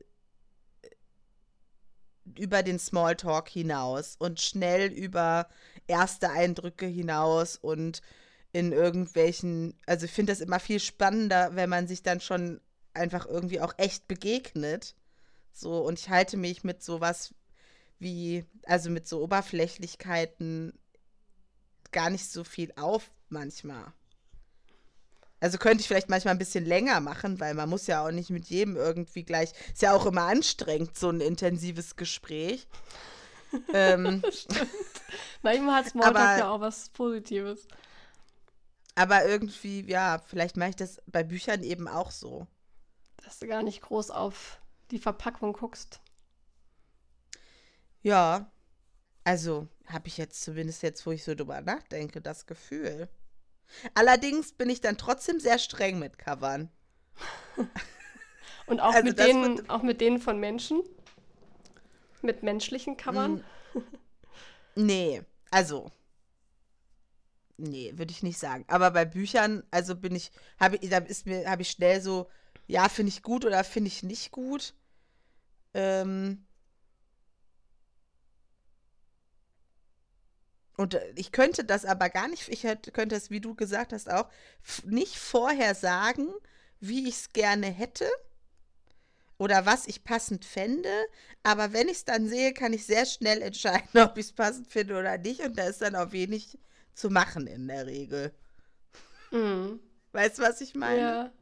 über 2.39 2.63
den 2.63 2.79
Smalltalk 2.79 3.49
hinaus 3.49 4.17
und 4.19 4.41
schnell 4.41 4.93
über 4.93 5.49
erste 5.89 6.31
Eindrücke 6.31 6.87
hinaus 6.87 7.57
und 7.57 8.03
in 8.53 8.73
irgendwelchen, 8.73 9.75
also 9.87 10.07
ich 10.07 10.13
finde 10.13 10.33
das 10.33 10.41
immer 10.41 10.61
viel 10.61 10.81
spannender, 10.81 11.55
wenn 11.55 11.71
man 11.71 11.89
sich 11.89 12.03
dann 12.03 12.21
schon 12.21 12.61
einfach 12.95 13.27
irgendwie 13.27 13.61
auch 13.61 13.75
echt 13.77 14.09
begegnet. 14.09 14.95
So, 15.53 15.79
und 15.85 15.99
ich 15.99 16.09
halte 16.11 16.37
mich 16.37 16.65
mit 16.65 16.83
sowas 16.83 17.35
wie, 18.01 18.45
also 18.65 18.91
mit 18.91 19.07
so 19.07 19.23
Oberflächlichkeiten 19.23 20.73
gar 21.93 22.11
nicht 22.11 22.31
so 22.31 22.45
viel 22.45 22.73
auf 22.77 23.11
manchmal. 23.29 23.93
Also 25.41 25.57
könnte 25.57 25.81
ich 25.81 25.89
vielleicht 25.89 26.11
manchmal 26.11 26.35
ein 26.35 26.39
bisschen 26.39 26.67
länger 26.67 27.01
machen, 27.01 27.41
weil 27.41 27.55
man 27.55 27.69
muss 27.69 27.87
ja 27.87 28.05
auch 28.05 28.11
nicht 28.11 28.31
mit 28.31 28.47
jedem 28.47 28.77
irgendwie 28.77 29.25
gleich. 29.25 29.53
Ist 29.73 29.83
ja 29.83 29.95
auch 29.95 30.05
immer 30.05 30.23
anstrengend, 30.23 30.99
so 30.99 31.09
ein 31.09 31.21
intensives 31.21 31.97
Gespräch. 31.97 32.67
ähm, 33.73 34.23
Manchmal 35.43 35.77
hat 35.77 35.89
Smalltalk 35.89 36.39
ja 36.39 36.51
auch 36.51 36.61
was 36.61 36.91
Positives. 36.91 37.67
Aber 38.95 39.25
irgendwie, 39.25 39.89
ja, 39.89 40.21
vielleicht 40.27 40.57
mache 40.59 40.71
ich 40.71 40.77
das 40.77 41.01
bei 41.07 41.25
Büchern 41.25 41.63
eben 41.63 41.89
auch 41.89 42.11
so. 42.11 42.47
Dass 43.25 43.39
du 43.39 43.47
gar 43.47 43.63
nicht 43.63 43.81
groß 43.81 44.11
auf 44.11 44.61
die 44.91 44.99
Verpackung 44.99 45.55
guckst. 45.55 46.01
Ja, 48.03 48.51
also 49.25 49.69
habe 49.87 50.09
ich 50.09 50.17
jetzt 50.17 50.43
zumindest 50.43 50.83
jetzt, 50.83 51.05
wo 51.07 51.13
ich 51.13 51.25
so 51.25 51.35
drüber 51.35 51.61
nachdenke, 51.61 52.21
das 52.21 52.47
Gefühl. 52.47 53.09
Allerdings 53.95 54.53
bin 54.53 54.71
ich 54.71 54.81
dann 54.81 54.97
trotzdem 54.97 55.41
sehr 55.41 55.59
streng 55.59 55.99
mit 55.99 56.19
Covern. 56.19 56.71
Und 58.67 58.81
auch, 58.81 58.95
also 58.95 59.05
mit 59.05 59.19
denen, 59.19 59.69
auch 59.69 59.83
mit 59.83 60.01
denen 60.01 60.19
von 60.19 60.39
Menschen? 60.39 60.83
Mit 62.23 62.43
menschlichen 62.43 62.97
Covern? 62.97 63.45
Nee, 64.75 65.23
also. 65.51 65.91
Nee, 67.57 67.93
würde 67.97 68.13
ich 68.13 68.23
nicht 68.23 68.39
sagen. 68.39 68.65
Aber 68.69 68.91
bei 68.91 69.05
Büchern, 69.05 69.65
also 69.71 69.95
bin 69.95 70.15
ich, 70.15 70.31
habe 70.59 70.77
ich, 70.77 70.89
da 70.89 70.99
ist 70.99 71.27
mir, 71.27 71.51
habe 71.51 71.63
ich 71.63 71.71
schnell 71.71 72.01
so, 72.01 72.31
ja, 72.67 72.89
finde 72.89 73.11
ich 73.11 73.23
gut 73.23 73.45
oder 73.45 73.65
finde 73.65 73.89
ich 73.89 74.03
nicht 74.03 74.31
gut. 74.31 74.75
Ähm, 75.75 76.47
und 80.81 80.95
äh, 80.95 81.13
ich 81.15 81.31
könnte 81.31 81.63
das 81.63 81.85
aber 81.85 82.09
gar 82.09 82.27
nicht, 82.27 82.49
ich 82.49 82.65
hätte, 82.65 82.91
könnte 82.91 83.15
es, 83.15 83.31
wie 83.31 83.43
du 83.43 83.55
gesagt 83.55 83.93
hast, 83.93 84.11
auch 84.11 84.31
nicht 84.85 85.19
vorher 85.19 85.75
sagen, 85.75 86.27
wie 86.81 87.07
ich 87.07 87.17
es 87.17 87.33
gerne 87.35 87.67
hätte 87.67 88.09
oder 89.37 89.67
was 89.67 89.87
ich 89.87 90.05
passend 90.05 90.47
fände. 90.47 90.89
Aber 91.43 91.75
wenn 91.75 91.89
ich 91.89 91.99
es 91.99 92.05
dann 92.07 92.27
sehe, 92.27 92.55
kann 92.55 92.73
ich 92.73 92.87
sehr 92.87 93.05
schnell 93.05 93.43
entscheiden, 93.43 94.01
ob 94.01 94.17
ich 94.17 94.27
es 94.27 94.33
passend 94.33 94.69
finde 94.69 94.99
oder 94.99 95.19
nicht. 95.19 95.41
Und 95.41 95.59
da 95.59 95.65
ist 95.65 95.83
dann 95.83 95.97
auch 95.97 96.13
wenig 96.13 96.59
zu 96.95 97.11
machen 97.11 97.47
in 97.47 97.69
der 97.69 97.85
Regel. 97.85 98.33
Mhm. 99.33 99.81
Weißt 100.13 100.39
du, 100.39 100.43
was 100.43 100.63
ich 100.63 100.75
meine? 100.75 101.01
Ja. 101.01 101.33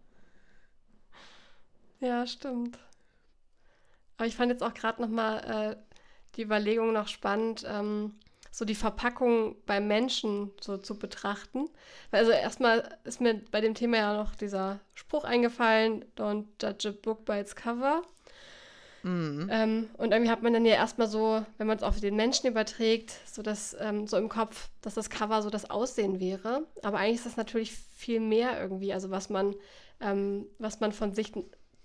Ja, 2.00 2.26
stimmt. 2.26 2.76
Aber 4.16 4.26
ich 4.26 4.34
fand 4.34 4.50
jetzt 4.50 4.64
auch 4.64 4.74
gerade 4.74 5.00
noch 5.00 5.08
mal 5.08 5.38
äh, 5.38 5.76
die 6.34 6.42
Überlegung 6.42 6.92
noch 6.92 7.06
spannend, 7.06 7.64
ähm, 7.64 8.18
so 8.58 8.64
die 8.64 8.74
Verpackung 8.74 9.54
beim 9.66 9.86
Menschen 9.86 10.50
so 10.60 10.78
zu 10.78 10.98
betrachten. 10.98 11.70
Also 12.10 12.32
erstmal 12.32 12.98
ist 13.04 13.20
mir 13.20 13.40
bei 13.52 13.60
dem 13.60 13.74
Thema 13.74 13.98
ja 13.98 14.16
noch 14.16 14.34
dieser 14.34 14.80
Spruch 14.94 15.22
eingefallen, 15.22 16.04
don't 16.16 16.46
judge 16.60 16.88
a 16.88 16.92
book 16.92 17.24
by 17.24 17.34
its 17.38 17.54
cover. 17.54 18.02
Mhm. 19.04 19.48
Ähm, 19.48 19.90
und 19.96 20.10
irgendwie 20.10 20.32
hat 20.32 20.42
man 20.42 20.54
dann 20.54 20.64
ja 20.64 20.74
erstmal 20.74 21.06
so, 21.06 21.46
wenn 21.56 21.68
man 21.68 21.76
es 21.76 21.84
auf 21.84 22.00
den 22.00 22.16
Menschen 22.16 22.48
überträgt, 22.48 23.12
so 23.26 23.42
das 23.42 23.76
ähm, 23.78 24.08
so 24.08 24.16
im 24.16 24.28
Kopf, 24.28 24.70
dass 24.82 24.94
das 24.94 25.08
Cover 25.08 25.40
so 25.40 25.50
das 25.50 25.70
Aussehen 25.70 26.18
wäre. 26.18 26.66
Aber 26.82 26.98
eigentlich 26.98 27.18
ist 27.18 27.26
das 27.26 27.36
natürlich 27.36 27.70
viel 27.70 28.18
mehr 28.18 28.60
irgendwie, 28.60 28.92
also 28.92 29.10
was 29.10 29.30
man, 29.30 29.54
ähm, 30.00 30.46
was 30.58 30.80
man 30.80 30.90
von 30.90 31.14
sich 31.14 31.32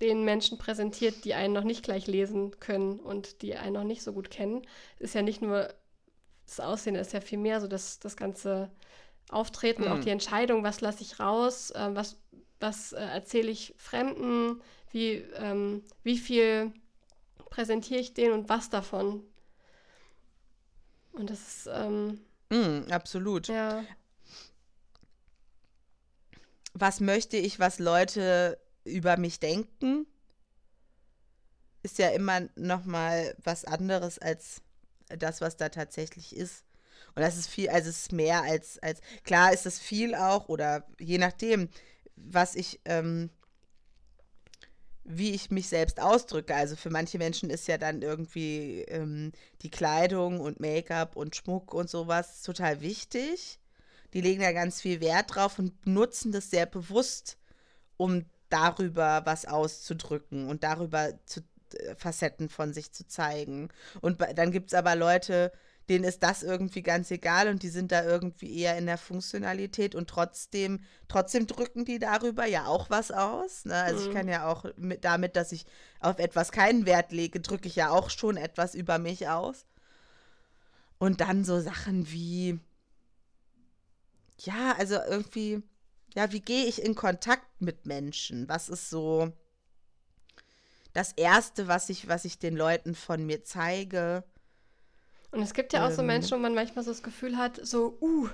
den 0.01 0.25
Menschen 0.25 0.57
präsentiert, 0.57 1.23
die 1.23 1.35
einen 1.35 1.53
noch 1.53 1.63
nicht 1.63 1.83
gleich 1.83 2.07
lesen 2.07 2.59
können 2.59 2.99
und 2.99 3.43
die 3.43 3.53
einen 3.53 3.73
noch 3.73 3.83
nicht 3.83 4.01
so 4.01 4.11
gut 4.11 4.31
kennen, 4.31 4.63
ist 4.97 5.13
ja 5.13 5.21
nicht 5.21 5.43
nur 5.43 5.69
das 6.45 6.59
Aussehen, 6.59 6.95
ist 6.95 7.13
ja 7.13 7.21
viel 7.21 7.37
mehr 7.37 7.61
so 7.61 7.67
das, 7.67 7.99
das 7.99 8.15
ganze 8.17 8.69
Auftreten, 9.29 9.83
mhm. 9.83 9.91
auch 9.91 9.99
die 9.99 10.09
Entscheidung, 10.09 10.63
was 10.63 10.81
lasse 10.81 11.01
ich 11.01 11.19
raus, 11.19 11.71
äh, 11.71 11.89
was, 11.93 12.17
was 12.59 12.93
äh, 12.93 13.01
erzähle 13.01 13.51
ich 13.51 13.73
Fremden, 13.77 14.61
wie, 14.91 15.23
ähm, 15.37 15.83
wie 16.03 16.17
viel 16.17 16.73
präsentiere 17.49 17.99
ich 17.99 18.13
denen 18.13 18.33
und 18.33 18.49
was 18.49 18.69
davon. 18.69 19.23
Und 21.13 21.29
das 21.29 21.39
ist. 21.39 21.69
Ähm, 21.71 22.19
mm, 22.49 22.91
absolut. 22.91 23.47
Ja. 23.47 23.83
Was 26.73 26.99
möchte 26.99 27.37
ich, 27.37 27.59
was 27.59 27.79
Leute 27.79 28.59
über 28.83 29.17
mich 29.17 29.39
denken? 29.39 30.07
Ist 31.83 31.99
ja 31.99 32.09
immer 32.09 32.49
noch 32.55 32.85
mal 32.85 33.35
was 33.43 33.65
anderes 33.65 34.17
als 34.17 34.61
das, 35.09 35.41
was 35.41 35.57
da 35.57 35.69
tatsächlich 35.69 36.35
ist. 36.35 36.63
Und 37.15 37.21
das 37.21 37.37
ist 37.37 37.47
viel, 37.47 37.69
also 37.69 37.89
es 37.89 38.03
ist 38.03 38.11
mehr 38.11 38.43
als, 38.43 38.79
als 38.79 39.01
klar 39.23 39.53
ist 39.53 39.65
es 39.65 39.79
viel 39.79 40.15
auch, 40.15 40.49
oder 40.49 40.85
je 40.99 41.17
nachdem, 41.17 41.69
was 42.15 42.55
ich 42.55 42.79
ähm, 42.85 43.29
wie 45.05 45.31
ich 45.31 45.51
mich 45.51 45.67
selbst 45.67 45.99
ausdrücke. 45.99 46.55
Also 46.55 46.75
für 46.75 46.89
manche 46.89 47.17
Menschen 47.17 47.49
ist 47.49 47.67
ja 47.67 47.77
dann 47.77 48.01
irgendwie 48.01 48.81
ähm, 48.87 49.31
die 49.61 49.69
Kleidung 49.69 50.39
und 50.39 50.59
Make-up 50.59 51.15
und 51.15 51.35
Schmuck 51.35 51.73
und 51.73 51.89
sowas 51.89 52.41
total 52.41 52.81
wichtig. 52.81 53.59
Die 54.13 54.21
legen 54.21 54.41
da 54.41 54.51
ganz 54.51 54.81
viel 54.81 55.01
Wert 55.01 55.35
drauf 55.35 55.59
und 55.59 55.85
nutzen 55.85 56.31
das 56.31 56.49
sehr 56.49 56.65
bewusst, 56.65 57.37
um 57.97 58.25
darüber 58.49 59.21
was 59.25 59.45
auszudrücken 59.45 60.47
und 60.47 60.63
darüber 60.63 61.13
zu, 61.25 61.41
Facetten 61.97 62.49
von 62.49 62.73
sich 62.73 62.91
zu 62.93 63.07
zeigen. 63.07 63.69
Und 64.01 64.21
dann 64.35 64.51
gibt 64.51 64.67
es 64.71 64.73
aber 64.73 64.95
Leute, 64.95 65.51
denen 65.89 66.05
ist 66.05 66.23
das 66.23 66.43
irgendwie 66.43 66.81
ganz 66.81 67.11
egal 67.11 67.49
und 67.49 67.61
die 67.61 67.69
sind 67.69 67.91
da 67.91 68.03
irgendwie 68.03 68.57
eher 68.57 68.77
in 68.77 68.85
der 68.85 68.97
Funktionalität 68.97 69.95
und 69.95 70.09
trotzdem, 70.09 70.79
trotzdem 71.07 71.45
drücken 71.45 71.83
die 71.83 71.99
darüber 71.99 72.45
ja 72.45 72.67
auch 72.67 72.89
was 72.89 73.11
aus. 73.11 73.65
Ne? 73.65 73.75
Also 73.75 74.01
mhm. 74.01 74.07
ich 74.07 74.15
kann 74.15 74.27
ja 74.29 74.47
auch 74.47 74.65
mit, 74.77 75.03
damit, 75.03 75.35
dass 75.35 75.51
ich 75.51 75.65
auf 75.99 76.19
etwas 76.19 76.51
keinen 76.51 76.85
Wert 76.85 77.11
lege, 77.11 77.41
drücke 77.41 77.67
ich 77.67 77.75
ja 77.75 77.89
auch 77.89 78.09
schon 78.09 78.37
etwas 78.37 78.75
über 78.75 78.97
mich 78.97 79.27
aus. 79.27 79.65
Und 80.99 81.19
dann 81.19 81.43
so 81.43 81.59
Sachen 81.59 82.09
wie, 82.09 82.59
ja, 84.39 84.75
also 84.77 84.95
irgendwie, 84.95 85.61
ja, 86.15 86.31
wie 86.31 86.39
gehe 86.39 86.65
ich 86.65 86.81
in 86.81 86.95
Kontakt 86.95 87.59
mit 87.59 87.85
Menschen? 87.85 88.47
Was 88.47 88.69
ist 88.69 88.89
so 88.89 89.33
das 90.93 91.11
Erste, 91.13 91.67
was 91.67 91.89
ich, 91.89 92.07
was 92.07 92.25
ich 92.25 92.39
den 92.39 92.55
Leuten 92.55 92.95
von 92.95 93.25
mir 93.25 93.43
zeige? 93.43 94.23
Und 95.31 95.41
es 95.41 95.53
gibt 95.53 95.73
ja 95.73 95.83
auch 95.83 95.89
ähm, 95.89 95.95
so 95.95 96.03
Menschen, 96.03 96.37
wo 96.37 96.41
man 96.41 96.53
manchmal 96.53 96.85
so 96.85 96.91
das 96.91 97.01
Gefühl 97.01 97.37
hat, 97.37 97.59
so, 97.63 97.97
uh, 98.01 98.29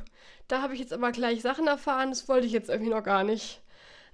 da 0.50 0.62
habe 0.62 0.74
ich 0.74 0.82
jetzt 0.82 0.92
aber 0.92 1.12
gleich 1.12 1.42
Sachen 1.42 1.68
erfahren, 1.68 2.10
das 2.10 2.28
wollte 2.28 2.46
ich 2.46 2.52
jetzt 2.52 2.70
irgendwie 2.70 2.92
noch 2.92 3.04
gar 3.04 3.24
nicht. 3.24 3.62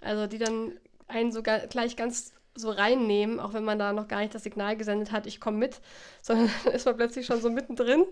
Also 0.01 0.27
die 0.27 0.37
dann 0.37 0.77
einen 1.07 1.31
so 1.31 1.41
gleich 1.41 1.95
ganz 1.95 2.33
so 2.53 2.69
reinnehmen, 2.69 3.39
auch 3.39 3.53
wenn 3.53 3.65
man 3.65 3.79
da 3.79 3.91
noch 3.91 4.07
gar 4.07 4.21
nicht 4.21 4.35
das 4.35 4.43
Signal 4.43 4.77
gesendet 4.77 5.11
hat, 5.11 5.25
ich 5.25 5.41
komme 5.41 5.57
mit, 5.57 5.81
sondern 6.21 6.51
dann 6.63 6.73
ist 6.73 6.85
man 6.85 6.95
plötzlich 6.95 7.25
schon 7.25 7.41
so 7.41 7.49
mittendrin. 7.49 8.05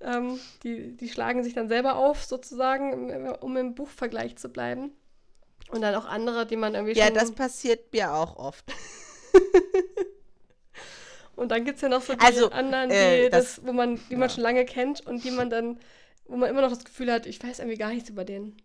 Ähm, 0.00 0.38
die, 0.62 0.96
die 0.96 1.08
schlagen 1.08 1.42
sich 1.42 1.54
dann 1.54 1.68
selber 1.68 1.96
auf, 1.96 2.24
sozusagen, 2.24 3.30
um 3.40 3.56
im 3.56 3.74
Buchvergleich 3.74 4.36
zu 4.36 4.48
bleiben. 4.48 4.92
Und 5.70 5.80
dann 5.80 5.94
auch 5.94 6.04
andere, 6.04 6.44
die 6.44 6.56
man 6.56 6.74
irgendwie 6.74 6.98
ja, 6.98 7.06
schon... 7.06 7.14
Ja, 7.14 7.20
das 7.20 7.32
passiert 7.32 7.92
mir 7.92 8.12
auch 8.12 8.36
oft. 8.36 8.64
Und 11.36 11.48
dann 11.48 11.64
gibt 11.64 11.76
es 11.76 11.82
ja 11.82 11.88
noch 11.88 12.02
so 12.02 12.14
die 12.14 12.20
also, 12.20 12.50
anderen, 12.50 12.90
die, 12.90 12.94
äh, 12.94 13.30
das, 13.30 13.56
das, 13.56 13.66
wo 13.66 13.72
man, 13.72 13.96
die 14.08 14.12
ja. 14.12 14.18
man 14.18 14.30
schon 14.30 14.42
lange 14.42 14.64
kennt 14.64 15.06
und 15.06 15.24
die 15.24 15.30
man 15.30 15.50
dann, 15.50 15.80
wo 16.26 16.36
man 16.36 16.48
immer 16.48 16.60
noch 16.60 16.70
das 16.70 16.84
Gefühl 16.84 17.10
hat, 17.10 17.26
ich 17.26 17.42
weiß 17.42 17.58
irgendwie 17.58 17.78
gar 17.78 17.90
nichts 17.90 18.10
über 18.10 18.24
den. 18.24 18.56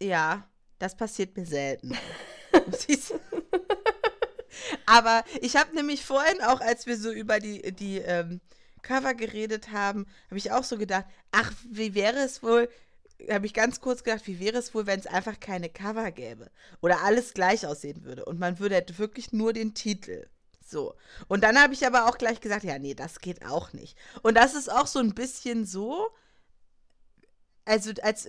Ja, 0.00 0.48
das 0.78 0.96
passiert 0.96 1.36
mir 1.36 1.46
selten. 1.46 1.96
Aber 4.86 5.24
ich 5.40 5.56
habe 5.56 5.74
nämlich 5.74 6.04
vorhin 6.04 6.40
auch, 6.42 6.60
als 6.60 6.86
wir 6.86 6.96
so 6.96 7.10
über 7.10 7.40
die, 7.40 7.72
die 7.72 7.98
ähm, 7.98 8.40
Cover 8.82 9.14
geredet 9.14 9.72
haben, 9.72 10.06
habe 10.26 10.38
ich 10.38 10.52
auch 10.52 10.64
so 10.64 10.78
gedacht, 10.78 11.06
ach, 11.32 11.52
wie 11.68 11.94
wäre 11.94 12.20
es 12.20 12.42
wohl, 12.42 12.68
habe 13.30 13.46
ich 13.46 13.54
ganz 13.54 13.80
kurz 13.80 14.04
gedacht, 14.04 14.26
wie 14.26 14.40
wäre 14.40 14.58
es 14.58 14.74
wohl, 14.74 14.86
wenn 14.86 15.00
es 15.00 15.06
einfach 15.06 15.40
keine 15.40 15.68
Cover 15.68 16.10
gäbe 16.10 16.50
oder 16.80 17.02
alles 17.02 17.34
gleich 17.34 17.66
aussehen 17.66 18.04
würde 18.04 18.24
und 18.24 18.38
man 18.38 18.58
würde 18.58 18.74
hätte 18.74 18.98
wirklich 18.98 19.32
nur 19.32 19.52
den 19.52 19.74
Titel. 19.74 20.28
So. 20.64 20.94
Und 21.28 21.44
dann 21.44 21.60
habe 21.60 21.74
ich 21.74 21.86
aber 21.86 22.06
auch 22.06 22.18
gleich 22.18 22.40
gesagt, 22.40 22.64
ja, 22.64 22.78
nee, 22.78 22.94
das 22.94 23.20
geht 23.20 23.44
auch 23.46 23.72
nicht. 23.72 23.96
Und 24.22 24.34
das 24.34 24.54
ist 24.54 24.70
auch 24.70 24.86
so 24.86 24.98
ein 24.98 25.14
bisschen 25.14 25.64
so, 25.64 26.08
also 27.64 27.92
als 28.02 28.28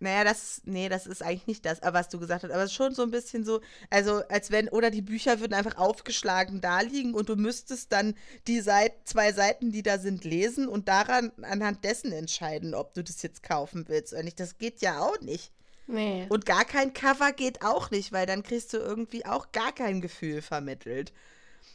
naja, 0.00 0.24
das, 0.24 0.62
nee, 0.64 0.88
das 0.88 1.06
ist 1.06 1.22
eigentlich 1.22 1.46
nicht 1.46 1.64
das, 1.64 1.80
was 1.82 2.08
du 2.08 2.18
gesagt 2.18 2.42
hast, 2.44 2.50
aber 2.50 2.64
es 2.64 2.70
ist 2.70 2.76
schon 2.76 2.94
so 2.94 3.02
ein 3.02 3.10
bisschen 3.10 3.44
so, 3.44 3.60
also 3.90 4.22
als 4.28 4.50
wenn, 4.50 4.68
oder 4.68 4.90
die 4.90 5.02
Bücher 5.02 5.40
würden 5.40 5.54
einfach 5.54 5.76
aufgeschlagen 5.76 6.60
da 6.60 6.80
liegen 6.80 7.14
und 7.14 7.28
du 7.28 7.36
müsstest 7.36 7.92
dann 7.92 8.14
die 8.46 8.60
Seit 8.60 8.92
zwei 9.04 9.32
Seiten, 9.32 9.72
die 9.72 9.82
da 9.82 9.98
sind, 9.98 10.24
lesen 10.24 10.68
und 10.68 10.88
daran, 10.88 11.32
anhand 11.42 11.84
dessen 11.84 12.12
entscheiden, 12.12 12.74
ob 12.74 12.94
du 12.94 13.02
das 13.02 13.22
jetzt 13.22 13.42
kaufen 13.42 13.84
willst 13.88 14.12
oder 14.12 14.22
nicht. 14.22 14.40
Das 14.40 14.58
geht 14.58 14.82
ja 14.82 15.00
auch 15.00 15.20
nicht. 15.20 15.52
Nee. 15.86 16.26
Und 16.28 16.46
gar 16.46 16.64
kein 16.64 16.92
Cover 16.92 17.32
geht 17.32 17.62
auch 17.62 17.90
nicht, 17.90 18.12
weil 18.12 18.26
dann 18.26 18.42
kriegst 18.42 18.72
du 18.72 18.78
irgendwie 18.78 19.26
auch 19.26 19.52
gar 19.52 19.72
kein 19.72 20.00
Gefühl 20.00 20.42
vermittelt. 20.42 21.12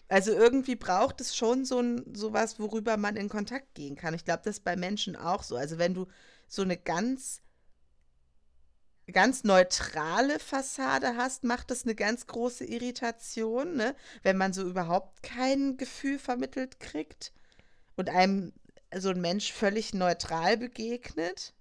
Also 0.08 0.32
irgendwie 0.32 0.76
braucht 0.76 1.22
es 1.22 1.36
schon 1.36 1.66
so 1.66 1.80
ein 1.80 2.04
sowas, 2.16 2.60
worüber 2.60 2.98
man 2.98 3.16
in 3.16 3.30
Kontakt 3.30 3.76
gehen 3.76 3.96
kann. 3.96 4.16
Ich 4.16 4.26
glaube, 4.26 4.42
das 4.44 4.58
ist 4.58 4.64
bei 4.64 4.76
Menschen 4.76 5.16
auch 5.16 5.44
so. 5.44 5.56
Also 5.56 5.78
wenn 5.78 5.94
du 5.94 6.08
so 6.48 6.64
eine 6.64 6.78
ganz 6.78 7.42
ganz 9.12 9.44
neutrale 9.44 10.40
Fassade 10.40 11.16
hast, 11.18 11.44
macht 11.44 11.72
das 11.72 11.84
eine 11.84 11.96
ganz 11.96 12.28
große 12.28 12.66
Irritation, 12.66 13.76
ne? 13.76 13.96
wenn 14.24 14.38
man 14.38 14.54
so 14.54 14.68
überhaupt 14.68 15.24
kein 15.24 15.78
Gefühl 15.78 16.20
vermittelt 16.20 16.80
kriegt 16.80 17.34
und 17.96 18.10
einem 18.10 18.54
so 18.96 19.10
ein 19.10 19.22
Mensch 19.22 19.52
völlig 19.54 19.94
neutral 19.94 20.58
begegnet. 20.58 21.54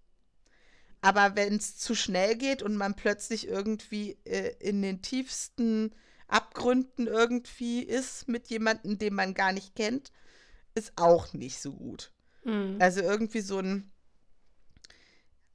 Aber 1.00 1.36
wenn 1.36 1.56
es 1.56 1.76
zu 1.76 1.94
schnell 1.94 2.36
geht 2.36 2.62
und 2.62 2.76
man 2.76 2.94
plötzlich 2.94 3.46
irgendwie 3.46 4.18
äh, 4.24 4.54
in 4.58 4.82
den 4.82 5.02
tiefsten 5.02 5.94
Abgründen 6.26 7.06
irgendwie 7.06 7.82
ist 7.82 8.28
mit 8.28 8.48
jemandem, 8.48 8.98
den 8.98 9.14
man 9.14 9.34
gar 9.34 9.52
nicht 9.52 9.76
kennt, 9.76 10.12
ist 10.74 10.92
auch 10.96 11.32
nicht 11.32 11.60
so 11.60 11.72
gut. 11.72 12.12
Mhm. 12.44 12.76
Also 12.80 13.00
irgendwie 13.00 13.40
so 13.40 13.58
ein 13.58 13.90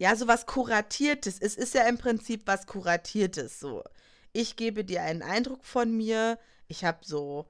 ja, 0.03 0.17
so 0.17 0.27
was 0.27 0.45
Kuratiertes. 0.45 1.39
Es 1.39 1.55
ist 1.55 1.73
ja 1.75 1.87
im 1.87 1.97
Prinzip 1.97 2.41
was 2.45 2.67
Kuratiertes 2.67 3.57
so. 3.59 3.83
ich 4.33 4.57
gebe 4.57 4.83
dir 4.83 5.01
einen 5.03 5.21
Eindruck 5.21 5.63
von 5.63 5.95
mir. 5.95 6.37
Ich 6.67 6.83
habe 6.83 6.97
so, 7.03 7.47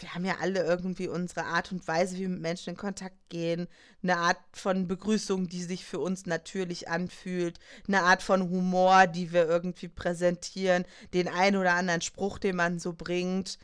wir 0.00 0.12
haben 0.12 0.24
ja 0.24 0.38
alle 0.40 0.64
irgendwie 0.64 1.06
unsere 1.06 1.44
Art 1.44 1.70
und 1.70 1.86
Weise, 1.86 2.16
wie 2.16 2.22
wir 2.22 2.30
mit 2.30 2.40
Menschen 2.40 2.70
in 2.70 2.76
Kontakt 2.76 3.16
gehen. 3.28 3.68
Eine 4.02 4.16
Art 4.16 4.38
von 4.52 4.88
Begrüßung, 4.88 5.48
die 5.48 5.62
sich 5.62 5.84
für 5.84 6.00
uns 6.00 6.26
natürlich 6.26 6.88
anfühlt. 6.88 7.60
Eine 7.86 8.02
Art 8.02 8.22
von 8.22 8.50
Humor, 8.50 9.06
die 9.06 9.32
wir 9.32 9.46
irgendwie 9.46 9.88
präsentieren. 9.88 10.84
Den 11.14 11.28
einen 11.28 11.56
oder 11.56 11.74
anderen 11.74 12.00
Spruch, 12.00 12.38
den 12.38 12.56
man 12.56 12.80
so 12.80 12.92
bringt. 12.92 13.56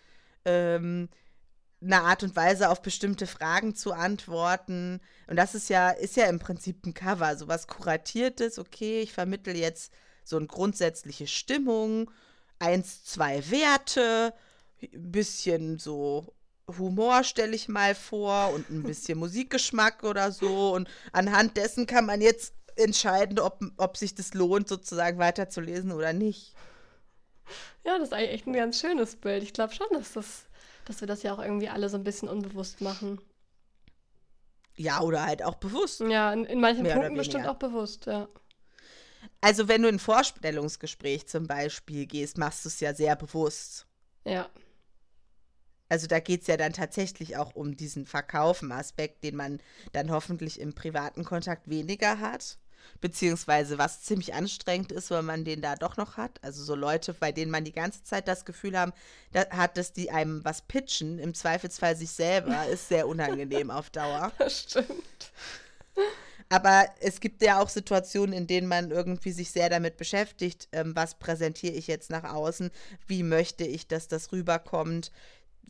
Ähm, 0.45 1.09
eine 1.85 2.03
Art 2.03 2.23
und 2.23 2.35
Weise 2.35 2.71
auf 2.71 2.83
bestimmte 2.83 3.27
Fragen 3.27 3.75
zu 3.75 3.93
antworten. 3.93 5.01
Und 5.27 5.37
das 5.37 5.55
ist 5.55 5.69
ja, 5.69 5.91
ist 5.91 6.17
ja 6.17 6.27
im 6.27 6.39
Prinzip 6.39 6.85
ein 6.87 6.95
Cover, 6.95 7.37
so 7.37 7.49
was 7.49 7.67
Kuratiertes, 7.67 8.59
okay, 8.59 9.01
ich 9.01 9.13
vermittel 9.13 9.57
jetzt 9.57 9.93
so 10.25 10.37
eine 10.37 10.47
grundsätzliche 10.47 11.27
Stimmung, 11.27 12.11
eins, 12.59 13.05
zwei 13.05 13.51
Werte, 13.51 14.33
ein 14.83 15.13
bisschen 15.13 15.79
so 15.79 16.35
Humor 16.79 17.25
stelle 17.25 17.55
ich 17.55 17.69
mal 17.69 17.95
vor 17.95 18.53
und 18.55 18.71
ein 18.71 18.83
bisschen 18.83 19.19
Musikgeschmack 19.19 20.03
oder 20.03 20.33
so. 20.33 20.73
Und 20.75 20.89
anhand 21.13 21.57
dessen 21.57 21.87
kann 21.87 22.07
man 22.07 22.21
jetzt 22.23 22.55
entscheiden, 22.77 23.39
ob, 23.39 23.61
ob 23.77 23.97
sich 23.97 24.15
das 24.15 24.35
lohnt, 24.35 24.69
sozusagen 24.69 25.19
weiterzulesen 25.19 25.93
oder 25.93 26.13
nicht. 26.13 26.55
Ja, 27.85 27.99
das 27.99 28.09
ist 28.09 28.15
eigentlich 28.15 28.31
echt 28.31 28.47
ein 28.47 28.55
ganz 28.55 28.81
schönes 28.81 29.17
Bild. 29.17 29.43
Ich 29.43 29.53
glaube 29.53 29.75
schon, 29.75 29.87
dass 29.93 30.15
das 30.15 30.47
dass 30.85 31.01
wir 31.01 31.09
das 31.09 31.23
ja 31.23 31.35
auch 31.35 31.39
irgendwie 31.39 31.69
alle 31.69 31.89
so 31.89 31.97
ein 31.97 32.05
bisschen 32.05 32.29
unbewusst 32.29 32.81
machen. 32.81 33.21
Ja, 34.77 35.01
oder 35.01 35.25
halt 35.25 35.43
auch 35.43 35.55
bewusst. 35.55 36.01
Ja, 36.01 36.33
in, 36.33 36.45
in 36.45 36.61
manchen 36.61 36.83
Mehr 36.83 36.95
Punkten 36.95 37.15
bestimmt 37.15 37.47
auch 37.47 37.57
bewusst, 37.57 38.07
ja. 38.07 38.29
Also, 39.41 39.69
wenn 39.69 39.83
du 39.83 39.89
in 39.89 39.97
ein 39.97 40.01
Vorstellungsgespräch 40.01 41.27
zum 41.29 41.47
Beispiel 41.47 42.07
gehst, 42.07 42.39
machst 42.39 42.65
du 42.65 42.69
es 42.69 42.81
ja 42.81 42.95
sehr 42.95 43.15
bewusst. 43.15 43.87
Ja. 44.25 44.49
Also 45.91 46.07
da 46.07 46.19
geht 46.19 46.41
es 46.41 46.47
ja 46.47 46.57
dann 46.57 46.73
tatsächlich 46.73 47.37
auch 47.37 47.55
um 47.55 47.77
diesen 47.77 48.07
Verkaufen-Aspekt, 48.07 49.23
den 49.23 49.37
man 49.37 49.61
dann 49.93 50.11
hoffentlich 50.11 50.59
im 50.59 50.75
privaten 50.75 51.25
Kontakt 51.25 51.69
weniger 51.69 52.21
hat 52.21 52.59
beziehungsweise 53.01 53.79
was 53.79 54.03
ziemlich 54.03 54.35
anstrengend 54.35 54.93
ist, 54.93 55.11
weil 55.11 55.23
man 55.23 55.45
den 55.45 55.61
da 55.61 55.77
doch 55.77 55.97
noch 55.97 56.17
hat. 56.17 56.39
Also 56.43 56.63
so 56.63 56.75
Leute, 56.75 57.15
bei 57.15 57.33
denen 57.33 57.51
man 57.51 57.65
die 57.65 57.73
ganze 57.73 58.03
Zeit 58.05 58.29
das 58.29 58.45
Gefühl 58.45 58.79
haben, 58.79 58.93
da 59.33 59.49
hat, 59.51 59.77
dass 59.77 59.93
die 59.93 60.11
einem 60.11 60.45
was 60.45 60.63
pitchen, 60.63 61.19
im 61.19 61.35
Zweifelsfall 61.35 61.97
sich 61.97 62.11
selber, 62.11 62.67
ist 62.71 62.89
sehr 62.89 63.09
unangenehm 63.09 63.71
auf 63.71 63.91
Dauer. 63.91 64.33
Das 64.39 64.61
stimmt. 64.61 65.33
Aber 66.49 66.87
es 67.01 67.21
gibt 67.21 67.43
ja 67.43 67.61
auch 67.61 67.69
Situationen, 67.69 68.35
in 68.35 68.47
denen 68.47 68.69
man 68.69 68.91
irgendwie 68.91 69.33
sich 69.33 69.51
sehr 69.51 69.71
damit 69.71 69.97
beschäftigt, 69.97 70.69
ähm, 70.73 70.95
was 70.95 71.19
präsentiere 71.19 71.73
ich 71.75 71.87
jetzt 71.87 72.11
nach 72.11 72.25
außen, 72.25 72.71
wie 73.07 73.23
möchte 73.23 73.65
ich, 73.65 73.89
dass 73.89 74.09
das 74.09 74.31
rüberkommt, 74.33 75.11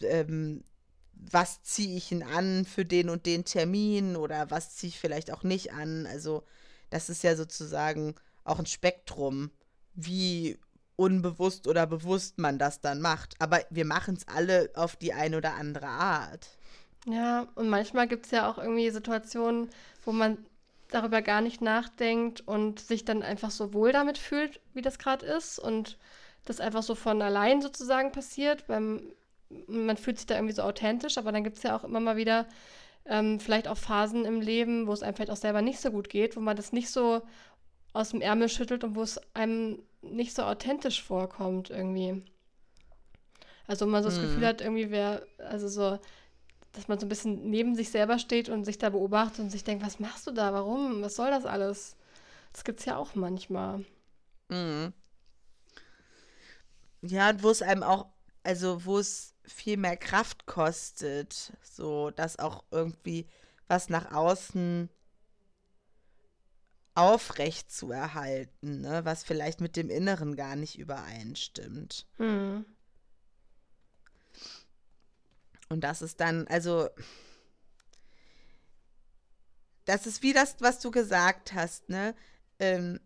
ähm, 0.03 0.65
was 1.13 1.63
ziehe 1.63 1.97
ich 1.97 2.13
ihn 2.13 2.23
an 2.23 2.65
für 2.65 2.85
den 2.85 3.09
und 3.09 3.27
den 3.27 3.45
Termin 3.45 4.17
oder 4.17 4.51
was 4.51 4.77
ziehe 4.77 4.89
ich 4.89 4.99
vielleicht 4.99 5.33
auch 5.33 5.43
nicht 5.43 5.73
an. 5.73 6.07
Also 6.07 6.45
das 6.95 7.09
ist 7.09 7.25
ja 7.25 7.35
sozusagen 7.35 8.15
auch 8.45 8.61
ein 8.61 8.67
Spektrum, 8.67 9.51
wie 9.95 10.57
unbewusst 10.95 11.67
oder 11.67 11.89
bewusst 11.89 12.39
man 12.39 12.57
das 12.57 12.81
dann 12.81 13.01
macht. 13.01 13.35
Aber 13.41 13.63
wir 13.69 13.85
machen 13.85 14.15
es 14.15 14.29
alle 14.29 14.71
auf 14.77 14.95
die 14.95 15.13
eine 15.13 15.39
oder 15.39 15.55
andere 15.55 15.89
Art. 15.89 16.47
Ja, 17.07 17.49
und 17.57 17.69
manchmal 17.69 18.07
gibt 18.07 18.27
es 18.27 18.31
ja 18.31 18.49
auch 18.49 18.59
irgendwie 18.59 18.91
Situationen, 18.91 19.71
wo 20.05 20.13
man 20.13 20.39
darüber 20.91 21.21
gar 21.21 21.41
nicht 21.41 21.61
nachdenkt 21.61 22.47
und 22.47 22.79
sich 22.79 23.05
dann 23.05 23.25
einfach 23.25 23.51
so 23.51 23.75
wohl 23.75 23.91
damit 23.91 24.17
fühlt, 24.17 24.61
wie 24.73 24.83
das 24.83 25.01
gerade 25.01 25.27
ist 25.27 25.59
und 25.59 25.99
das 26.45 26.61
einfach 26.61 26.85
so 26.85 26.95
von 26.95 27.21
allein 27.23 27.61
sozusagen 27.61 28.13
passiert. 28.13 28.69
Beim, 28.69 29.03
man 29.67 29.97
fühlt 29.97 30.19
sich 30.19 30.27
da 30.27 30.37
irgendwie 30.37 30.55
so 30.55 30.63
authentisch, 30.63 31.19
aber 31.19 31.33
dann 31.33 31.43
gibt 31.43 31.57
es 31.57 31.65
ja 31.65 31.77
auch 31.77 31.83
immer 31.83 31.99
mal 31.99 32.17
wieder 32.17 32.47
ähm, 33.07 33.41
vielleicht 33.41 33.69
auch 33.69 33.77
Phasen 33.77 34.25
im 34.25 34.41
Leben, 34.41 34.87
wo 34.87 34.93
es 34.93 35.03
einem 35.03 35.15
vielleicht 35.15 35.31
auch 35.31 35.37
selber 35.37 35.63
nicht 35.63 35.81
so 35.81 35.91
gut 35.91 36.09
geht, 36.09 36.37
wo 36.37 36.41
man 36.41 36.57
das 36.57 36.73
nicht 36.73 36.91
so 36.91 37.23
aus 37.93 38.11
dem 38.11 38.21
Ärmel 38.21 38.49
schüttelt 38.49 38.85
und 38.85 38.97
wo 38.97 39.03
es 39.03 39.21
einem 39.35 39.83
nicht 40.03 40.35
so 40.35 40.43
authentisch 40.43 41.03
vorkommt 41.03 41.71
irgendwie. 41.71 42.23
Also 43.67 43.87
wo 43.87 43.91
man 43.91 44.03
so 44.03 44.09
das 44.09 44.21
Gefühl 44.21 44.39
mhm. 44.39 44.47
hat, 44.47 44.61
irgendwie 44.61 44.91
wäre, 44.91 45.27
also 45.39 45.69
so, 45.69 45.99
dass 46.73 46.89
man 46.89 46.99
so 46.99 47.07
ein 47.07 47.09
bisschen 47.09 47.51
neben 47.51 47.75
sich 47.75 47.91
selber 47.91 48.19
steht 48.19 48.49
und 48.49 48.65
sich 48.65 48.79
da 48.79 48.91
beobachtet 48.91 49.41
und 49.41 49.51
sich 49.51 49.65
denkt, 49.65 49.85
was 49.85 50.01
machst 50.01 50.27
du 50.27 50.33
da? 50.33 50.53
Warum? 50.53 51.03
Was 51.03 51.17
soll 51.17 51.31
das 51.31 51.47
alles? 51.47 51.97
Das 52.53 52.65
gibt 52.65 52.81
es 52.81 52.87
ja 52.87 52.97
auch 52.97 53.15
manchmal. 53.15 53.85
Mhm. 54.49 54.93
Ja, 57.03 57.31
und 57.31 57.43
wo 57.43 57.51
es 57.51 57.63
einem 57.63 57.83
auch, 57.83 58.07
also 58.43 58.85
wo 58.85 58.99
es 58.99 59.34
viel 59.47 59.77
mehr 59.77 59.97
Kraft 59.97 60.47
kostet, 60.47 61.53
so 61.63 62.11
dass 62.11 62.39
auch 62.39 62.65
irgendwie 62.71 63.29
was 63.69 63.89
nach 63.89 64.13
außen 64.13 64.89
aufrecht 66.95 67.73
zu 67.73 67.91
erhalten, 67.91 68.81
ne? 68.83 69.05
was 69.05 69.25
vielleicht 69.25 69.61
mit 69.61 69.77
dem 69.77 69.91
Inneren 69.91 70.37
gar 70.37 70.57
nicht 70.57 70.79
übereinstimmt. 70.79 72.07
Mhm. 72.19 72.65
Und 75.69 75.81
das 75.81 76.03
ist 76.03 76.21
dann, 76.21 76.47
also, 76.47 76.89
das 79.87 80.07
ist 80.07 80.23
wie 80.23 80.33
das, 80.33 80.57
was 80.61 80.81
du 80.81 80.91
gesagt 80.91 81.53
hast, 81.53 81.89
ne? 81.89 82.15
Ähm, 82.59 83.01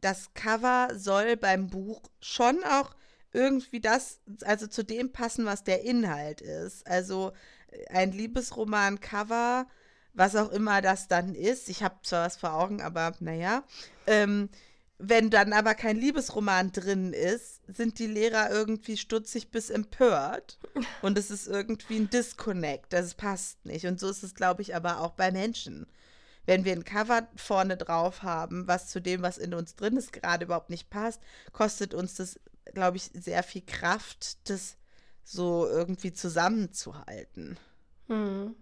das 0.00 0.34
Cover 0.34 0.90
soll 0.94 1.36
beim 1.36 1.68
Buch 1.68 2.02
schon 2.20 2.62
auch 2.64 2.94
irgendwie 3.32 3.80
das, 3.80 4.20
also 4.44 4.66
zu 4.66 4.84
dem 4.84 5.12
passen, 5.12 5.44
was 5.44 5.64
der 5.64 5.82
Inhalt 5.82 6.40
ist. 6.40 6.86
Also 6.86 7.32
äh, 7.70 7.86
ein 7.88 8.12
Liebesroman-Cover, 8.12 9.66
was 10.14 10.36
auch 10.36 10.50
immer 10.50 10.80
das 10.80 11.08
dann 11.08 11.34
ist. 11.34 11.68
Ich 11.68 11.82
habe 11.82 11.96
zwar 12.02 12.26
was 12.26 12.36
vor 12.36 12.54
Augen, 12.54 12.80
aber 12.80 13.14
naja. 13.20 13.64
Ähm, 14.06 14.48
wenn 14.98 15.28
dann 15.28 15.52
aber 15.52 15.74
kein 15.74 15.96
Liebesroman 15.96 16.72
drin 16.72 17.12
ist, 17.12 17.60
sind 17.68 17.98
die 17.98 18.06
Lehrer 18.06 18.50
irgendwie 18.50 18.96
stutzig 18.96 19.50
bis 19.50 19.68
empört. 19.68 20.58
Und 21.02 21.18
es 21.18 21.30
ist 21.30 21.46
irgendwie 21.46 21.96
ein 21.96 22.10
Disconnect. 22.10 22.92
Das 22.92 23.14
passt 23.14 23.64
nicht. 23.66 23.84
Und 23.84 24.00
so 24.00 24.08
ist 24.08 24.22
es, 24.22 24.34
glaube 24.34 24.62
ich, 24.62 24.74
aber 24.74 25.00
auch 25.00 25.12
bei 25.12 25.30
Menschen. 25.30 25.86
Wenn 26.46 26.64
wir 26.64 26.72
ein 26.72 26.84
Cover 26.84 27.28
vorne 27.36 27.76
drauf 27.76 28.22
haben, 28.22 28.66
was 28.68 28.88
zu 28.88 29.00
dem, 29.00 29.20
was 29.20 29.36
in 29.36 29.52
uns 29.52 29.74
drin 29.74 29.96
ist, 29.96 30.12
gerade 30.12 30.46
überhaupt 30.46 30.70
nicht 30.70 30.88
passt, 30.88 31.20
kostet 31.52 31.92
uns 31.92 32.14
das 32.14 32.40
glaube 32.74 32.96
ich, 32.96 33.10
sehr 33.14 33.42
viel 33.42 33.62
Kraft, 33.62 34.48
das 34.48 34.76
so 35.24 35.66
irgendwie 35.66 36.12
zusammenzuhalten. 36.12 37.58
Mhm. 38.08 38.54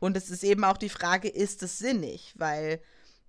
Und 0.00 0.16
es 0.16 0.30
ist 0.30 0.44
eben 0.44 0.64
auch 0.64 0.76
die 0.76 0.88
Frage, 0.88 1.28
ist 1.28 1.62
es 1.62 1.78
sinnig? 1.78 2.34
Weil 2.36 2.80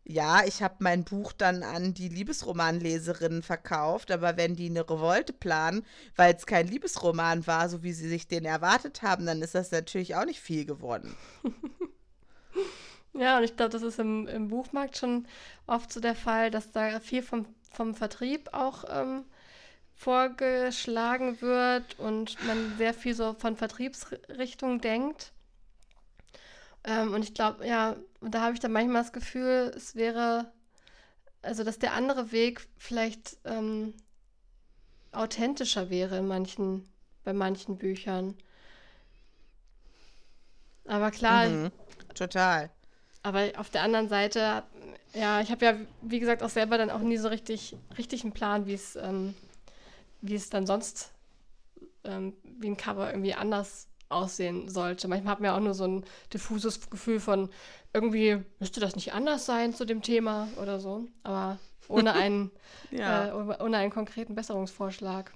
ja, 0.09 0.45
ich 0.45 0.63
habe 0.63 0.75
mein 0.79 1.03
Buch 1.03 1.33
dann 1.33 1.63
an 1.63 1.93
die 1.93 2.07
Liebesromanleserinnen 2.07 3.43
verkauft, 3.43 4.09
aber 4.09 4.37
wenn 4.37 4.55
die 4.55 4.69
eine 4.69 4.89
Revolte 4.89 5.33
planen, 5.33 5.85
weil 6.15 6.33
es 6.33 6.45
kein 6.45 6.67
Liebesroman 6.67 7.45
war, 7.45 7.67
so 7.67 7.83
wie 7.83 7.91
sie 7.91 8.07
sich 8.07 8.25
den 8.25 8.45
erwartet 8.45 9.01
haben, 9.01 9.25
dann 9.25 9.41
ist 9.41 9.53
das 9.53 9.71
natürlich 9.71 10.15
auch 10.15 10.23
nicht 10.23 10.39
viel 10.39 10.63
geworden. 10.63 11.13
ja, 13.13 13.37
und 13.37 13.43
ich 13.43 13.57
glaube, 13.57 13.71
das 13.71 13.81
ist 13.81 13.99
im, 13.99 14.27
im, 14.27 14.47
Buchmarkt 14.47 14.97
schon 14.97 15.27
oft 15.65 15.91
so 15.91 15.99
der 15.99 16.15
Fall, 16.15 16.51
dass 16.51 16.71
da 16.71 17.01
viel 17.01 17.21
vom, 17.21 17.45
vom 17.73 17.93
Vertrieb 17.93 18.53
auch 18.53 18.85
ähm, 18.89 19.25
vorgeschlagen 19.97 21.41
wird 21.41 21.99
und 21.99 22.41
man 22.45 22.77
sehr 22.77 22.93
viel 22.93 23.15
so 23.15 23.33
von 23.33 23.57
Vertriebsrichtung 23.57 24.79
denkt. 24.79 25.33
Ähm, 26.83 27.13
und 27.13 27.23
ich 27.23 27.33
glaube, 27.33 27.67
ja, 27.67 27.97
da 28.21 28.41
habe 28.41 28.53
ich 28.53 28.59
dann 28.59 28.71
manchmal 28.71 29.01
das 29.01 29.11
Gefühl, 29.11 29.73
es 29.75 29.95
wäre, 29.95 30.51
also 31.41 31.63
dass 31.63 31.79
der 31.79 31.93
andere 31.93 32.31
Weg 32.31 32.67
vielleicht 32.77 33.37
ähm, 33.43 33.95
authentischer 35.11 35.89
wäre 35.89 36.19
in 36.19 36.27
manchen, 36.27 36.87
bei 37.23 37.33
manchen 37.33 37.77
Büchern. 37.77 38.35
Aber 40.85 41.09
klar. 41.09 41.49
Mhm, 41.49 41.71
total. 42.13 42.69
Aber 43.23 43.49
auf 43.57 43.71
der 43.71 43.81
anderen 43.81 44.09
Seite, 44.09 44.63
ja, 45.13 45.41
ich 45.41 45.49
habe 45.49 45.65
ja, 45.65 45.75
wie 46.01 46.19
gesagt, 46.19 46.43
auch 46.43 46.49
selber 46.49 46.77
dann 46.77 46.91
auch 46.91 46.99
nie 46.99 47.17
so 47.17 47.27
richtig, 47.27 47.75
richtig 47.97 48.23
einen 48.23 48.31
Plan, 48.31 48.67
wie 48.67 48.75
es 48.75 48.95
ähm, 48.95 49.33
wie 50.21 50.35
es 50.35 50.49
dann 50.49 50.65
sonst 50.65 51.11
ähm, 52.03 52.33
wie 52.43 52.67
ein 52.67 52.77
Cover 52.77 53.09
irgendwie 53.09 53.33
anders 53.33 53.87
aussehen 54.09 54.69
sollte. 54.69 55.07
Manchmal 55.07 55.31
hat 55.33 55.39
man 55.39 55.51
ja 55.51 55.57
auch 55.57 55.61
nur 55.61 55.73
so 55.73 55.85
ein 55.85 56.05
diffuses 56.33 56.89
Gefühl 56.89 57.19
von, 57.19 57.49
irgendwie 57.93 58.43
müsste 58.59 58.79
das 58.79 58.95
nicht 58.95 59.13
anders 59.13 59.45
sein 59.45 59.73
zu 59.73 59.85
dem 59.85 60.01
Thema 60.01 60.47
oder 60.61 60.79
so, 60.79 61.05
aber 61.23 61.59
ohne 61.87 62.13
einen, 62.13 62.51
ja. 62.91 63.27
äh, 63.27 63.31
ohne 63.33 63.77
einen 63.77 63.91
konkreten 63.91 64.35
Besserungsvorschlag. 64.35 65.33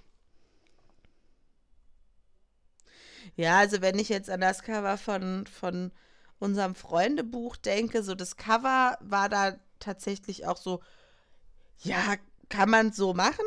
Ja, 3.36 3.60
also 3.60 3.82
wenn 3.82 3.98
ich 3.98 4.10
jetzt 4.10 4.30
an 4.30 4.42
das 4.42 4.64
Cover 4.64 4.98
von, 4.98 5.46
von 5.48 5.92
unserem 6.40 6.76
Freundebuch 6.76 7.56
denke, 7.56 8.04
so 8.04 8.16
das 8.16 8.36
Cover 8.36 8.98
war 9.02 9.30
da 9.30 9.58
tatsächlich 9.80 10.48
auch 10.48 10.58
so, 10.58 10.82
ja, 11.80 12.16
kann 12.50 12.70
man 12.70 12.92
so 12.92 13.14
machen, 13.14 13.46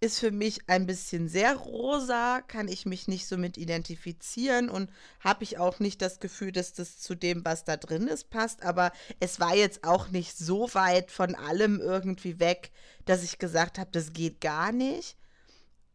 ist 0.00 0.20
für 0.20 0.30
mich 0.30 0.68
ein 0.68 0.86
bisschen 0.86 1.28
sehr 1.28 1.56
rosa, 1.56 2.40
kann 2.42 2.68
ich 2.68 2.86
mich 2.86 3.08
nicht 3.08 3.26
so 3.26 3.36
mit 3.36 3.58
identifizieren 3.58 4.68
und 4.68 4.90
habe 5.20 5.42
ich 5.42 5.58
auch 5.58 5.80
nicht 5.80 6.00
das 6.00 6.20
Gefühl, 6.20 6.52
dass 6.52 6.72
das 6.72 6.98
zu 7.00 7.16
dem, 7.16 7.44
was 7.44 7.64
da 7.64 7.76
drin 7.76 8.06
ist, 8.06 8.30
passt. 8.30 8.62
Aber 8.62 8.92
es 9.18 9.40
war 9.40 9.56
jetzt 9.56 9.82
auch 9.82 10.08
nicht 10.08 10.38
so 10.38 10.72
weit 10.74 11.10
von 11.10 11.34
allem 11.34 11.80
irgendwie 11.80 12.38
weg, 12.38 12.70
dass 13.06 13.24
ich 13.24 13.38
gesagt 13.38 13.78
habe, 13.78 13.90
das 13.90 14.12
geht 14.12 14.40
gar 14.40 14.70
nicht. 14.70 15.16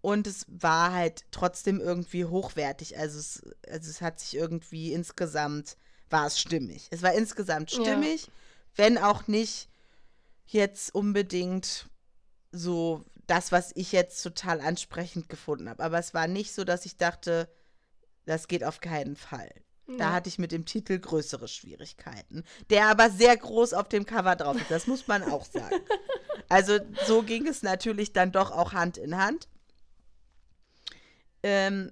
Und 0.01 0.27
es 0.27 0.45
war 0.49 0.91
halt 0.91 1.23
trotzdem 1.31 1.79
irgendwie 1.79 2.25
hochwertig. 2.25 2.97
Also 2.97 3.19
es, 3.19 3.41
also 3.69 3.89
es 3.89 4.01
hat 4.01 4.19
sich 4.19 4.35
irgendwie 4.35 4.91
insgesamt, 4.91 5.77
war 6.09 6.27
es 6.27 6.41
stimmig. 6.41 6.87
Es 6.91 7.03
war 7.03 7.13
insgesamt 7.13 7.71
stimmig, 7.71 8.25
ja. 8.25 8.33
wenn 8.75 8.97
auch 8.97 9.27
nicht 9.27 9.69
jetzt 10.45 10.93
unbedingt 10.93 11.87
so 12.51 13.05
das, 13.27 13.51
was 13.51 13.71
ich 13.75 13.91
jetzt 13.91 14.21
total 14.21 14.62
ansprechend 14.62 15.29
gefunden 15.29 15.69
habe. 15.69 15.83
Aber 15.83 15.99
es 15.99 16.13
war 16.13 16.27
nicht 16.27 16.53
so, 16.53 16.63
dass 16.63 16.86
ich 16.86 16.97
dachte, 16.97 17.49
das 18.25 18.47
geht 18.47 18.63
auf 18.63 18.81
keinen 18.81 19.15
Fall. 19.15 19.51
Ja. 19.88 19.97
Da 19.97 20.13
hatte 20.13 20.29
ich 20.29 20.39
mit 20.39 20.51
dem 20.51 20.65
Titel 20.65 20.97
größere 20.97 21.47
Schwierigkeiten, 21.47 22.43
der 22.69 22.88
aber 22.88 23.09
sehr 23.09 23.36
groß 23.36 23.73
auf 23.73 23.89
dem 23.89 24.05
Cover 24.05 24.36
drauf 24.36 24.55
ist. 24.55 24.71
Das 24.71 24.88
muss 24.88 25.07
man 25.07 25.23
auch 25.23 25.45
sagen. 25.45 25.81
also 26.49 26.79
so 27.05 27.21
ging 27.21 27.47
es 27.47 27.63
natürlich 27.63 28.13
dann 28.13 28.31
doch 28.31 28.51
auch 28.51 28.73
Hand 28.73 28.97
in 28.97 29.17
Hand. 29.17 29.49
Ähm, 31.43 31.91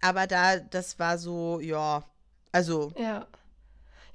aber 0.00 0.26
da, 0.26 0.58
das 0.58 0.98
war 0.98 1.18
so, 1.18 1.60
ja, 1.60 2.04
also. 2.52 2.92
Ja. 2.96 3.26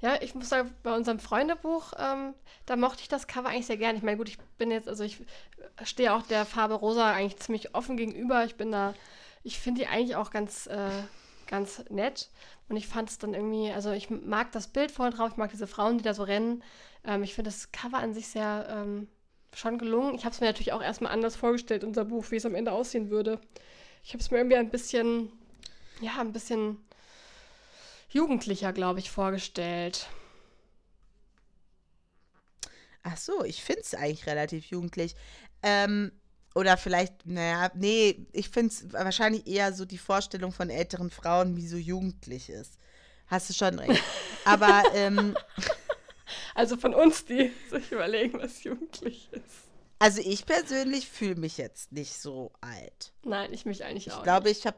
Ja, 0.00 0.20
ich 0.22 0.34
muss 0.34 0.48
sagen, 0.48 0.72
bei 0.84 0.94
unserem 0.94 1.18
Freundebuch, 1.18 1.92
ähm, 1.98 2.34
da 2.66 2.76
mochte 2.76 3.02
ich 3.02 3.08
das 3.08 3.26
Cover 3.26 3.48
eigentlich 3.48 3.66
sehr 3.66 3.76
gerne. 3.76 3.98
Ich 3.98 4.04
meine, 4.04 4.16
gut, 4.16 4.28
ich 4.28 4.38
bin 4.56 4.70
jetzt, 4.70 4.88
also 4.88 5.02
ich 5.02 5.18
stehe 5.82 6.14
auch 6.14 6.22
der 6.22 6.44
Farbe 6.44 6.74
Rosa 6.74 7.12
eigentlich 7.12 7.38
ziemlich 7.38 7.74
offen 7.74 7.96
gegenüber. 7.96 8.44
Ich 8.44 8.54
bin 8.54 8.70
da, 8.70 8.94
ich 9.42 9.58
finde 9.58 9.80
die 9.80 9.86
eigentlich 9.88 10.14
auch 10.14 10.30
ganz, 10.30 10.68
äh, 10.68 10.90
ganz 11.48 11.84
nett. 11.90 12.30
Und 12.68 12.76
ich 12.76 12.86
fand 12.86 13.10
es 13.10 13.18
dann 13.18 13.34
irgendwie, 13.34 13.72
also 13.72 13.90
ich 13.90 14.08
mag 14.10 14.52
das 14.52 14.68
Bild 14.68 14.92
vorne 14.92 15.14
drauf, 15.14 15.30
ich 15.32 15.36
mag 15.36 15.50
diese 15.50 15.66
Frauen, 15.66 15.98
die 15.98 16.04
da 16.04 16.14
so 16.14 16.22
rennen. 16.22 16.62
Ähm, 17.04 17.24
ich 17.24 17.34
finde 17.34 17.50
das 17.50 17.72
Cover 17.72 17.98
an 17.98 18.14
sich 18.14 18.28
sehr 18.28 18.68
ähm, 18.70 19.08
schon 19.52 19.78
gelungen. 19.78 20.14
Ich 20.14 20.24
habe 20.24 20.32
es 20.32 20.40
mir 20.40 20.46
natürlich 20.46 20.72
auch 20.72 20.82
erstmal 20.82 21.12
anders 21.12 21.34
vorgestellt, 21.34 21.82
unser 21.82 22.04
Buch, 22.04 22.30
wie 22.30 22.36
es 22.36 22.46
am 22.46 22.54
Ende 22.54 22.70
aussehen 22.70 23.10
würde. 23.10 23.40
Ich 24.04 24.12
habe 24.12 24.20
es 24.20 24.30
mir 24.30 24.38
irgendwie 24.38 24.56
ein 24.56 24.70
bisschen, 24.70 25.32
ja, 26.00 26.12
ein 26.20 26.32
bisschen 26.32 26.76
jugendlicher, 28.08 28.72
glaube 28.72 29.00
ich, 29.00 29.10
vorgestellt. 29.10 30.08
Ach 33.02 33.16
so, 33.16 33.44
ich 33.44 33.62
finde 33.62 33.82
es 33.82 33.94
eigentlich 33.94 34.26
relativ 34.26 34.66
jugendlich. 34.66 35.14
Ähm, 35.62 36.12
oder 36.54 36.76
vielleicht, 36.76 37.26
naja, 37.26 37.70
nee, 37.74 38.26
ich 38.32 38.48
finde 38.48 38.74
es 38.74 38.92
wahrscheinlich 38.92 39.46
eher 39.46 39.72
so 39.72 39.84
die 39.84 39.98
Vorstellung 39.98 40.52
von 40.52 40.70
älteren 40.70 41.10
Frauen, 41.10 41.56
wie 41.56 41.68
so 41.68 41.76
jugendlich 41.76 42.50
ist. 42.50 42.78
Hast 43.26 43.50
du 43.50 43.54
schon 43.54 43.78
recht. 43.78 44.02
Aber, 44.44 44.82
ähm, 44.94 45.36
Also 46.54 46.76
von 46.76 46.94
uns, 46.94 47.24
die 47.24 47.52
sich 47.70 47.92
überlegen, 47.92 48.40
was 48.40 48.64
jugendlich 48.64 49.28
ist. 49.32 49.68
Also 50.00 50.20
ich 50.20 50.46
persönlich 50.46 51.08
fühle 51.08 51.36
mich 51.36 51.56
jetzt 51.56 51.92
nicht 51.92 52.14
so 52.20 52.52
alt. 52.60 53.12
Nein, 53.24 53.52
ich 53.52 53.64
mich 53.64 53.84
eigentlich 53.84 54.08
ich 54.08 54.12
auch. 54.12 54.18
Ich 54.18 54.22
glaube, 54.24 54.50
ich 54.50 54.66
habe 54.66 54.76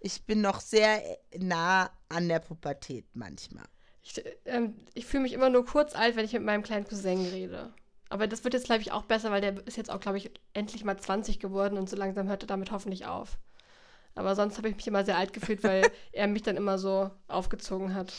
ich 0.00 0.24
bin 0.24 0.40
noch 0.40 0.60
sehr 0.60 1.02
nah 1.38 1.90
an 2.08 2.28
der 2.28 2.40
Pubertät 2.40 3.06
manchmal. 3.14 3.66
Ich, 4.02 4.22
ähm, 4.46 4.74
ich 4.94 5.06
fühle 5.06 5.22
mich 5.22 5.34
immer 5.34 5.50
nur 5.50 5.64
kurz 5.64 5.94
alt, 5.94 6.16
wenn 6.16 6.24
ich 6.24 6.32
mit 6.32 6.42
meinem 6.42 6.62
kleinen 6.62 6.86
Cousin 6.86 7.26
rede. 7.26 7.72
Aber 8.08 8.26
das 8.26 8.42
wird 8.42 8.54
jetzt, 8.54 8.66
glaube 8.66 8.80
ich, 8.80 8.92
auch 8.92 9.04
besser, 9.04 9.30
weil 9.30 9.40
der 9.40 9.66
ist 9.66 9.76
jetzt 9.76 9.90
auch, 9.90 10.00
glaube 10.00 10.18
ich, 10.18 10.30
endlich 10.52 10.84
mal 10.84 10.98
20 10.98 11.38
geworden 11.38 11.78
und 11.78 11.88
so 11.88 11.96
langsam 11.96 12.28
hört 12.28 12.42
er 12.42 12.48
damit 12.48 12.72
hoffentlich 12.72 13.06
auf. 13.06 13.38
Aber 14.14 14.34
sonst 14.34 14.56
habe 14.58 14.68
ich 14.68 14.76
mich 14.76 14.86
immer 14.88 15.04
sehr 15.04 15.16
alt 15.16 15.32
gefühlt, 15.32 15.62
weil 15.62 15.88
er 16.12 16.26
mich 16.26 16.42
dann 16.42 16.56
immer 16.56 16.78
so 16.78 17.10
aufgezogen 17.28 17.94
hat, 17.94 18.12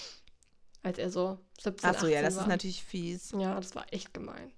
als 0.84 0.98
er 0.98 1.10
so 1.10 1.40
17, 1.60 1.90
Ach 1.90 2.00
so, 2.00 2.08
ja, 2.08 2.22
das 2.22 2.36
war. 2.36 2.44
ist 2.44 2.48
natürlich 2.48 2.84
fies. 2.84 3.32
Ja, 3.38 3.56
das 3.56 3.76
war 3.76 3.86
echt 3.92 4.14
gemein. 4.14 4.54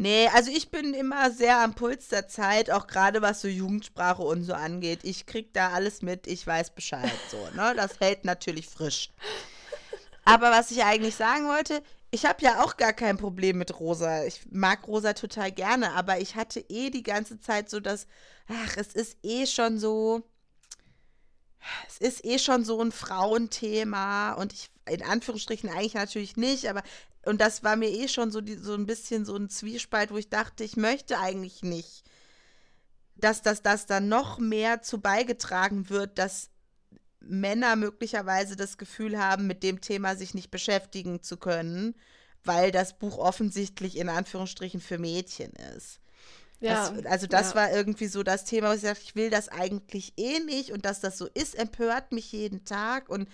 Nee, 0.00 0.28
also 0.28 0.52
ich 0.52 0.70
bin 0.70 0.94
immer 0.94 1.32
sehr 1.32 1.58
am 1.58 1.74
Puls 1.74 2.06
der 2.06 2.28
Zeit, 2.28 2.70
auch 2.70 2.86
gerade 2.86 3.20
was 3.20 3.40
so 3.40 3.48
Jugendsprache 3.48 4.22
und 4.22 4.44
so 4.44 4.54
angeht. 4.54 5.00
Ich 5.02 5.26
krieg 5.26 5.52
da 5.52 5.70
alles 5.70 6.02
mit, 6.02 6.28
ich 6.28 6.46
weiß 6.46 6.70
Bescheid, 6.70 7.10
so, 7.28 7.36
ne? 7.56 7.74
Das 7.74 7.98
hält 7.98 8.24
natürlich 8.24 8.68
frisch. 8.68 9.10
Aber 10.24 10.52
was 10.52 10.70
ich 10.70 10.84
eigentlich 10.84 11.16
sagen 11.16 11.48
wollte, 11.48 11.82
ich 12.12 12.26
habe 12.26 12.40
ja 12.44 12.62
auch 12.62 12.76
gar 12.76 12.92
kein 12.92 13.16
Problem 13.16 13.58
mit 13.58 13.80
Rosa. 13.80 14.22
Ich 14.24 14.42
mag 14.52 14.86
Rosa 14.86 15.14
total 15.14 15.50
gerne, 15.50 15.90
aber 15.94 16.20
ich 16.20 16.36
hatte 16.36 16.60
eh 16.68 16.90
die 16.90 17.02
ganze 17.02 17.40
Zeit 17.40 17.68
so 17.68 17.80
das, 17.80 18.06
ach, 18.46 18.76
es 18.76 18.94
ist 18.94 19.16
eh 19.24 19.46
schon 19.48 19.80
so, 19.80 20.22
es 21.88 21.98
ist 21.98 22.24
eh 22.24 22.38
schon 22.38 22.64
so 22.64 22.80
ein 22.80 22.92
Frauenthema 22.92 24.34
und 24.34 24.52
ich, 24.52 24.70
in 24.88 25.02
Anführungsstrichen 25.02 25.70
eigentlich 25.70 25.94
natürlich 25.94 26.36
nicht, 26.36 26.70
aber 26.70 26.84
und 27.28 27.42
das 27.42 27.62
war 27.62 27.76
mir 27.76 27.90
eh 27.90 28.08
schon 28.08 28.30
so, 28.30 28.40
die, 28.40 28.54
so 28.54 28.72
ein 28.72 28.86
bisschen 28.86 29.26
so 29.26 29.36
ein 29.36 29.50
Zwiespalt, 29.50 30.10
wo 30.10 30.16
ich 30.16 30.30
dachte, 30.30 30.64
ich 30.64 30.78
möchte 30.78 31.18
eigentlich 31.18 31.62
nicht, 31.62 32.04
dass 33.16 33.42
das, 33.42 33.60
das 33.60 33.84
dann 33.84 34.08
noch 34.08 34.38
mehr 34.38 34.80
zu 34.80 34.98
beigetragen 34.98 35.90
wird, 35.90 36.18
dass 36.18 36.48
Männer 37.20 37.76
möglicherweise 37.76 38.56
das 38.56 38.78
Gefühl 38.78 39.18
haben, 39.18 39.46
mit 39.46 39.62
dem 39.62 39.82
Thema 39.82 40.16
sich 40.16 40.32
nicht 40.32 40.50
beschäftigen 40.50 41.22
zu 41.22 41.36
können, 41.36 41.94
weil 42.44 42.70
das 42.70 42.98
Buch 42.98 43.18
offensichtlich 43.18 43.98
in 43.98 44.08
Anführungsstrichen 44.08 44.80
für 44.80 44.96
Mädchen 44.96 45.52
ist. 45.76 46.00
Ja, 46.60 46.90
das, 46.90 47.06
also 47.06 47.26
das 47.28 47.50
ja. 47.50 47.54
war 47.54 47.72
irgendwie 47.72 48.08
so 48.08 48.24
das 48.24 48.44
Thema, 48.44 48.70
wo 48.70 48.74
ich 48.74 48.80
sagte, 48.80 49.02
ich 49.04 49.14
will 49.14 49.30
das 49.30 49.48
eigentlich 49.48 50.12
eh 50.16 50.40
nicht 50.40 50.72
und 50.72 50.84
dass 50.84 50.98
das 50.98 51.16
so 51.16 51.28
ist, 51.32 51.56
empört 51.56 52.10
mich 52.10 52.32
jeden 52.32 52.64
Tag 52.64 53.08
und 53.08 53.28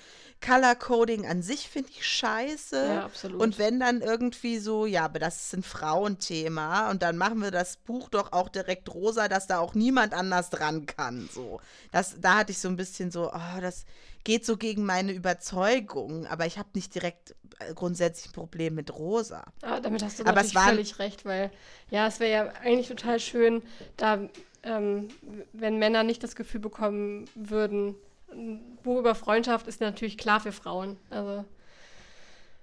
Color 0.45 0.75
Coding 0.75 1.27
an 1.27 1.41
sich 1.41 1.71
finde 1.71 1.89
ich 1.91 2.07
scheiße. 2.07 2.87
Ja, 2.87 3.05
absolut. 3.07 3.41
Und 3.41 3.59
wenn 3.59 3.81
dann 3.81 4.03
irgendwie 4.03 4.59
so, 4.59 4.85
ja, 4.85 5.07
aber 5.07 5.19
das 5.19 5.47
ist 5.47 5.55
ein 5.55 5.63
Frauenthema 5.63 6.91
und 6.91 7.03
dann 7.03 7.17
machen 7.17 7.41
wir 7.41 7.51
das 7.51 7.79
Buch 7.79 8.11
doch 8.11 8.33
auch 8.33 8.51
direkt 8.51 8.93
rosa, 8.93 9.29
dass 9.29 9.47
da 9.47 9.59
auch 9.59 9.75
niemand 9.75 10.13
anders 10.13 10.51
dran 10.51 10.85
kann. 10.85 11.31
So, 11.33 11.61
das, 11.93 12.17
da 12.21 12.37
hatte 12.37 12.53
ich 12.53 12.59
so 12.59 12.69
ein 12.69 12.77
bisschen 12.77 13.11
so, 13.11 13.33
oh, 13.33 13.61
das 13.61 13.87
geht 14.25 14.45
so 14.45 14.57
gegen 14.57 14.85
meine 14.85 15.13
Überzeugung, 15.13 16.27
aber 16.27 16.47
ich 16.47 16.59
habe 16.59 16.71
nicht 16.75 16.95
direkt 16.95 17.35
äh, 17.59 17.75
grundsätzlich 17.75 18.31
ein 18.31 18.33
Problem 18.33 18.75
mit 18.75 18.93
Rosa. 18.95 19.45
Ah, 19.63 19.81
damit 19.81 20.03
hast 20.03 20.19
du 20.19 20.25
aber 20.25 20.43
natürlich 20.43 20.65
völlig 20.65 20.99
recht, 20.99 21.25
weil 21.25 21.51
ja, 21.91 22.07
es 22.07 22.21
wäre 22.21 22.33
ja 22.33 22.53
eigentlich 22.63 22.89
total 22.89 23.21
schön, 23.21 23.63
da 23.97 24.29
ähm, 24.63 25.09
wenn 25.53 25.79
Männer 25.79 26.03
nicht 26.03 26.23
das 26.23 26.37
Gefühl 26.37 26.61
bekommen 26.61 27.27
würden, 27.35 27.95
ein 28.33 28.79
Buch 28.83 28.99
über 28.99 29.15
Freundschaft 29.15 29.69
ist 29.69 29.81
natürlich 29.81 30.19
klar 30.19 30.41
für 30.41 30.53
Frauen. 30.53 30.97
Also 31.11 31.45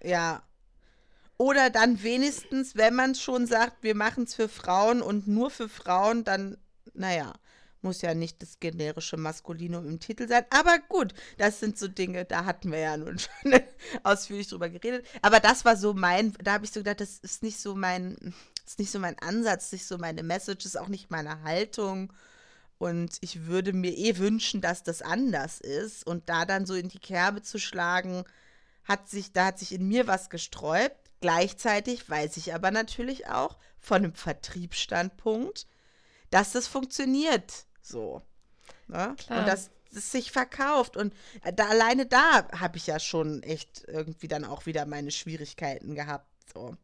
ja. 0.03 0.41
Oder 1.37 1.69
dann 1.69 2.03
wenigstens, 2.03 2.75
wenn 2.75 2.93
man 2.93 3.15
schon 3.15 3.47
sagt, 3.47 3.83
wir 3.83 3.95
machen 3.95 4.25
es 4.25 4.35
für 4.35 4.49
Frauen 4.49 5.01
und 5.01 5.27
nur 5.27 5.49
für 5.49 5.69
Frauen, 5.69 6.23
dann, 6.23 6.57
naja. 6.93 7.33
Muss 7.81 8.01
ja 8.01 8.13
nicht 8.13 8.41
das 8.41 8.59
generische 8.59 9.17
Maskulinum 9.17 9.87
im 9.87 9.99
Titel 9.99 10.27
sein. 10.27 10.45
Aber 10.51 10.77
gut, 10.87 11.13
das 11.37 11.59
sind 11.59 11.77
so 11.77 11.87
Dinge, 11.87 12.25
da 12.25 12.45
hatten 12.45 12.71
wir 12.71 12.79
ja 12.79 12.97
nun 12.97 13.17
schon 13.41 13.59
ausführlich 14.03 14.47
drüber 14.47 14.69
geredet. 14.69 15.05
Aber 15.21 15.39
das 15.39 15.65
war 15.65 15.75
so 15.75 15.93
mein, 15.93 16.33
da 16.43 16.53
habe 16.53 16.65
ich 16.65 16.71
so 16.71 16.81
gedacht, 16.81 17.01
das 17.01 17.17
ist 17.19 17.41
nicht 17.41 17.59
so 17.59 17.75
mein, 17.75 18.33
ist 18.65 18.79
nicht 18.79 18.91
so 18.91 18.99
mein 18.99 19.17
Ansatz, 19.19 19.71
nicht 19.71 19.85
so 19.85 19.97
meine 19.97 20.23
Message, 20.23 20.65
ist 20.65 20.77
auch 20.77 20.89
nicht 20.89 21.09
meine 21.09 21.41
Haltung. 21.43 22.13
Und 22.77 23.17
ich 23.21 23.45
würde 23.45 23.73
mir 23.73 23.95
eh 23.95 24.17
wünschen, 24.17 24.59
dass 24.61 24.83
das 24.83 25.01
anders 25.01 25.59
ist. 25.59 26.05
Und 26.05 26.29
da 26.29 26.45
dann 26.45 26.65
so 26.65 26.73
in 26.73 26.89
die 26.89 26.99
Kerbe 26.99 27.41
zu 27.41 27.59
schlagen, 27.59 28.23
hat 28.83 29.09
sich, 29.09 29.31
da 29.33 29.45
hat 29.45 29.59
sich 29.59 29.73
in 29.73 29.87
mir 29.87 30.07
was 30.07 30.29
gesträubt. 30.29 30.97
Gleichzeitig 31.19 32.09
weiß 32.09 32.37
ich 32.37 32.53
aber 32.53 32.71
natürlich 32.71 33.27
auch 33.27 33.57
von 33.79 34.03
einem 34.03 34.15
Vertriebsstandpunkt, 34.15 35.67
dass 36.31 36.53
das 36.53 36.67
funktioniert. 36.67 37.65
So. 37.81 38.21
Ne? 38.87 39.15
Und 39.29 39.47
dass 39.47 39.71
es 39.93 40.11
sich 40.11 40.31
verkauft. 40.31 40.97
Und 40.97 41.13
äh, 41.43 41.53
da, 41.53 41.67
alleine 41.67 42.05
da 42.05 42.47
habe 42.51 42.77
ich 42.77 42.87
ja 42.87 42.99
schon 42.99 43.43
echt 43.43 43.83
irgendwie 43.87 44.27
dann 44.27 44.45
auch 44.45 44.65
wieder 44.65 44.85
meine 44.85 45.11
Schwierigkeiten 45.11 45.95
gehabt. 45.95 46.27
So. 46.53 46.75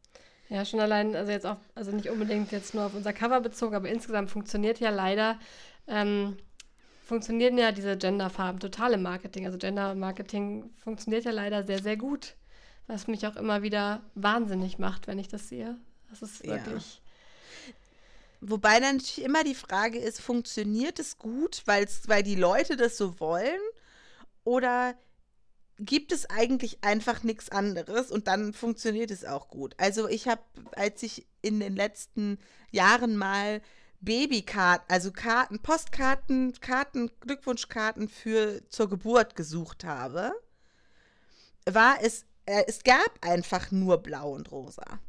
Ja, 0.48 0.64
schon 0.64 0.80
allein, 0.80 1.14
also 1.14 1.30
jetzt 1.30 1.46
auch, 1.46 1.58
also 1.74 1.90
nicht 1.90 2.08
unbedingt 2.08 2.52
jetzt 2.52 2.74
nur 2.74 2.86
auf 2.86 2.94
unser 2.94 3.12
Cover 3.12 3.40
bezogen, 3.40 3.74
aber 3.74 3.88
insgesamt 3.88 4.30
funktioniert 4.30 4.80
ja 4.80 4.90
leider, 4.90 5.38
ähm, 5.86 6.38
funktionieren 7.04 7.58
ja 7.58 7.72
diese 7.72 7.96
Genderfarben 7.96 8.60
total 8.60 8.94
im 8.94 9.02
Marketing. 9.02 9.46
Also 9.46 9.58
Gender-Marketing 9.58 10.70
funktioniert 10.76 11.24
ja 11.24 11.32
leider 11.32 11.66
sehr, 11.66 11.82
sehr 11.82 11.96
gut. 11.96 12.34
Was 12.86 13.06
mich 13.06 13.26
auch 13.26 13.36
immer 13.36 13.62
wieder 13.62 14.00
wahnsinnig 14.14 14.78
macht, 14.78 15.06
wenn 15.06 15.18
ich 15.18 15.28
das 15.28 15.48
sehe. 15.48 15.76
Das 16.08 16.22
ist 16.22 16.46
wirklich. 16.46 17.02
Wobei 18.40 18.80
dann 18.80 18.96
natürlich 18.96 19.24
immer 19.24 19.44
die 19.44 19.54
Frage 19.54 19.98
ist, 19.98 20.20
funktioniert 20.20 20.98
es 20.98 21.18
gut, 21.18 21.62
weil's, 21.66 22.02
weil 22.06 22.22
die 22.22 22.36
Leute 22.36 22.76
das 22.76 22.96
so 22.96 23.18
wollen? 23.20 23.60
Oder 24.44 24.94
gibt 25.78 26.12
es 26.12 26.28
eigentlich 26.30 26.82
einfach 26.82 27.22
nichts 27.22 27.50
anderes 27.50 28.10
und 28.10 28.28
dann 28.28 28.52
funktioniert 28.52 29.10
es 29.10 29.24
auch 29.24 29.48
gut? 29.48 29.74
Also 29.78 30.08
ich 30.08 30.28
habe, 30.28 30.42
als 30.76 31.02
ich 31.02 31.26
in 31.42 31.60
den 31.60 31.76
letzten 31.76 32.38
Jahren 32.70 33.16
mal 33.16 33.60
Babykarten, 34.00 34.86
also 34.88 35.10
Karten, 35.10 35.60
Postkarten, 35.60 36.54
Karten, 36.60 37.10
Glückwunschkarten 37.20 38.08
für 38.08 38.62
zur 38.68 38.88
Geburt 38.88 39.34
gesucht 39.34 39.84
habe, 39.84 40.32
war 41.66 41.96
es, 42.00 42.24
äh, 42.46 42.64
es 42.66 42.84
gab 42.84 43.10
einfach 43.20 43.70
nur 43.70 43.98
blau 43.98 44.32
und 44.32 44.50
rosa. 44.52 45.00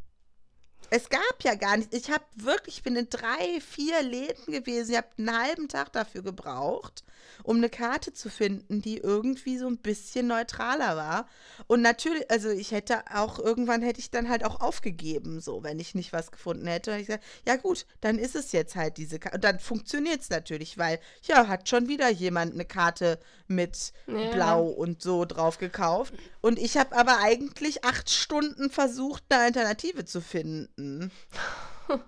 Es 0.92 1.10
gab 1.10 1.44
ja 1.44 1.56
gar 1.56 1.78
nicht. 1.78 1.94
Ich 1.94 2.10
habe 2.10 2.24
wirklich, 2.36 2.78
ich 2.78 2.84
bin 2.84 2.96
in 2.96 3.10
drei, 3.10 3.62
vier 3.62 4.02
Läden 4.02 4.52
gewesen. 4.52 4.92
Ich 4.92 4.98
habe 4.98 5.08
einen 5.18 5.38
halben 5.38 5.68
Tag 5.68 5.94
dafür 5.94 6.22
gebraucht, 6.24 7.04
um 7.44 7.58
eine 7.58 7.70
Karte 7.70 8.14
zu 8.14 8.30
finden, 8.30 8.82
die 8.82 8.98
irgendwie 8.98 9.58
so 9.58 9.68
ein 9.68 9.78
bisschen 9.78 10.28
neutraler 10.28 10.98
war. 10.98 11.28
Und 11.68 11.82
natürlich, 11.82 12.30
also 12.32 12.50
ich 12.50 12.72
hätte 12.72 13.04
auch, 13.14 13.40
irgendwann 13.40 13.82
hätte 13.82 14.00
ich 14.00 14.12
dann 14.12 14.30
halt 14.30 14.44
auch 14.44 14.62
aufgegeben, 14.62 15.42
so, 15.42 15.64
wenn 15.64 15.80
ich 15.80 15.96
nicht 15.96 16.14
was 16.14 16.32
gefunden 16.32 16.68
hätte. 16.68 16.94
Und 16.94 17.00
ich 17.00 17.08
sage, 17.08 17.22
ja 17.48 17.56
gut, 17.56 17.86
dann 18.02 18.18
ist 18.18 18.36
es 18.36 18.52
jetzt 18.52 18.76
halt 18.76 18.98
diese 18.98 19.20
Karte. 19.20 19.36
Und 19.38 19.44
dann 19.44 19.60
funktioniert 19.60 20.22
es 20.22 20.30
natürlich, 20.30 20.78
weil, 20.78 21.00
ja, 21.24 21.48
hat 21.48 21.70
schon 21.70 21.88
wieder 21.88 22.10
jemand 22.10 22.54
eine 22.54 22.66
Karte 22.66 23.20
mit 23.48 23.94
ja. 24.08 24.32
Blau 24.32 24.66
und 24.68 25.02
so 25.02 25.26
drauf 25.26 25.58
gekauft. 25.58 26.14
Und 26.42 26.58
ich 26.58 26.78
habe 26.78 26.96
aber 26.96 27.20
eigentlich 27.20 27.84
acht 27.84 28.10
Stunden 28.10 28.70
versucht, 28.70 29.24
eine 29.30 29.44
Alternative 29.44 30.06
zu 30.06 30.22
finden. 30.22 30.79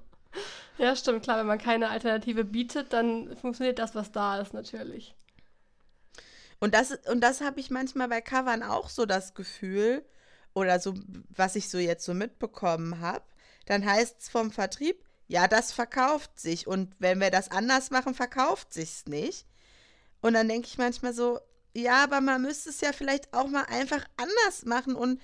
Ja, 0.78 0.96
stimmt, 0.96 1.22
klar, 1.22 1.38
wenn 1.38 1.46
man 1.46 1.60
keine 1.60 1.90
Alternative 1.90 2.44
bietet, 2.44 2.92
dann 2.92 3.38
funktioniert 3.38 3.78
das, 3.78 3.94
was 3.94 4.12
da 4.12 4.40
ist, 4.40 4.54
natürlich. 4.54 5.14
Und 6.60 6.74
das, 6.74 6.98
und 7.12 7.22
das 7.22 7.42
habe 7.42 7.60
ich 7.60 7.70
manchmal 7.70 8.08
bei 8.08 8.20
Covern 8.22 8.64
auch 8.64 8.90
so 8.90 9.06
das 9.06 9.36
Gefühl, 9.36 10.04
oder 10.54 10.80
so, 10.80 10.94
was 11.30 11.56
ich 11.56 11.70
so 11.70 11.78
jetzt 11.78 12.06
so 12.06 12.14
mitbekommen 12.14 13.00
habe. 13.00 13.24
Dann 13.66 13.86
heißt 13.86 14.22
es 14.22 14.30
vom 14.30 14.52
Vertrieb, 14.52 15.04
ja, 15.28 15.48
das 15.48 15.72
verkauft 15.72 16.40
sich. 16.40 16.68
Und 16.68 16.94
wenn 17.00 17.20
wir 17.20 17.32
das 17.32 17.52
anders 17.52 17.92
machen, 17.92 18.14
verkauft 18.14 18.74
sich's 18.74 19.06
nicht. 19.06 19.46
Und 20.22 20.34
dann 20.34 20.50
denke 20.50 20.68
ich 20.68 20.78
manchmal 20.78 21.14
so, 21.14 21.40
ja, 21.74 22.04
aber 22.04 22.20
man 22.22 22.42
müsste 22.42 22.70
es 22.70 22.82
ja 22.82 22.92
vielleicht 22.92 23.34
auch 23.34 23.48
mal 23.48 23.64
einfach 23.64 24.04
anders 24.18 24.66
machen 24.66 24.96
und 24.96 25.22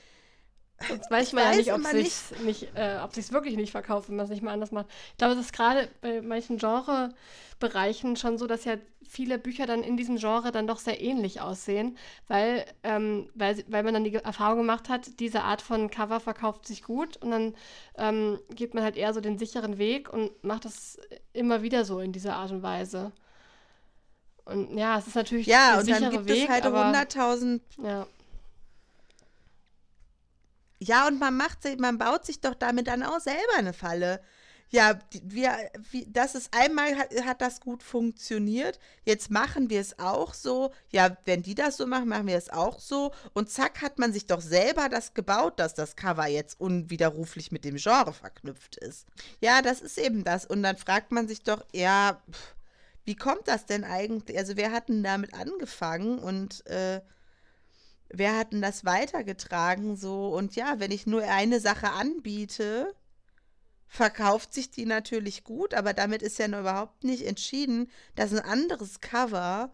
Sonst 0.88 1.10
weiß 1.10 1.34
man 1.34 1.44
ja 1.44 1.56
nicht, 1.56 1.74
ob 1.74 1.82
es 1.82 1.92
sich 2.30 2.40
nicht, 2.42 2.68
äh, 2.76 3.00
ob 3.04 3.14
sich's 3.14 3.32
wirklich 3.32 3.56
nicht 3.56 3.72
verkauft, 3.72 4.10
wenn 4.10 4.16
man 4.16 4.26
es 4.26 4.30
nicht 4.30 4.44
mal 4.44 4.52
anders 4.52 4.72
macht. 4.72 4.86
Ich 5.12 5.18
glaube, 5.18 5.34
es 5.34 5.40
ist 5.40 5.54
gerade 5.54 5.90
bei 6.02 6.22
manchen 6.22 6.58
Genrebereichen 6.58 8.16
schon 8.16 8.38
so, 8.38 8.46
dass 8.46 8.64
ja 8.66 8.76
viele 9.02 9.40
Bücher 9.40 9.66
dann 9.66 9.82
in 9.82 9.98
diesem 9.98 10.18
Genre 10.18 10.52
dann 10.52 10.68
doch 10.68 10.78
sehr 10.78 11.02
ähnlich 11.02 11.42
aussehen, 11.42 11.98
weil, 12.28 12.64
ähm, 12.84 13.30
weil, 13.34 13.64
weil 13.68 13.84
man 13.84 13.96
dann 13.96 14.04
die 14.04 14.14
Erfahrung 14.14 14.60
gemacht 14.60 14.88
hat, 14.88 15.20
diese 15.20 15.42
Art 15.42 15.64
von 15.64 15.90
Cover 15.90 16.20
verkauft 16.20 16.68
sich 16.68 16.84
gut 16.84 17.18
und 17.18 17.32
dann 17.32 17.56
ähm, 17.98 18.40
geht 18.54 18.76
man 18.76 18.84
halt 18.84 18.98
eher 18.98 19.14
so 19.14 19.22
den 19.22 19.40
sicheren 19.40 19.80
Weg 19.80 20.14
und 20.14 20.44
macht 20.44 20.66
das 20.66 21.00
immer 21.34 21.64
wieder 21.64 21.86
so 21.86 22.00
in 22.00 22.12
dieser 22.12 22.36
Art 22.36 22.52
und 22.52 22.62
Weise. 22.62 23.12
Und 24.46 24.78
ja, 24.78 25.00
es 25.00 25.08
ist 25.08 25.16
natürlich 25.16 25.48
ja, 25.48 25.76
der 25.76 25.86
sichere 25.86 25.98
und 25.98 26.04
dann 26.04 26.12
gibt 26.12 26.30
Weg, 26.30 26.44
es 26.44 26.50
halt 26.50 26.66
100.000 26.66 27.62
ja 27.84 28.06
ja, 30.80 31.08
und 31.08 31.20
man 31.20 31.36
macht 31.36 31.60
man 31.80 31.98
baut 31.98 32.26
sich 32.26 32.42
doch 32.42 32.56
damit 32.56 32.88
dann 32.88 33.04
auch 33.04 33.20
selber 33.20 33.58
eine 33.58 33.74
Falle. 33.74 34.22
Ja, 34.70 35.00
wir, 35.24 35.56
wie, 35.92 36.06
das 36.10 36.36
ist 36.36 36.54
einmal 36.54 36.98
hat, 36.98 37.10
hat 37.24 37.42
das 37.42 37.62
gut 37.62 37.84
funktioniert. 37.84 38.80
Jetzt 39.06 39.32
machen 39.32 39.70
wir 39.70 39.80
es 39.80 39.98
auch 39.98 40.34
so. 40.34 40.74
Ja, 40.92 41.16
wenn 41.24 41.42
die 41.42 41.56
das 41.56 41.78
so 41.78 41.88
machen, 41.88 42.10
machen 42.10 42.28
wir 42.28 42.36
es 42.36 42.50
auch 42.50 42.80
so. 42.80 43.14
Und 43.34 43.50
zack, 43.50 43.82
hat 43.82 43.98
man 43.98 44.12
sich 44.12 44.26
doch 44.26 44.42
selber 44.42 44.90
das 44.90 45.14
gebaut, 45.14 45.60
dass 45.60 45.74
das 45.74 45.96
Cover 45.96 46.28
jetzt 46.28 46.60
unwiderruflich 46.60 47.52
mit 47.54 47.64
dem 47.64 47.78
Genre 47.78 48.12
verknüpft 48.12 48.76
ist. 48.76 49.08
Ja, 49.40 49.62
das 49.62 49.80
ist 49.80 49.98
eben 49.98 50.26
das. 50.26 50.46
Und 50.46 50.64
dann 50.64 50.76
fragt 50.76 51.14
man 51.14 51.30
sich 51.30 51.44
doch, 51.44 51.66
ja, 51.74 52.22
wie 53.06 53.16
kommt 53.16 53.48
das 53.48 53.66
denn 53.66 53.86
eigentlich? 53.86 54.38
Also, 54.38 54.58
wer 54.58 54.74
hat 54.74 54.90
denn 54.90 55.02
damit 55.02 55.34
angefangen? 55.34 56.20
Und 56.20 56.68
äh, 56.68 57.00
wer 58.10 58.38
hat 58.38 58.54
denn 58.54 58.62
das 58.62 58.86
weitergetragen 58.86 59.96
so? 59.96 60.30
Und 60.30 60.56
ja, 60.56 60.80
wenn 60.80 60.92
ich 60.92 61.08
nur 61.08 61.24
eine 61.24 61.60
Sache 61.60 61.92
anbiete, 61.92 62.94
verkauft 63.88 64.54
sich 64.54 64.70
die 64.70 64.86
natürlich 64.86 65.44
gut, 65.44 65.74
aber 65.74 65.94
damit 65.94 66.22
ist 66.22 66.40
ja 66.40 66.48
noch 66.48 66.60
überhaupt 66.60 67.04
nicht 67.04 67.26
entschieden, 67.26 67.90
dass 68.16 68.34
ein 68.34 68.40
anderes 68.40 69.02
Cover 69.02 69.72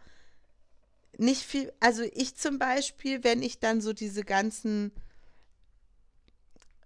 nicht 1.17 1.41
viel, 1.43 1.71
also 1.79 2.03
ich 2.13 2.35
zum 2.35 2.59
Beispiel, 2.59 3.23
wenn 3.23 3.41
ich 3.41 3.59
dann 3.59 3.81
so 3.81 3.93
diese 3.93 4.23
ganzen 4.23 4.91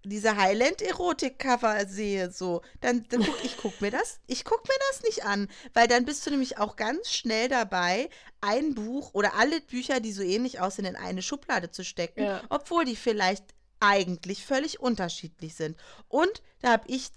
diese 0.07 0.37
Highland-Erotik-Cover 0.37 1.85
sehe, 1.87 2.31
so, 2.31 2.61
dann, 2.81 3.05
dann 3.09 3.23
guck, 3.23 3.43
ich 3.43 3.57
guck 3.57 3.79
mir 3.81 3.91
das, 3.91 4.19
ich 4.27 4.43
guck 4.43 4.67
mir 4.67 4.77
das 4.91 5.03
nicht 5.03 5.25
an, 5.25 5.47
weil 5.73 5.87
dann 5.87 6.05
bist 6.05 6.25
du 6.25 6.31
nämlich 6.31 6.57
auch 6.57 6.75
ganz 6.75 7.11
schnell 7.11 7.47
dabei, 7.49 8.09
ein 8.41 8.75
Buch 8.75 9.13
oder 9.13 9.35
alle 9.35 9.61
Bücher, 9.61 9.99
die 9.99 10.11
so 10.11 10.23
ähnlich 10.23 10.59
aussehen, 10.59 10.85
in 10.85 10.95
eine 10.95 11.21
Schublade 11.21 11.71
zu 11.71 11.83
stecken, 11.83 12.23
ja. 12.23 12.41
obwohl 12.49 12.85
die 12.85 12.95
vielleicht 12.95 13.43
eigentlich 13.79 14.45
völlig 14.45 14.79
unterschiedlich 14.79 15.55
sind. 15.55 15.77
Und 16.07 16.41
da 16.61 16.71
habe 16.71 16.85
ich 16.87 17.09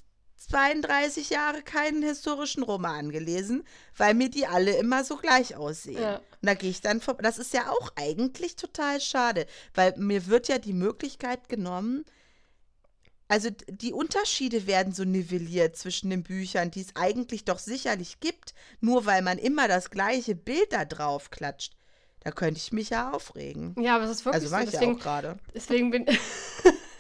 32 0.48 1.30
Jahre 1.30 1.62
keinen 1.62 2.02
historischen 2.02 2.62
Roman 2.62 3.10
gelesen, 3.10 3.64
weil 3.96 4.14
mir 4.14 4.30
die 4.30 4.46
alle 4.46 4.76
immer 4.76 5.04
so 5.04 5.16
gleich 5.16 5.54
aussehen. 5.54 6.02
Ja. 6.02 6.16
Und 6.16 6.46
da 6.46 6.54
gehe 6.54 6.70
ich 6.70 6.80
dann 6.80 7.00
vor. 7.00 7.14
Das 7.14 7.38
ist 7.38 7.52
ja 7.52 7.70
auch 7.70 7.92
eigentlich 7.96 8.56
total 8.56 9.00
schade, 9.00 9.46
weil 9.74 9.94
mir 9.98 10.26
wird 10.26 10.48
ja 10.48 10.58
die 10.58 10.72
Möglichkeit 10.72 11.48
genommen, 11.48 12.04
also 13.30 13.48
die 13.68 13.92
Unterschiede 13.92 14.66
werden 14.66 14.92
so 14.92 15.04
nivelliert 15.04 15.76
zwischen 15.76 16.10
den 16.10 16.24
Büchern, 16.24 16.72
die 16.72 16.80
es 16.80 16.96
eigentlich 16.96 17.44
doch 17.44 17.60
sicherlich 17.60 18.18
gibt, 18.18 18.54
nur 18.80 19.06
weil 19.06 19.22
man 19.22 19.38
immer 19.38 19.68
das 19.68 19.90
gleiche 19.90 20.34
Bild 20.34 20.72
da 20.72 20.84
drauf 20.84 21.30
klatscht. 21.30 21.76
Da 22.24 22.32
könnte 22.32 22.58
ich 22.58 22.72
mich 22.72 22.90
ja 22.90 23.12
aufregen. 23.12 23.76
Ja, 23.80 23.94
aber 23.94 24.04
es 24.06 24.10
ist 24.10 24.24
wirklich 24.24 24.42
also 24.42 24.56
so. 24.56 24.62
ich 24.62 24.70
deswegen, 24.70 24.92
ja 24.92 24.98
auch 24.98 25.02
gerade. 25.02 25.38
Deswegen 25.54 25.90
bin, 25.92 26.06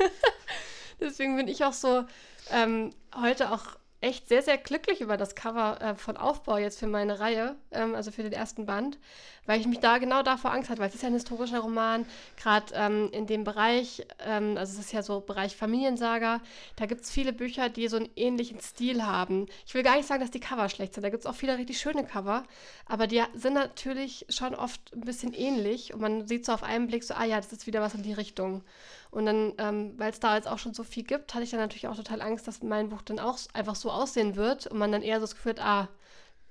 deswegen 1.00 1.36
bin 1.36 1.48
ich 1.48 1.64
auch 1.64 1.72
so 1.72 2.04
ähm, 2.52 2.94
heute 3.20 3.50
auch 3.50 3.79
echt 4.00 4.28
sehr, 4.28 4.42
sehr 4.42 4.56
glücklich 4.56 5.00
über 5.00 5.16
das 5.16 5.34
Cover 5.34 5.80
äh, 5.80 5.94
von 5.94 6.16
Aufbau 6.16 6.56
jetzt 6.56 6.78
für 6.78 6.86
meine 6.86 7.20
Reihe, 7.20 7.56
ähm, 7.70 7.94
also 7.94 8.10
für 8.10 8.22
den 8.22 8.32
ersten 8.32 8.64
Band, 8.64 8.98
weil 9.44 9.60
ich 9.60 9.66
mich 9.66 9.80
da 9.80 9.98
genau 9.98 10.22
davor 10.22 10.52
Angst 10.52 10.70
hatte, 10.70 10.80
weil 10.80 10.88
es 10.88 10.94
ist 10.94 11.02
ja 11.02 11.08
ein 11.08 11.14
historischer 11.14 11.60
Roman, 11.60 12.06
gerade 12.36 12.72
ähm, 12.74 13.10
in 13.12 13.26
dem 13.26 13.44
Bereich, 13.44 14.06
ähm, 14.24 14.56
also 14.56 14.72
es 14.72 14.86
ist 14.86 14.92
ja 14.92 15.02
so 15.02 15.20
Bereich 15.20 15.54
Familiensaga, 15.54 16.40
da 16.76 16.86
gibt 16.86 17.02
es 17.02 17.10
viele 17.10 17.34
Bücher, 17.34 17.68
die 17.68 17.88
so 17.88 17.96
einen 17.96 18.08
ähnlichen 18.16 18.60
Stil 18.60 19.04
haben. 19.04 19.46
Ich 19.66 19.74
will 19.74 19.82
gar 19.82 19.96
nicht 19.96 20.08
sagen, 20.08 20.20
dass 20.20 20.30
die 20.30 20.40
Cover 20.40 20.68
schlecht 20.70 20.94
sind, 20.94 21.02
da 21.02 21.10
gibt 21.10 21.24
es 21.24 21.30
auch 21.30 21.36
viele 21.36 21.58
richtig 21.58 21.78
schöne 21.78 22.04
Cover, 22.04 22.44
aber 22.86 23.06
die 23.06 23.22
sind 23.34 23.54
natürlich 23.54 24.24
schon 24.30 24.54
oft 24.54 24.80
ein 24.94 25.02
bisschen 25.02 25.34
ähnlich 25.34 25.92
und 25.92 26.00
man 26.00 26.26
sieht 26.26 26.46
so 26.46 26.52
auf 26.52 26.62
einen 26.62 26.86
Blick 26.86 27.04
so, 27.04 27.12
ah 27.14 27.24
ja, 27.24 27.36
das 27.36 27.52
ist 27.52 27.66
wieder 27.66 27.82
was 27.82 27.94
in 27.94 28.02
die 28.02 28.14
Richtung. 28.14 28.62
Und 29.10 29.26
dann, 29.26 29.54
ähm, 29.58 29.94
weil 29.98 30.10
es 30.10 30.20
da 30.20 30.36
jetzt 30.36 30.46
auch 30.46 30.58
schon 30.58 30.74
so 30.74 30.84
viel 30.84 31.02
gibt, 31.02 31.34
hatte 31.34 31.42
ich 31.42 31.50
dann 31.50 31.60
natürlich 31.60 31.88
auch 31.88 31.96
total 31.96 32.22
Angst, 32.22 32.46
dass 32.46 32.62
mein 32.62 32.90
Buch 32.90 33.02
dann 33.02 33.18
auch 33.18 33.38
einfach 33.52 33.74
so 33.74 33.90
aussehen 33.90 34.36
wird 34.36 34.66
und 34.68 34.78
man 34.78 34.92
dann 34.92 35.02
eher 35.02 35.16
so 35.16 35.24
das 35.24 35.34
Gefühl 35.34 35.52
hat, 35.52 35.60
ah, 35.60 35.88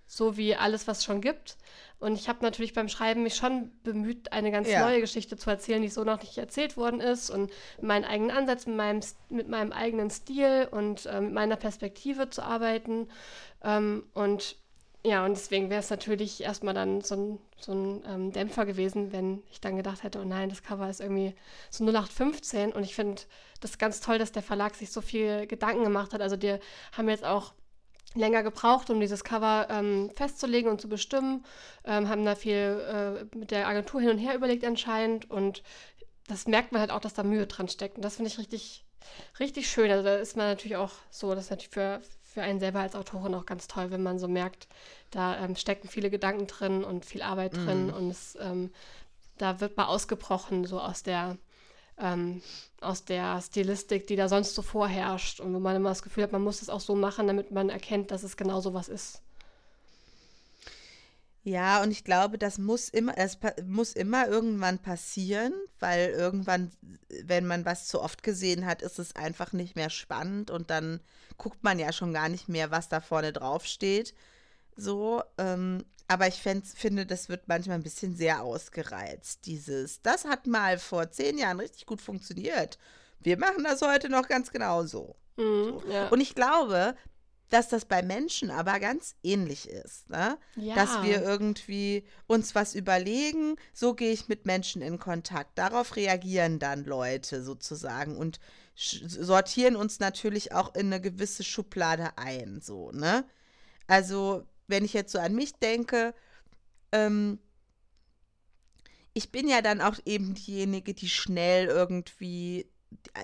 so 0.08 0.38
wie 0.38 0.56
alles, 0.56 0.88
was 0.88 1.00
es 1.00 1.04
schon 1.06 1.22
gibt. 1.22 1.56
Und 2.00 2.16
ich 2.16 2.28
habe 2.28 2.40
natürlich 2.42 2.74
beim 2.74 2.90
Schreiben 2.90 3.24
mich 3.24 3.36
schon 3.36 3.72
bemüht, 3.84 4.32
eine 4.32 4.52
ganz 4.52 4.70
ja. 4.70 4.82
neue 4.82 5.02
Geschichte 5.02 5.38
zu 5.38 5.50
erzählen, 5.50 5.82
die 5.82 5.90
so 5.90 6.04
noch 6.04 6.22
nicht 6.22 6.38
erzählt 6.38 6.78
worden 6.78 7.00
ist 7.00 7.30
und 7.30 7.52
meinen 7.82 8.06
eigenen 8.06 8.36
Ansatz, 8.36 8.66
mit 8.66 8.76
meinem, 8.76 9.02
mit 9.30 9.50
meinem 9.50 9.72
eigenen 9.72 10.10
Stil 10.10 10.68
und 10.72 11.06
äh, 11.06 11.22
mit 11.22 11.34
meiner 11.34 11.58
Perspektive 11.58 12.30
zu 12.30 12.42
arbeiten. 12.42 13.08
Ähm, 13.64 14.04
und 14.14 14.56
ja, 15.06 15.24
und 15.24 15.32
deswegen 15.32 15.70
wäre 15.70 15.80
es 15.80 15.90
natürlich 15.90 16.44
erstmal 16.44 16.74
dann 16.74 17.02
so 17.02 17.16
ein, 17.16 17.40
so 17.60 17.72
ein 17.72 18.04
ähm, 18.06 18.32
Dämpfer 18.34 18.66
gewesen, 18.66 19.14
wenn 19.14 19.44
ich 19.50 19.62
dann 19.62 19.78
gedacht 19.78 20.04
hätte, 20.04 20.20
oh 20.20 20.26
nein, 20.26 20.50
das 20.50 20.62
Cover 20.62 20.90
ist 20.90 21.00
irgendwie 21.00 21.36
so 21.70 21.86
0815 21.86 22.74
und 22.74 22.84
ich 22.84 22.96
finde 22.96 23.22
das 23.62 23.78
ganz 23.78 24.02
toll, 24.02 24.18
dass 24.18 24.34
der 24.34 24.44
Verlag 24.44 24.76
sich 24.76 24.92
so 24.92 25.00
viel 25.02 25.48
Gedanken 25.48 25.84
gemacht 25.84 26.14
hat. 26.14 26.22
Also 26.22 26.36
die 26.36 26.58
haben 26.92 27.08
jetzt 27.08 27.24
auch 27.24 27.54
länger 28.14 28.44
gebraucht, 28.44 28.90
um 28.90 29.00
dieses 29.00 29.24
Cover 29.24 29.68
ähm, 29.70 30.12
festzulegen 30.16 30.70
und 30.70 30.82
zu 30.82 30.90
bestimmen, 30.90 31.46
ähm, 31.86 32.10
haben 32.10 32.26
da 32.26 32.36
viel 32.36 32.52
äh, 33.32 33.38
mit 33.38 33.52
der 33.52 33.68
Agentur 33.68 34.02
hin 34.02 34.10
und 34.10 34.18
her 34.18 34.36
überlegt 34.36 34.66
anscheinend 34.66 35.30
und 35.30 35.64
das 36.28 36.48
merkt 36.48 36.72
man 36.72 36.82
halt 36.82 36.92
auch, 36.92 37.00
dass 37.00 37.14
da 37.14 37.24
Mühe 37.24 37.48
dran 37.48 37.70
steckt 37.70 37.96
und 37.96 38.04
das 38.04 38.18
finde 38.18 38.32
ich 38.32 38.38
richtig, 38.38 38.86
richtig 39.40 39.70
schön. 39.70 39.90
Also 39.92 40.04
da 40.04 40.16
ist 40.16 40.36
man 40.36 40.48
natürlich 40.48 40.78
auch 40.78 40.92
so, 41.10 41.34
das 41.34 41.46
ist 41.46 41.50
natürlich 41.52 41.74
für, 41.74 42.02
für 42.34 42.42
einen 42.42 42.60
selber 42.60 42.80
als 42.80 42.96
Autorin 42.96 43.34
auch 43.34 43.46
ganz 43.46 43.68
toll, 43.68 43.92
wenn 43.92 44.04
man 44.04 44.20
so 44.20 44.28
merkt, 44.28 44.68
da 45.12 45.44
ähm, 45.44 45.56
stecken 45.56 45.88
viele 45.88 46.10
Gedanken 46.10 46.48
drin 46.48 46.84
und 46.84 47.06
viel 47.06 47.22
Arbeit 47.22 47.56
drin 47.56 47.88
mm. 47.88 47.94
und 47.94 48.10
es, 48.12 48.38
ähm, 48.40 48.72
da 49.38 49.60
wird 49.60 49.78
mal 49.78 49.86
ausgebrochen, 49.86 50.66
so 50.66 50.80
aus 50.80 51.02
der, 51.02 51.38
ähm, 51.98 52.42
aus 52.82 53.04
der 53.04 53.42
Stilistik, 53.42 54.06
die 54.08 54.16
da 54.16 54.30
sonst 54.30 54.54
so 54.54 54.62
vorherrscht 54.62 55.40
und 55.40 55.54
wo 55.56 55.60
man 55.60 55.76
immer 55.76 55.90
das 55.90 56.04
Gefühl 56.04 56.24
hat, 56.24 56.32
man 56.32 56.44
muss 56.44 56.62
es 56.62 56.70
auch 56.70 56.82
so 56.82 56.96
machen, 56.96 57.26
damit 57.26 57.52
man 57.52 57.70
erkennt, 57.70 58.12
dass 58.12 58.24
es 58.24 58.38
genau 58.38 58.62
so 58.62 58.74
was 58.74 58.90
ist. 58.90 59.22
Ja, 61.50 61.82
und 61.82 61.90
ich 61.90 62.04
glaube, 62.04 62.38
das 62.38 62.60
muss 62.60 62.90
immer, 62.90 63.18
es 63.18 63.40
muss 63.66 63.94
immer 63.94 64.28
irgendwann 64.28 64.78
passieren, 64.78 65.52
weil 65.80 66.10
irgendwann, 66.12 66.72
wenn 67.24 67.48
man 67.48 67.66
was 67.66 67.88
zu 67.88 68.02
oft 68.02 68.22
gesehen 68.22 68.68
hat, 68.68 68.84
ist 68.84 69.00
es 69.00 69.16
einfach 69.16 69.52
nicht 69.52 69.76
mehr 69.76 69.90
spannend 69.90 70.52
und 70.52 70.70
dann 70.70 71.00
guckt 71.40 71.64
man 71.64 71.80
ja 71.80 71.92
schon 71.92 72.14
gar 72.14 72.30
nicht 72.30 72.50
mehr, 72.50 72.70
was 72.70 72.88
da 72.88 73.02
vorne 73.02 73.34
drauf 73.34 73.66
steht. 73.66 74.14
So, 74.76 75.24
ähm, 75.40 75.84
aber 76.08 76.28
ich 76.28 76.40
finde, 76.40 77.08
das 77.08 77.30
wird 77.30 77.48
manchmal 77.48 77.78
ein 77.78 77.84
bisschen 77.84 78.16
sehr 78.16 78.44
ausgereizt. 78.44 79.48
Dieses, 79.48 80.04
das 80.04 80.26
hat 80.26 80.46
mal 80.46 80.78
vor 80.78 81.10
zehn 81.10 81.40
Jahren 81.40 81.60
richtig 81.60 81.88
gut 81.88 82.00
funktioniert. 82.00 82.78
Wir 83.22 83.40
machen 83.40 83.64
das 83.64 83.82
heute 83.82 84.10
noch 84.10 84.28
ganz 84.28 84.52
genauso. 84.52 85.16
Mhm, 85.38 85.80
so. 85.80 85.84
ja. 85.92 86.10
Und 86.10 86.22
ich 86.22 86.36
glaube, 86.36 86.96
dass 87.50 87.70
das 87.70 87.86
bei 87.86 88.02
Menschen 88.02 88.52
aber 88.52 88.80
ganz 88.80 89.16
ähnlich 89.24 89.68
ist. 89.68 90.10
Ne? 90.10 90.38
Ja. 90.56 90.76
Dass 90.76 91.04
wir 91.04 91.22
irgendwie 91.22 92.06
uns 92.28 92.54
was 92.56 92.76
überlegen, 92.76 93.56
so 93.74 93.94
gehe 93.94 94.12
ich 94.12 94.28
mit 94.28 94.46
Menschen 94.46 94.82
in 94.82 95.00
Kontakt. 95.00 95.58
Darauf 95.58 95.96
reagieren 95.96 96.60
dann 96.60 96.86
Leute 96.86 97.44
sozusagen 97.44 98.18
und 98.18 98.40
sortieren 98.76 99.76
uns 99.76 100.00
natürlich 100.00 100.54
auch 100.54 100.76
in 100.76 100.88
eine 100.88 101.02
gewisse 101.02 101.44
Schublade 101.44 102.18
ein. 102.18 102.62
So, 102.62 102.92
ne? 102.92 103.26
Also, 103.88 104.46
wenn 104.68 104.86
ich 104.86 104.94
jetzt 104.94 105.12
so 105.12 105.20
an 105.20 105.34
mich 105.34 105.54
denke, 105.54 106.14
ähm, 106.92 107.40
ich 109.14 109.32
bin 109.32 109.50
ja 109.50 109.62
dann 109.62 109.82
auch 109.82 109.98
eben 110.06 110.36
diejenige, 110.36 110.94
die 110.94 111.10
schnell 111.10 111.66
irgendwie 111.66 112.70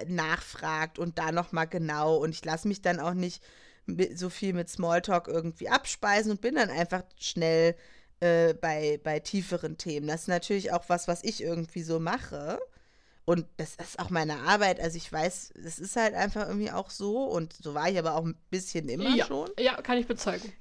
nachfragt 0.08 1.00
und 1.00 1.18
da 1.18 1.32
nochmal 1.32 1.68
genau 1.68 2.18
und 2.18 2.32
ich 2.32 2.44
lasse 2.44 2.68
mich 2.68 2.82
dann 2.82 3.00
auch 3.00 3.14
nicht 3.14 3.42
so 4.16 4.30
viel 4.30 4.54
mit 4.54 4.70
Smalltalk 4.70 5.28
irgendwie 5.28 5.70
abspeisen 5.70 6.32
und 6.32 6.42
bin 6.42 6.56
dann 6.56 6.70
einfach 6.70 7.04
schnell 7.20 7.76
äh, 8.20 8.54
bei, 8.54 9.00
bei 9.04 9.20
tieferen 9.20 9.78
Themen. 9.78 10.08
Das 10.08 10.22
ist 10.22 10.28
natürlich 10.28 10.72
auch 10.72 10.86
was, 10.88 11.08
was 11.08 11.24
ich 11.24 11.42
irgendwie 11.42 11.84
so 11.84 12.00
mache. 12.00 12.60
Und 13.26 13.48
das 13.58 13.76
ist 13.76 13.98
auch 13.98 14.12
meine 14.12 14.38
Arbeit. 14.42 14.80
Also 14.80 14.98
ich 14.98 15.12
weiß, 15.12 15.54
es 15.66 15.80
ist 15.80 15.96
halt 15.96 16.14
einfach 16.14 16.48
irgendwie 16.48 16.72
auch 16.72 16.92
so. 16.92 17.24
Und 17.24 17.54
so 17.54 17.74
war 17.74 17.90
ich 17.90 17.98
aber 17.98 18.16
auch 18.16 18.24
ein 18.24 18.38
bisschen 18.52 18.88
immer 18.88 19.16
ja, 19.16 19.26
schon. 19.26 19.50
Ja, 19.60 19.82
kann 19.82 19.98
ich 19.98 20.06
bezeugen. 20.06 20.54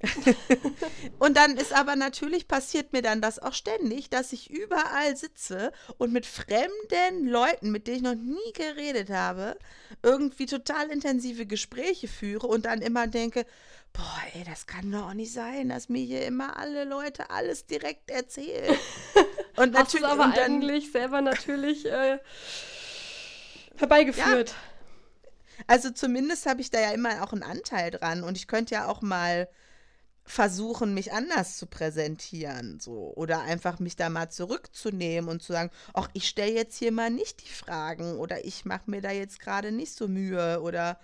und 1.19 1.37
dann 1.37 1.59
ist 1.59 1.75
aber 1.75 1.95
natürlich 1.95 2.49
passiert 2.49 2.95
mir 2.95 3.03
dann 3.03 3.21
das 3.21 3.39
auch 3.39 3.53
ständig, 3.53 4.09
dass 4.09 4.33
ich 4.33 4.51
überall 4.51 5.15
sitze 5.15 5.73
und 5.99 6.13
mit 6.15 6.25
fremden 6.25 7.27
Leuten, 7.27 7.71
mit 7.71 7.87
denen 7.87 7.97
ich 7.99 8.03
noch 8.03 8.15
nie 8.15 8.53
geredet 8.55 9.11
habe, 9.11 9.59
irgendwie 10.03 10.47
total 10.47 10.91
intensive 10.91 11.45
Gespräche 11.45 12.09
führe 12.09 12.47
und 12.47 12.65
dann 12.65 12.81
immer 12.81 13.07
denke, 13.07 13.45
boah, 13.93 14.23
ey, 14.35 14.43
das 14.45 14.67
kann 14.67 14.91
doch 14.91 15.11
auch 15.11 15.15
nicht 15.15 15.33
sein, 15.33 15.69
dass 15.69 15.91
mir 15.91 16.03
hier 16.03 16.27
immer 16.27 16.57
alle 16.57 16.85
Leute 16.85 17.29
alles 17.31 17.67
direkt 17.67 18.11
erzählen. 18.11 18.75
Und 19.57 19.73
natürlich 19.73 20.07
aber 20.07 20.25
und 20.25 20.37
dann, 20.37 20.45
eigentlich 20.45 20.91
selber 20.91 21.21
natürlich 21.21 21.87
äh, 21.87 22.19
herbeigeführt. 23.77 24.51
Ja. 24.51 24.57
Also 25.67 25.91
zumindest 25.91 26.47
habe 26.47 26.61
ich 26.61 26.71
da 26.71 26.81
ja 26.81 26.91
immer 26.91 27.23
auch 27.23 27.33
einen 27.33 27.43
Anteil 27.43 27.91
dran 27.91 28.25
und 28.25 28.37
ich 28.37 28.49
könnte 28.49 28.75
ja 28.75 28.89
auch 28.89 29.03
mal 29.03 29.49
versuchen, 30.25 30.95
mich 30.95 31.13
anders 31.13 31.59
zu 31.59 31.67
präsentieren, 31.67 32.81
so 32.81 33.13
oder 33.15 33.43
einfach 33.43 33.79
mich 33.79 33.95
da 33.95 34.09
mal 34.09 34.31
zurückzunehmen 34.31 35.29
und 35.29 35.43
zu 35.43 35.53
sagen, 35.53 35.71
ach, 35.93 36.09
ich 36.15 36.29
stelle 36.29 36.53
jetzt 36.53 36.79
hier 36.79 36.93
mal 36.93 37.11
nicht 37.11 37.45
die 37.45 37.53
Fragen 37.53 38.19
oder 38.19 38.45
ich 38.45 38.65
mache 38.65 38.91
mir 38.91 39.03
da 39.03 39.11
jetzt 39.11 39.39
gerade 39.39 39.71
nicht 39.71 39.95
so 39.95 40.09
Mühe 40.09 40.61
oder 40.63 40.99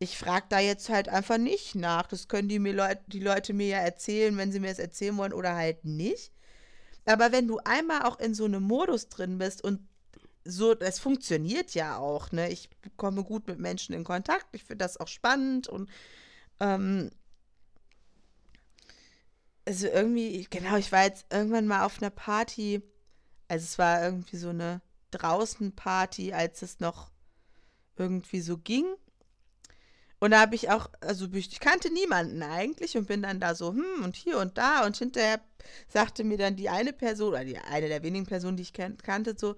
ich 0.00 0.18
frage 0.18 0.46
da 0.48 0.58
jetzt 0.58 0.88
halt 0.88 1.08
einfach 1.08 1.38
nicht 1.38 1.76
nach. 1.76 2.06
Das 2.08 2.26
können 2.26 2.48
die, 2.48 2.58
mir 2.58 2.72
Leut 2.72 2.98
die 3.06 3.20
Leute 3.20 3.54
mir 3.54 3.68
ja 3.68 3.78
erzählen, 3.78 4.36
wenn 4.36 4.50
sie 4.50 4.60
mir 4.60 4.68
das 4.70 4.80
erzählen 4.80 5.16
wollen 5.16 5.32
oder 5.32 5.54
halt 5.54 5.84
nicht. 5.84 6.32
Aber 7.06 7.32
wenn 7.32 7.48
du 7.48 7.58
einmal 7.64 8.02
auch 8.02 8.18
in 8.18 8.34
so 8.34 8.44
einem 8.44 8.62
Modus 8.62 9.08
drin 9.08 9.38
bist 9.38 9.62
und 9.62 9.86
so, 10.44 10.74
das 10.74 10.98
funktioniert 10.98 11.74
ja 11.74 11.96
auch, 11.98 12.32
ne? 12.32 12.50
Ich 12.50 12.68
komme 12.96 13.24
gut 13.24 13.46
mit 13.46 13.58
Menschen 13.58 13.94
in 13.94 14.04
Kontakt, 14.04 14.46
ich 14.52 14.64
finde 14.64 14.84
das 14.84 14.98
auch 14.98 15.08
spannend 15.08 15.68
und 15.68 15.88
ähm, 16.60 17.10
also 19.66 19.86
irgendwie, 19.86 20.46
genau, 20.50 20.76
ich 20.76 20.92
war 20.92 21.04
jetzt 21.04 21.26
irgendwann 21.30 21.66
mal 21.66 21.84
auf 21.84 22.00
einer 22.02 22.10
Party, 22.10 22.82
also 23.48 23.64
es 23.64 23.78
war 23.78 24.02
irgendwie 24.04 24.36
so 24.36 24.50
eine 24.50 24.82
Draußenparty, 25.10 26.32
als 26.32 26.62
es 26.62 26.80
noch 26.80 27.10
irgendwie 27.96 28.40
so 28.40 28.58
ging. 28.58 28.84
Und 30.20 30.30
da 30.30 30.40
habe 30.40 30.54
ich 30.54 30.70
auch, 30.70 30.88
also 31.00 31.26
ich 31.32 31.60
kannte 31.60 31.92
niemanden 31.92 32.42
eigentlich 32.42 32.96
und 32.96 33.06
bin 33.06 33.22
dann 33.22 33.40
da 33.40 33.54
so, 33.54 33.72
hm, 33.72 34.02
und 34.02 34.16
hier 34.16 34.38
und 34.38 34.56
da. 34.58 34.86
Und 34.86 34.96
hinterher 34.96 35.40
sagte 35.88 36.24
mir 36.24 36.38
dann 36.38 36.56
die 36.56 36.68
eine 36.68 36.92
Person, 36.92 37.30
oder 37.30 37.44
die 37.44 37.58
eine 37.58 37.88
der 37.88 38.02
wenigen 38.02 38.26
Personen, 38.26 38.56
die 38.56 38.62
ich 38.62 38.72
kan 38.72 38.96
kannte, 38.98 39.34
so, 39.38 39.56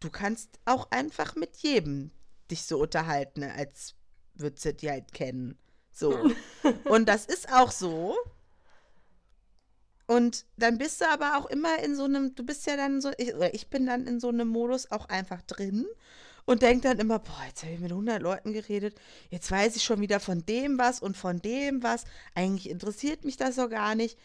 du 0.00 0.10
kannst 0.10 0.58
auch 0.64 0.90
einfach 0.90 1.34
mit 1.36 1.56
jedem 1.58 2.10
dich 2.50 2.64
so 2.64 2.80
unterhalten, 2.80 3.44
als 3.44 3.94
würdest 4.34 4.64
du 4.64 4.74
die 4.74 4.90
halt 4.90 5.12
kennen. 5.12 5.58
So. 5.92 6.30
und 6.84 7.08
das 7.08 7.26
ist 7.26 7.52
auch 7.52 7.70
so. 7.70 8.16
Und 10.06 10.44
dann 10.56 10.78
bist 10.78 11.00
du 11.00 11.08
aber 11.08 11.38
auch 11.38 11.46
immer 11.46 11.78
in 11.84 11.94
so 11.94 12.04
einem, 12.04 12.34
du 12.34 12.44
bist 12.44 12.66
ja 12.66 12.76
dann 12.76 13.00
so, 13.00 13.12
ich, 13.16 13.32
oder 13.34 13.54
ich 13.54 13.68
bin 13.68 13.86
dann 13.86 14.08
in 14.08 14.18
so 14.18 14.28
einem 14.28 14.48
Modus 14.48 14.90
auch 14.90 15.08
einfach 15.08 15.40
drin 15.42 15.86
und 16.46 16.62
denke 16.62 16.88
dann 16.88 16.98
immer, 16.98 17.20
boah, 17.20 17.44
jetzt 17.46 17.62
habe 17.62 17.74
ich 17.74 17.78
mit 17.78 17.92
100 17.92 18.20
Leuten 18.20 18.52
geredet, 18.52 18.96
jetzt 19.28 19.48
weiß 19.52 19.76
ich 19.76 19.84
schon 19.84 20.00
wieder 20.00 20.18
von 20.18 20.44
dem 20.46 20.78
was 20.78 21.00
und 21.00 21.16
von 21.16 21.40
dem 21.40 21.84
was. 21.84 22.06
Eigentlich 22.34 22.68
interessiert 22.68 23.24
mich 23.24 23.36
das 23.36 23.56
auch 23.60 23.70
gar 23.70 23.94
nicht. 23.94 24.18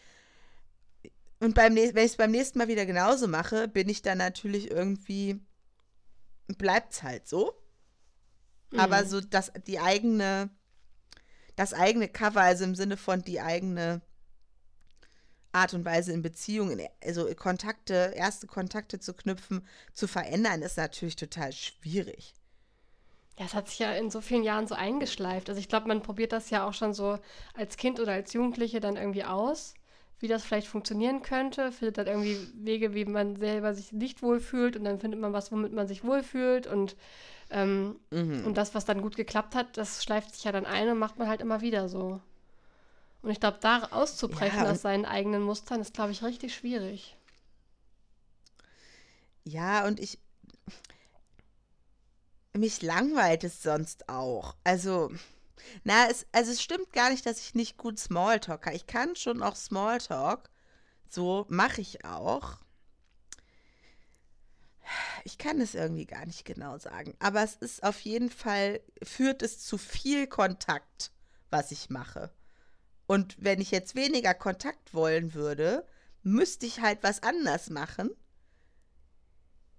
Und 1.40 1.54
beim, 1.54 1.76
wenn 1.76 1.96
ich 1.96 2.12
es 2.12 2.16
beim 2.16 2.30
nächsten 2.30 2.58
Mal 2.58 2.68
wieder 2.68 2.86
genauso 2.86 3.28
mache, 3.28 3.68
bin 3.68 3.88
ich 3.88 4.02
dann 4.02 4.18
natürlich 4.18 4.70
irgendwie, 4.70 5.40
bleibt 6.58 6.94
es 6.94 7.02
halt 7.02 7.28
so. 7.28 7.54
Mhm. 8.70 8.80
Aber 8.80 9.04
so 9.04 9.20
dass 9.20 9.52
die 9.66 9.78
eigene, 9.78 10.50
das 11.54 11.74
eigene 11.74 12.08
Cover, 12.08 12.40
also 12.40 12.64
im 12.64 12.74
Sinne 12.74 12.96
von 12.96 13.22
die 13.22 13.40
eigene 13.40 14.00
Art 15.52 15.72
und 15.74 15.84
Weise 15.84 16.12
in 16.12 16.22
Beziehungen, 16.22 16.80
also 17.02 17.26
Kontakte, 17.34 18.12
erste 18.14 18.46
Kontakte 18.46 18.98
zu 18.98 19.14
knüpfen, 19.14 19.66
zu 19.92 20.06
verändern, 20.06 20.62
ist 20.62 20.76
natürlich 20.76 21.16
total 21.16 21.52
schwierig. 21.52 22.34
Ja, 23.38 23.44
es 23.44 23.54
hat 23.54 23.68
sich 23.68 23.78
ja 23.78 23.92
in 23.92 24.10
so 24.10 24.20
vielen 24.22 24.44
Jahren 24.44 24.66
so 24.66 24.74
eingeschleift. 24.74 25.48
Also 25.48 25.58
ich 25.58 25.68
glaube, 25.68 25.88
man 25.88 26.02
probiert 26.02 26.32
das 26.32 26.48
ja 26.48 26.66
auch 26.66 26.72
schon 26.72 26.94
so 26.94 27.18
als 27.54 27.76
Kind 27.76 28.00
oder 28.00 28.12
als 28.12 28.32
Jugendliche 28.32 28.80
dann 28.80 28.96
irgendwie 28.96 29.24
aus, 29.24 29.74
wie 30.18 30.28
das 30.28 30.44
vielleicht 30.44 30.68
funktionieren 30.68 31.22
könnte, 31.22 31.72
findet 31.72 31.98
dann 31.98 32.06
irgendwie 32.06 32.38
Wege, 32.54 32.94
wie 32.94 33.04
man 33.04 33.36
selber 33.36 33.74
sich 33.74 33.92
nicht 33.92 34.22
wohlfühlt 34.22 34.76
und 34.76 34.84
dann 34.84 34.98
findet 34.98 35.20
man 35.20 35.32
was, 35.32 35.52
womit 35.52 35.72
man 35.72 35.86
sich 35.86 36.04
wohlfühlt 36.04 36.66
und, 36.66 36.96
ähm, 37.50 37.96
mhm. 38.10 38.46
und 38.46 38.56
das, 38.56 38.74
was 38.74 38.84
dann 38.84 39.02
gut 39.02 39.16
geklappt 39.16 39.54
hat, 39.54 39.76
das 39.76 40.02
schleift 40.02 40.34
sich 40.34 40.44
ja 40.44 40.52
dann 40.52 40.66
ein 40.66 40.88
und 40.88 40.98
macht 40.98 41.18
man 41.18 41.28
halt 41.28 41.40
immer 41.40 41.60
wieder 41.60 41.88
so. 41.88 42.20
Und 43.22 43.30
ich 43.30 43.40
glaube, 43.40 43.58
da 43.60 43.88
auszubrechen 43.90 44.62
ja, 44.62 44.70
aus 44.70 44.82
seinen 44.82 45.04
eigenen 45.04 45.42
Mustern 45.42 45.80
ist, 45.80 45.94
glaube 45.94 46.12
ich, 46.12 46.22
richtig 46.22 46.54
schwierig. 46.54 47.16
Ja, 49.44 49.86
und 49.86 50.00
ich. 50.00 50.18
Mich 52.52 52.82
langweilt 52.82 53.44
es 53.44 53.62
sonst 53.62 54.08
auch. 54.08 54.54
Also, 54.64 55.10
na, 55.84 56.08
es, 56.08 56.26
also 56.32 56.52
es 56.52 56.62
stimmt 56.62 56.92
gar 56.92 57.10
nicht, 57.10 57.26
dass 57.26 57.40
ich 57.40 57.54
nicht 57.54 57.76
gut 57.76 57.98
Smalltalk 57.98 58.62
kann. 58.62 58.74
Ich 58.74 58.86
kann 58.86 59.16
schon 59.16 59.42
auch 59.42 59.56
Smalltalk. 59.56 60.50
So 61.08 61.46
mache 61.48 61.80
ich 61.80 62.04
auch. 62.04 62.58
Ich 65.24 65.38
kann 65.38 65.60
es 65.60 65.74
irgendwie 65.74 66.06
gar 66.06 66.26
nicht 66.26 66.44
genau 66.44 66.78
sagen. 66.78 67.14
Aber 67.18 67.42
es 67.42 67.56
ist 67.56 67.82
auf 67.82 68.00
jeden 68.00 68.30
Fall, 68.30 68.80
führt 69.02 69.42
es 69.42 69.58
zu 69.58 69.78
viel 69.78 70.26
Kontakt, 70.26 71.10
was 71.50 71.72
ich 71.72 71.90
mache. 71.90 72.32
Und 73.06 73.36
wenn 73.38 73.60
ich 73.60 73.70
jetzt 73.70 73.94
weniger 73.94 74.34
Kontakt 74.34 74.94
wollen 74.94 75.34
würde, 75.34 75.86
müsste 76.22 76.66
ich 76.66 76.80
halt 76.80 77.02
was 77.02 77.22
anders 77.22 77.70
machen. 77.70 78.10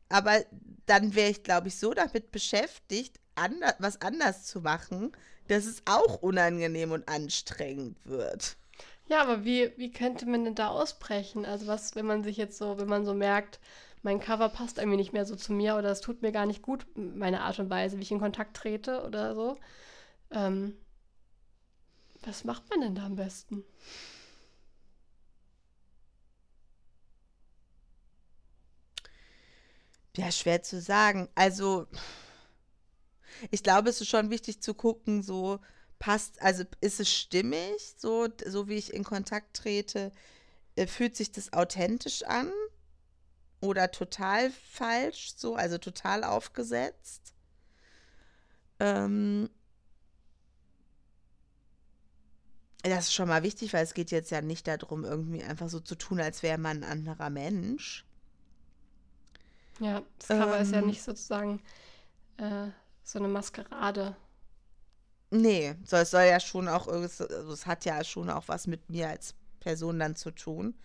Aber 0.10 0.44
dann 0.86 1.16
wäre 1.16 1.30
ich, 1.30 1.44
glaube 1.44 1.68
ich, 1.68 1.78
so 1.78 1.94
damit 1.94 2.32
beschäftigt, 2.32 3.20
ander 3.38 3.76
was 3.80 4.02
anders 4.02 4.44
zu 4.46 4.62
machen, 4.62 5.12
dass 5.48 5.66
es 5.66 5.82
auch 5.86 6.22
unangenehm 6.22 6.92
und 6.92 7.08
anstrengend 7.08 7.98
wird. 8.06 8.58
Ja, 9.08 9.22
aber 9.22 9.46
wie, 9.46 9.72
wie 9.78 9.92
könnte 9.92 10.26
man 10.26 10.44
denn 10.44 10.56
da 10.56 10.68
ausbrechen? 10.68 11.46
Also 11.46 11.68
was, 11.68 11.96
wenn 11.96 12.06
man 12.06 12.24
sich 12.24 12.38
jetzt 12.38 12.58
so, 12.58 12.78
wenn 12.78 12.90
man 12.90 13.06
so 13.06 13.14
merkt, 13.14 13.60
mein 14.04 14.20
Cover 14.20 14.50
passt 14.50 14.78
irgendwie 14.78 14.98
nicht 14.98 15.14
mehr 15.14 15.26
so 15.26 15.36
zu 15.36 15.54
mir 15.54 15.76
oder 15.78 15.90
es 15.90 16.02
tut 16.02 16.22
mir 16.22 16.32
gar 16.32 16.46
nicht 16.46 16.62
gut, 16.62 16.86
meine 16.96 17.42
Art 17.42 17.60
und 17.60 17.70
Weise, 17.70 17.98
wie 17.98 18.04
ich 18.04 18.12
in 18.12 18.20
Kontakt 18.20 18.56
trete 18.58 19.04
oder 19.06 19.34
so. 19.34 19.58
Ähm, 20.32 20.78
was 22.24 22.44
macht 22.44 22.70
man 22.70 22.82
denn 22.82 22.96
da 22.96 23.06
am 23.06 23.16
besten? 23.16 23.64
Ja, 30.18 30.32
schwer 30.32 30.64
zu 30.64 30.82
sagen. 30.82 31.30
Also, 31.36 31.88
ich 33.52 33.64
glaube, 33.64 33.90
es 33.90 34.02
ist 34.02 34.10
schon 34.10 34.30
wichtig 34.30 34.62
zu 34.62 34.74
gucken, 34.74 35.24
so 35.24 35.60
passt, 36.00 36.42
also 36.42 36.64
ist 36.82 37.00
es 37.00 37.12
stimmig, 37.12 37.96
so, 37.98 38.28
so 38.46 38.68
wie 38.68 38.76
ich 38.76 38.94
in 38.94 39.04
Kontakt 39.04 39.56
trete? 39.56 40.12
äh, 40.78 40.88
fühlt 40.88 41.16
sich 41.16 41.32
das 41.32 41.52
authentisch 41.54 42.24
an 42.24 42.52
oder 43.60 43.92
total 43.92 44.52
falsch, 44.52 45.34
so, 45.36 45.56
also 45.56 45.78
total 45.78 46.24
aufgesetzt. 46.24 47.34
Ähm, 48.80 49.50
das 52.84 53.06
ist 53.06 53.14
schon 53.16 53.28
mal 53.28 53.44
wichtig, 53.44 53.74
weil 53.74 53.84
es 53.84 53.96
geht 53.96 54.12
jetzt 54.12 54.30
ja 54.30 54.42
nicht 54.42 54.68
darum, 54.68 55.04
irgendwie 55.04 55.44
einfach 55.44 55.68
so 55.68 55.80
zu 55.80 55.96
tun, 55.96 56.22
als 56.22 56.44
wäre 56.44 56.60
man 56.60 56.84
ein 56.84 56.90
anderer 56.90 57.30
Mensch. 57.30 58.06
Ja, 59.80 60.04
das 60.20 60.28
Cover 60.28 60.56
ähm, 60.56 60.62
ist 60.62 60.72
ja 60.72 60.80
ähm. 60.80 60.88
nicht 60.88 61.02
sozusagen 61.02 61.62
äh, 62.38 62.68
so 63.08 63.20
eine 63.20 63.30
Maskerade. 63.30 64.18
Nee, 65.32 65.76
so, 65.86 65.96
es 65.96 66.12
soll 66.12 66.26
ja 66.26 66.40
schon 66.40 66.68
auch, 66.68 66.88
also 66.88 67.26
es 67.54 67.66
hat 67.66 67.86
ja 67.86 68.04
schon 68.04 68.30
auch 68.30 68.48
was 68.48 68.68
mit 68.68 68.90
mir 68.90 69.08
als 69.10 69.34
Person 69.62 70.00
dann 70.00 70.16
zu 70.16 70.32
tun. 70.32 70.78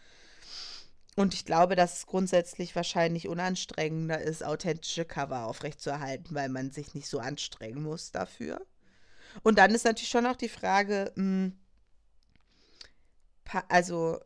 Und 1.16 1.34
ich 1.34 1.44
glaube, 1.44 1.74
dass 1.76 1.98
es 1.98 2.06
grundsätzlich 2.06 2.74
wahrscheinlich 2.74 3.28
unanstrengender 3.28 4.20
ist, 4.20 4.44
authentische 4.44 5.04
Cover 5.04 5.46
aufrechtzuerhalten, 5.46 6.34
weil 6.34 6.48
man 6.48 6.70
sich 6.70 6.94
nicht 6.94 7.08
so 7.08 7.18
anstrengen 7.18 7.82
muss 7.82 8.12
dafür. 8.12 8.64
Und 9.42 9.58
dann 9.58 9.74
ist 9.74 9.84
natürlich 9.84 10.08
schon 10.08 10.26
auch 10.26 10.36
die 10.36 10.48
Frage, 10.48 11.12
mh, 11.16 11.52
hm, 13.50 13.62
also 13.68 14.20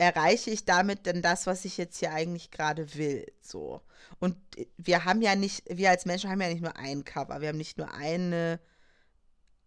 erreiche 0.00 0.50
ich 0.50 0.64
damit 0.64 1.04
denn 1.04 1.20
das, 1.20 1.46
was 1.46 1.66
ich 1.66 1.76
jetzt 1.76 1.98
hier 1.98 2.12
eigentlich 2.12 2.50
gerade 2.50 2.94
will? 2.94 3.26
So. 3.42 3.82
Und 4.18 4.34
wir 4.78 5.04
haben 5.04 5.20
ja 5.20 5.36
nicht, 5.36 5.64
wir 5.68 5.90
als 5.90 6.06
Menschen 6.06 6.30
haben 6.30 6.40
ja 6.40 6.48
nicht 6.48 6.62
nur 6.62 6.76
ein 6.78 7.04
Cover, 7.04 7.42
wir 7.42 7.48
haben 7.48 7.58
nicht 7.58 7.76
nur 7.76 7.92
eine, 7.92 8.60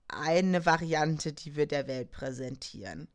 eine 0.07 0.65
Variante, 0.65 1.33
die 1.33 1.55
wir 1.55 1.67
der 1.67 1.85
Welt 1.85 2.09
präsentieren. 2.09 3.07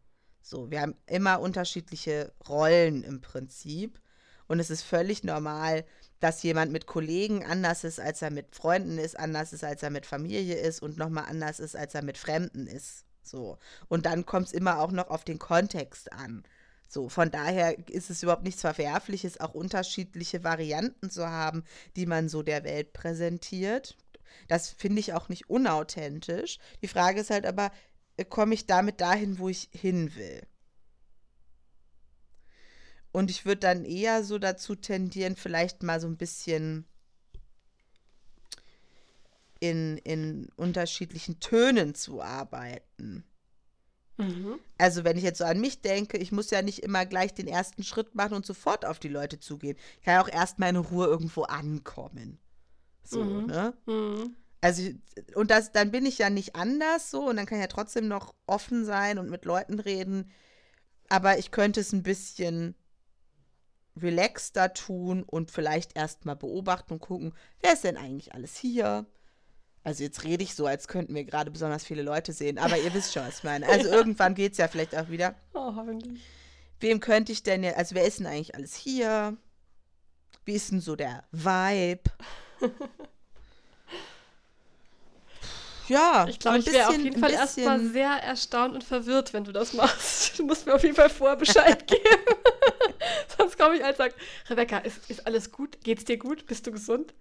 So, 0.42 0.70
wir 0.70 0.80
haben 0.80 0.94
immer 1.06 1.40
unterschiedliche 1.40 2.32
Rollen 2.48 3.02
im 3.02 3.20
Prinzip. 3.20 4.00
Und 4.46 4.60
es 4.60 4.70
ist 4.70 4.82
völlig 4.82 5.24
normal, 5.24 5.84
dass 6.20 6.44
jemand 6.44 6.70
mit 6.70 6.86
Kollegen 6.86 7.44
anders 7.44 7.82
ist, 7.82 7.98
als 7.98 8.22
er 8.22 8.30
mit 8.30 8.54
Freunden 8.54 8.96
ist, 8.96 9.18
anders 9.18 9.52
ist, 9.52 9.64
als 9.64 9.82
er 9.82 9.90
mit 9.90 10.06
Familie 10.06 10.54
ist 10.54 10.80
und 10.80 10.96
nochmal 10.96 11.24
anders 11.28 11.58
ist, 11.58 11.74
als 11.74 11.96
er 11.96 12.02
mit 12.02 12.16
Fremden 12.16 12.68
ist. 12.68 13.06
So. 13.24 13.58
Und 13.88 14.06
dann 14.06 14.24
kommt 14.24 14.46
es 14.46 14.52
immer 14.52 14.78
auch 14.78 14.92
noch 14.92 15.10
auf 15.10 15.24
den 15.24 15.40
Kontext 15.40 16.12
an. 16.12 16.44
So, 16.88 17.10
von 17.10 17.30
daher 17.30 17.78
ist 17.90 18.08
es 18.08 18.22
überhaupt 18.22 18.44
nichts 18.44 18.62
Verwerfliches, 18.62 19.38
auch 19.40 19.52
unterschiedliche 19.52 20.42
Varianten 20.42 21.10
zu 21.10 21.28
haben, 21.28 21.64
die 21.96 22.06
man 22.06 22.30
so 22.30 22.42
der 22.42 22.64
Welt 22.64 22.94
präsentiert. 22.94 23.96
Das 24.48 24.70
finde 24.70 25.00
ich 25.00 25.12
auch 25.12 25.28
nicht 25.28 25.50
unauthentisch. 25.50 26.58
Die 26.80 26.88
Frage 26.88 27.20
ist 27.20 27.30
halt 27.30 27.44
aber, 27.44 27.70
komme 28.30 28.54
ich 28.54 28.66
damit 28.66 29.02
dahin, 29.02 29.38
wo 29.38 29.50
ich 29.50 29.68
hin 29.72 30.14
will. 30.16 30.42
Und 33.12 33.30
ich 33.30 33.44
würde 33.44 33.60
dann 33.60 33.84
eher 33.84 34.24
so 34.24 34.38
dazu 34.38 34.74
tendieren, 34.74 35.36
vielleicht 35.36 35.82
mal 35.82 36.00
so 36.00 36.06
ein 36.06 36.16
bisschen 36.16 36.86
in, 39.60 39.98
in 39.98 40.48
unterschiedlichen 40.56 41.40
Tönen 41.40 41.94
zu 41.94 42.22
arbeiten. 42.22 43.24
Mhm. 44.18 44.58
Also 44.76 45.04
wenn 45.04 45.16
ich 45.16 45.22
jetzt 45.22 45.38
so 45.38 45.44
an 45.44 45.60
mich 45.60 45.80
denke, 45.80 46.18
ich 46.18 46.32
muss 46.32 46.50
ja 46.50 46.60
nicht 46.60 46.80
immer 46.80 47.06
gleich 47.06 47.32
den 47.34 47.48
ersten 47.48 47.84
Schritt 47.84 48.14
machen 48.14 48.34
und 48.34 48.44
sofort 48.44 48.84
auf 48.84 48.98
die 48.98 49.08
Leute 49.08 49.38
zugehen. 49.38 49.76
Ich 49.98 50.04
kann 50.04 50.14
ja 50.14 50.22
auch 50.22 50.28
erst 50.28 50.58
mal 50.58 50.68
in 50.68 50.76
Ruhe 50.76 51.06
irgendwo 51.06 51.44
ankommen. 51.44 52.38
So, 53.04 53.24
mhm. 53.24 53.46
ne? 53.46 53.74
Mhm. 53.86 54.36
Also, 54.60 54.82
und 55.34 55.50
das, 55.52 55.70
dann 55.70 55.92
bin 55.92 56.04
ich 56.04 56.18
ja 56.18 56.30
nicht 56.30 56.56
anders 56.56 57.10
so 57.10 57.28
und 57.28 57.36
dann 57.36 57.46
kann 57.46 57.58
ich 57.58 57.62
ja 57.62 57.68
trotzdem 57.68 58.08
noch 58.08 58.34
offen 58.46 58.84
sein 58.84 59.18
und 59.18 59.30
mit 59.30 59.44
Leuten 59.44 59.78
reden. 59.78 60.30
Aber 61.08 61.38
ich 61.38 61.52
könnte 61.52 61.80
es 61.80 61.92
ein 61.92 62.02
bisschen 62.02 62.74
relaxter 63.96 64.72
tun 64.74 65.22
und 65.22 65.50
vielleicht 65.50 65.96
erstmal 65.96 66.36
beobachten 66.36 66.94
und 66.94 67.00
gucken, 67.00 67.34
wer 67.60 67.72
ist 67.72 67.84
denn 67.84 67.96
eigentlich 67.96 68.34
alles 68.34 68.56
hier? 68.56 69.06
Also 69.88 70.04
jetzt 70.04 70.22
rede 70.22 70.44
ich 70.44 70.54
so, 70.54 70.66
als 70.66 70.86
könnten 70.86 71.14
wir 71.14 71.24
gerade 71.24 71.50
besonders 71.50 71.82
viele 71.82 72.02
Leute 72.02 72.34
sehen, 72.34 72.58
aber 72.58 72.76
ihr 72.76 72.92
wisst 72.92 73.14
schon, 73.14 73.26
was 73.26 73.38
ich 73.38 73.44
meine. 73.44 73.66
Also 73.66 73.88
ja. 73.88 73.94
irgendwann 73.94 74.34
geht 74.34 74.52
es 74.52 74.58
ja 74.58 74.68
vielleicht 74.68 74.94
auch 74.94 75.08
wieder. 75.08 75.34
Oh, 75.54 75.74
hoffentlich. 75.74 76.20
Wem 76.78 77.00
könnte 77.00 77.32
ich 77.32 77.42
denn, 77.42 77.64
also 77.64 77.94
wer 77.94 78.04
ist 78.04 78.18
denn 78.18 78.26
eigentlich 78.26 78.54
alles 78.54 78.74
hier? 78.74 79.34
Wie 80.44 80.52
ist 80.52 80.70
denn 80.70 80.82
so 80.82 80.94
der 80.94 81.24
Vibe? 81.32 82.02
Ja, 85.88 86.26
ich 86.28 86.38
glaube, 86.38 86.58
ich 86.58 86.70
wäre 86.70 86.88
auf 86.88 86.98
jeden 86.98 87.18
Fall 87.18 87.30
erstmal 87.30 87.80
sehr 87.80 88.10
erstaunt 88.10 88.74
und 88.74 88.84
verwirrt, 88.84 89.32
wenn 89.32 89.44
du 89.44 89.52
das 89.52 89.72
machst. 89.72 90.34
Du 90.36 90.44
musst 90.44 90.66
mir 90.66 90.74
auf 90.74 90.82
jeden 90.82 90.94
Fall 90.94 91.08
vorher 91.08 91.38
Bescheid 91.38 91.86
geben. 91.86 92.02
Sonst 93.38 93.56
komme 93.56 93.76
ich 93.76 93.82
als 93.82 93.96
sag, 93.96 94.12
Rebecca, 94.50 94.76
ist, 94.80 95.08
ist 95.08 95.26
alles 95.26 95.50
gut? 95.50 95.78
Geht's 95.82 96.04
dir 96.04 96.18
gut? 96.18 96.44
Bist 96.44 96.66
du 96.66 96.72
gesund? 96.72 97.14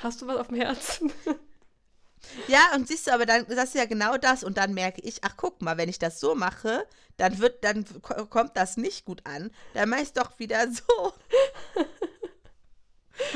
Hast 0.00 0.20
du 0.20 0.26
was 0.26 0.36
auf 0.36 0.48
dem 0.48 0.56
Herzen? 0.58 1.10
Ja, 2.48 2.74
und 2.74 2.88
siehst 2.88 3.06
du, 3.06 3.12
aber 3.12 3.26
dann, 3.26 3.46
das 3.46 3.70
ist 3.70 3.74
ja 3.74 3.84
genau 3.84 4.16
das. 4.16 4.44
Und 4.44 4.56
dann 4.56 4.74
merke 4.74 5.00
ich, 5.02 5.22
ach 5.22 5.36
guck 5.36 5.60
mal, 5.62 5.76
wenn 5.76 5.88
ich 5.88 5.98
das 5.98 6.20
so 6.20 6.34
mache, 6.34 6.86
dann 7.16 7.38
wird, 7.38 7.64
dann 7.64 7.84
kommt 8.02 8.56
das 8.56 8.76
nicht 8.76 9.04
gut 9.04 9.26
an. 9.26 9.50
Dann 9.74 9.88
mache 9.88 10.00
ich 10.00 10.08
es 10.08 10.12
doch 10.12 10.38
wieder 10.38 10.66
so. 10.72 11.12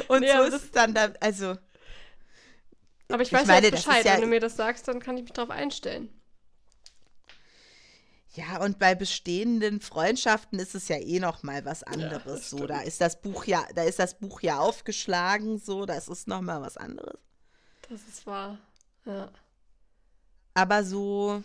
Und 0.09 0.21
nee, 0.21 0.33
so 0.33 0.43
ist 0.43 0.55
es 0.55 0.71
dann, 0.71 0.95
da, 0.95 1.13
also. 1.21 1.57
Aber 3.09 3.23
ich 3.23 3.33
weiß 3.33 3.43
ich 3.43 3.49
meine, 3.49 3.71
Bescheid. 3.71 4.05
Ja, 4.05 4.15
Wenn 4.15 4.23
du 4.23 4.27
mir 4.27 4.41
das 4.41 4.57
sagst, 4.57 4.89
dann 4.89 5.01
kann 5.01 5.17
ich 5.17 5.25
mich 5.25 5.33
darauf 5.33 5.51
einstellen. 5.51 6.09
Ja, 8.37 8.61
und 8.63 8.79
bei 8.79 8.95
bestehenden 8.95 9.81
Freundschaften 9.81 10.59
ist 10.59 10.75
es 10.75 10.89
ja 10.89 10.99
eh 10.99 11.21
noch 11.21 11.43
mal 11.43 11.65
was 11.65 11.83
anderes. 11.83 12.51
Ja, 12.51 12.59
so, 12.59 12.67
da 12.67 12.81
ist 12.83 13.01
das 13.01 13.23
Buch 13.23 13.47
ja, 13.47 13.65
da 13.75 13.85
ist 13.85 13.99
das 13.99 14.19
Buch 14.19 14.43
ja 14.43 14.59
aufgeschlagen, 14.59 15.59
so, 15.59 15.87
das 15.87 16.09
ist 16.09 16.29
noch 16.29 16.43
mal 16.43 16.61
was 16.61 16.77
anderes. 16.77 17.19
Das 17.89 18.01
ist 18.03 18.27
wahr. 18.27 18.59
Ja. 19.07 19.31
Aber 20.55 20.83
so, 20.85 21.43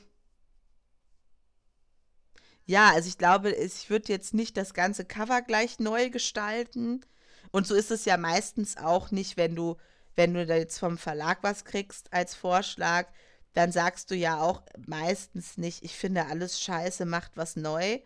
ja, 2.65 2.91
also 2.91 3.07
ich 3.09 3.17
glaube, 3.17 3.51
ich 3.51 3.89
würde 3.89 4.11
jetzt 4.13 4.33
nicht 4.33 4.55
das 4.57 4.73
ganze 4.73 5.05
Cover 5.05 5.41
gleich 5.41 5.79
neu 5.79 6.09
gestalten. 6.09 7.01
Und 7.51 7.67
so 7.67 7.75
ist 7.75 7.91
es 7.91 8.05
ja 8.05 8.17
meistens 8.17 8.77
auch 8.77 9.11
nicht, 9.11 9.37
wenn 9.37 9.55
du 9.55 9.77
wenn 10.15 10.33
du 10.33 10.45
da 10.45 10.55
jetzt 10.55 10.77
vom 10.79 10.97
Verlag 10.97 11.39
was 11.41 11.63
kriegst 11.65 12.11
als 12.13 12.35
Vorschlag, 12.35 13.07
dann 13.53 13.71
sagst 13.71 14.11
du 14.11 14.15
ja 14.15 14.41
auch 14.41 14.61
meistens 14.87 15.57
nicht, 15.57 15.83
ich 15.83 15.95
finde 15.95 16.25
alles 16.27 16.61
scheiße, 16.61 17.05
macht 17.05 17.37
was 17.37 17.55
neu, 17.55 17.99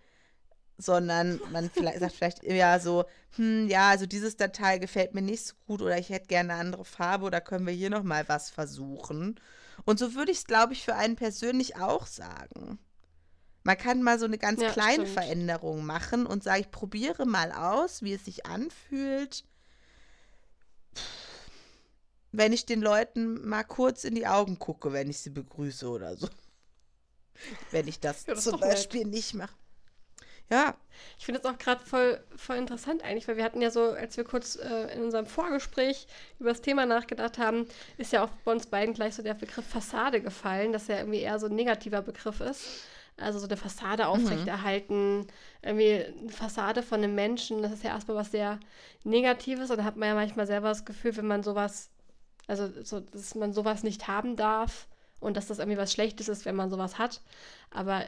sondern 0.78 1.39
man 1.51 1.69
vielleicht, 1.69 1.99
sagt 1.99 2.13
vielleicht 2.13 2.43
eher 2.43 2.80
so, 2.80 3.05
hm, 3.36 3.67
ja, 3.67 3.89
also 3.89 4.05
dieses 4.05 4.38
Datei 4.38 4.78
gefällt 4.78 5.13
mir 5.13 5.21
nicht 5.21 5.45
so 5.45 5.53
gut 5.67 5.82
oder 5.82 5.97
ich 5.97 6.09
hätte 6.09 6.28
gerne 6.28 6.53
eine 6.53 6.61
andere 6.61 6.86
Farbe 6.86 7.26
oder 7.26 7.41
können 7.41 7.65
wir 7.65 7.73
hier 7.73 7.89
noch 7.89 8.03
mal 8.03 8.28
was 8.28 8.49
versuchen. 8.49 9.39
Und 9.86 9.99
so 9.99 10.15
würde 10.15 10.32
ich 10.32 10.39
es, 10.39 10.45
glaube 10.45 10.73
ich, 10.73 10.84
für 10.84 10.95
einen 10.95 11.15
persönlich 11.15 11.78
auch 11.78 12.07
sagen. 12.07 12.80
Man 13.63 13.78
kann 13.78 14.03
mal 14.03 14.19
so 14.19 14.26
eine 14.26 14.38
ganz 14.38 14.61
ja, 14.61 14.71
kleine 14.71 15.05
stimmt. 15.05 15.09
Veränderung 15.09 15.86
machen 15.86 16.26
und 16.26 16.43
sagen, 16.43 16.61
ich 16.61 16.71
probiere 16.71 17.26
mal 17.26 17.51
aus, 17.51 18.01
wie 18.03 18.13
es 18.13 18.26
sich 18.26 18.45
anfühlt 18.45 19.43
wenn 22.38 22.53
ich 22.53 22.65
den 22.65 22.82
Leuten 22.82 23.47
mal 23.47 23.63
kurz 23.63 24.03
in 24.03 24.15
die 24.15 24.28
Augen 24.28 24.59
gucke, 24.59 24.93
wenn 24.93 25.09
ich 25.09 25.19
sie 25.19 25.30
begrüße 25.30 25.88
oder 25.88 26.15
so. 26.15 26.28
Wenn 27.71 27.86
ich 27.89 27.99
das, 27.99 28.26
ja, 28.26 28.34
das 28.34 28.45
zum 28.45 28.61
Beispiel 28.61 29.01
nett. 29.01 29.13
nicht 29.13 29.34
mache. 29.34 29.53
Ja. 30.49 30.75
Ich 31.17 31.25
finde 31.25 31.41
es 31.41 31.45
auch 31.45 31.57
gerade 31.57 31.83
voll, 31.83 32.23
voll 32.35 32.55
interessant 32.57 33.03
eigentlich, 33.03 33.27
weil 33.27 33.37
wir 33.37 33.43
hatten 33.43 33.61
ja 33.61 33.69
so, 33.69 33.91
als 33.91 34.15
wir 34.15 34.23
kurz 34.23 34.55
äh, 34.55 34.93
in 34.95 35.03
unserem 35.03 35.25
Vorgespräch 35.25 36.07
über 36.39 36.49
das 36.49 36.61
Thema 36.61 36.85
nachgedacht 36.85 37.37
haben, 37.37 37.67
ist 37.97 38.13
ja 38.13 38.23
auch 38.23 38.29
bei 38.45 38.51
uns 38.51 38.67
beiden 38.67 38.93
gleich 38.93 39.15
so 39.15 39.23
der 39.23 39.33
Begriff 39.33 39.65
Fassade 39.65 40.21
gefallen, 40.21 40.71
dass 40.71 40.87
ja 40.87 40.97
irgendwie 40.97 41.19
eher 41.19 41.39
so 41.39 41.47
ein 41.47 41.55
negativer 41.55 42.01
Begriff 42.01 42.39
ist. 42.39 42.85
Also 43.17 43.39
so 43.39 43.47
eine 43.47 43.57
Fassade 43.57 44.03
mhm. 44.03 44.09
aufrechterhalten, 44.09 45.19
mhm. 45.19 45.27
irgendwie 45.61 46.05
eine 46.21 46.31
Fassade 46.31 46.83
von 46.83 47.03
einem 47.03 47.15
Menschen, 47.15 47.61
das 47.61 47.71
ist 47.71 47.83
ja 47.83 47.91
erstmal 47.91 48.17
was 48.17 48.31
sehr 48.31 48.59
Negatives 49.03 49.71
und 49.71 49.77
da 49.77 49.83
hat 49.83 49.95
man 49.95 50.09
ja 50.09 50.15
manchmal 50.15 50.47
selber 50.47 50.69
das 50.69 50.85
Gefühl, 50.85 51.15
wenn 51.17 51.27
man 51.27 51.43
sowas 51.43 51.89
also, 52.47 52.69
so, 52.83 52.99
dass 52.99 53.35
man 53.35 53.53
sowas 53.53 53.83
nicht 53.83 54.07
haben 54.07 54.35
darf 54.35 54.87
und 55.19 55.37
dass 55.37 55.47
das 55.47 55.59
irgendwie 55.59 55.77
was 55.77 55.91
Schlechtes 55.91 56.29
ist, 56.29 56.45
wenn 56.45 56.55
man 56.55 56.69
sowas 56.69 56.97
hat. 56.99 57.21
Aber 57.71 58.05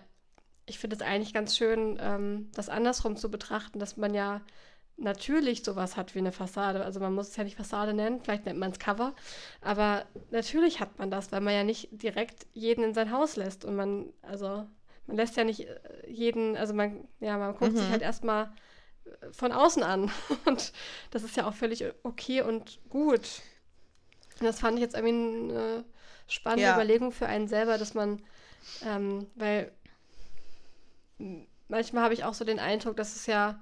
ich 0.67 0.79
finde 0.79 0.95
es 0.97 1.01
eigentlich 1.01 1.33
ganz 1.33 1.57
schön, 1.57 1.97
ähm, 1.99 2.49
das 2.53 2.69
andersrum 2.69 3.15
zu 3.15 3.31
betrachten, 3.31 3.79
dass 3.79 3.97
man 3.97 4.13
ja 4.13 4.41
natürlich 4.97 5.63
sowas 5.63 5.95
hat 5.95 6.13
wie 6.13 6.19
eine 6.19 6.31
Fassade. 6.31 6.83
Also 6.83 6.99
man 6.99 7.13
muss 7.13 7.29
es 7.29 7.35
ja 7.37 7.43
nicht 7.43 7.55
Fassade 7.55 7.93
nennen, 7.93 8.19
vielleicht 8.21 8.45
nennt 8.45 8.59
man 8.59 8.71
es 8.71 8.79
Cover. 8.79 9.15
Aber 9.61 10.05
natürlich 10.29 10.79
hat 10.79 10.99
man 10.99 11.09
das, 11.09 11.31
weil 11.31 11.41
man 11.41 11.53
ja 11.53 11.63
nicht 11.63 11.89
direkt 11.91 12.47
jeden 12.53 12.83
in 12.83 12.93
sein 12.93 13.11
Haus 13.11 13.37
lässt. 13.37 13.63
Und 13.63 13.75
man, 13.75 14.11
also 14.21 14.67
man 15.05 15.15
lässt 15.15 15.37
ja 15.37 15.45
nicht 15.45 15.61
äh, 15.61 15.77
jeden, 16.07 16.57
also 16.57 16.73
man, 16.73 17.07
ja, 17.21 17.37
man 17.37 17.55
guckt 17.55 17.73
mhm. 17.73 17.77
sich 17.77 17.89
halt 17.89 18.01
erstmal 18.01 18.51
äh, 19.05 19.31
von 19.31 19.53
außen 19.53 19.83
an. 19.83 20.11
Und 20.45 20.73
das 21.11 21.23
ist 21.23 21.37
ja 21.37 21.47
auch 21.47 21.53
völlig 21.53 21.85
okay 22.03 22.41
und 22.41 22.79
gut. 22.89 23.41
Das 24.41 24.59
fand 24.59 24.77
ich 24.77 24.81
jetzt 24.81 24.95
irgendwie 24.95 25.53
eine 25.53 25.85
spannende 26.27 26.65
ja. 26.65 26.75
Überlegung 26.75 27.11
für 27.11 27.25
einen 27.25 27.47
selber, 27.47 27.77
dass 27.77 27.93
man, 27.93 28.21
ähm, 28.85 29.27
weil 29.35 29.71
manchmal 31.67 32.03
habe 32.03 32.13
ich 32.13 32.23
auch 32.23 32.33
so 32.33 32.45
den 32.45 32.59
Eindruck, 32.59 32.97
dass 32.97 33.15
es 33.15 33.25
ja, 33.25 33.59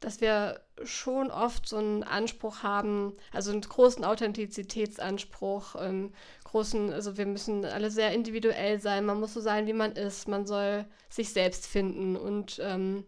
dass 0.00 0.20
wir 0.20 0.60
schon 0.84 1.30
oft 1.30 1.68
so 1.68 1.76
einen 1.76 2.02
Anspruch 2.02 2.62
haben, 2.62 3.14
also 3.32 3.52
einen 3.52 3.60
großen 3.60 4.04
Authentizitätsanspruch, 4.04 5.76
ähm, 5.78 6.12
großen, 6.44 6.92
also 6.92 7.16
wir 7.16 7.26
müssen 7.26 7.64
alle 7.64 7.90
sehr 7.90 8.12
individuell 8.12 8.80
sein, 8.80 9.06
man 9.06 9.20
muss 9.20 9.34
so 9.34 9.40
sein, 9.40 9.66
wie 9.66 9.72
man 9.72 9.92
ist, 9.92 10.28
man 10.28 10.46
soll 10.46 10.86
sich 11.08 11.32
selbst 11.32 11.66
finden 11.66 12.16
und 12.16 12.60
ähm, 12.62 13.04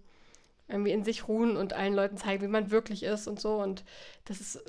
irgendwie 0.69 0.93
in 0.93 1.05
sich 1.05 1.29
ruhen 1.29 1.57
und 1.57 1.73
allen 1.73 1.95
Leuten 1.95 2.17
zeigen, 2.17 2.43
wie 2.43 2.49
man 2.49 2.71
wirklich 2.71 3.03
ist 3.03 3.29
und 3.29 3.41
so. 3.41 3.57
Und 3.57 3.85
das 4.25 4.41
ist, 4.41 4.63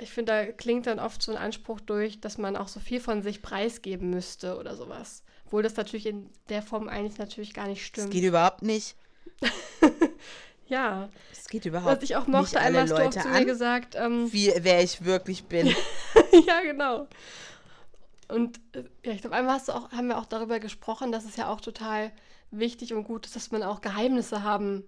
ich 0.00 0.10
finde, 0.10 0.32
da 0.32 0.52
klingt 0.52 0.86
dann 0.86 0.98
oft 0.98 1.22
so 1.22 1.32
ein 1.32 1.38
Anspruch 1.38 1.80
durch, 1.80 2.20
dass 2.20 2.38
man 2.38 2.56
auch 2.56 2.68
so 2.68 2.80
viel 2.80 3.00
von 3.00 3.22
sich 3.22 3.42
preisgeben 3.42 4.10
müsste 4.10 4.58
oder 4.58 4.76
sowas. 4.76 5.24
Obwohl 5.48 5.62
das 5.62 5.76
natürlich 5.76 6.04
in 6.04 6.28
der 6.50 6.60
Form 6.60 6.90
eigentlich 6.90 7.16
natürlich 7.16 7.54
gar 7.54 7.66
nicht 7.66 7.82
stimmt. 7.82 8.08
Das 8.08 8.12
geht 8.12 8.24
überhaupt 8.24 8.60
nicht. 8.60 8.96
ja. 10.66 11.08
Es 11.32 11.48
geht 11.48 11.64
überhaupt 11.64 11.96
Was 11.96 12.02
ich 12.02 12.16
auch 12.16 12.26
mochte, 12.26 12.60
einmal 12.60 12.82
hast 12.82 12.90
Leute 12.90 13.02
du 13.02 13.18
auch 13.20 13.22
zu 13.22 13.28
mir 13.28 13.46
gesagt, 13.46 13.94
ähm, 13.94 14.30
wie, 14.30 14.52
wer 14.58 14.82
ich 14.82 15.06
wirklich 15.06 15.44
bin. 15.44 15.68
ja, 16.46 16.60
genau. 16.60 17.08
Und 18.28 18.60
äh, 18.72 18.84
ja, 19.02 19.12
ich 19.12 19.22
glaube, 19.22 19.36
einmal 19.36 19.54
hast 19.54 19.68
du 19.68 19.72
auch, 19.72 19.90
haben 19.90 20.08
wir 20.08 20.18
auch 20.18 20.26
darüber 20.26 20.60
gesprochen, 20.60 21.12
dass 21.12 21.24
es 21.24 21.36
ja 21.36 21.48
auch 21.48 21.62
total 21.62 22.12
wichtig 22.50 22.92
und 22.92 23.04
gut 23.04 23.24
ist, 23.24 23.34
dass 23.34 23.50
man 23.50 23.62
auch 23.62 23.80
Geheimnisse 23.80 24.42
haben 24.42 24.84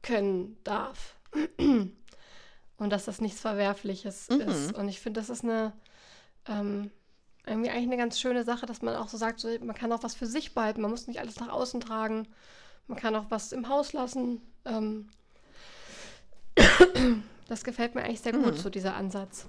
können 0.00 0.56
darf. 0.64 1.18
und 1.58 2.90
dass 2.90 3.04
das 3.04 3.20
nichts 3.20 3.40
Verwerfliches 3.40 4.30
mhm. 4.30 4.40
ist. 4.40 4.72
Und 4.72 4.88
ich 4.88 5.00
finde, 5.00 5.20
das 5.20 5.28
ist 5.28 5.44
eine 5.44 5.74
ähm, 6.48 6.90
irgendwie 7.46 7.70
eigentlich 7.70 7.88
eine 7.88 7.96
ganz 7.96 8.20
schöne 8.20 8.44
Sache, 8.44 8.66
dass 8.66 8.82
man 8.82 8.94
auch 8.94 9.08
so 9.08 9.16
sagt, 9.16 9.40
so, 9.40 9.48
man 9.60 9.74
kann 9.74 9.92
auch 9.92 10.02
was 10.02 10.14
für 10.14 10.26
sich 10.26 10.54
behalten, 10.54 10.80
man 10.80 10.90
muss 10.90 11.08
nicht 11.08 11.20
alles 11.20 11.40
nach 11.40 11.48
außen 11.48 11.80
tragen, 11.80 12.28
man 12.86 12.98
kann 12.98 13.16
auch 13.16 13.26
was 13.30 13.52
im 13.52 13.68
Haus 13.68 13.92
lassen. 13.92 14.40
Ähm, 14.64 15.08
das 17.48 17.64
gefällt 17.64 17.94
mir 17.94 18.02
eigentlich 18.02 18.20
sehr 18.20 18.32
gut, 18.32 18.54
mhm. 18.54 18.58
so 18.58 18.70
dieser 18.70 18.94
Ansatz. 18.94 19.46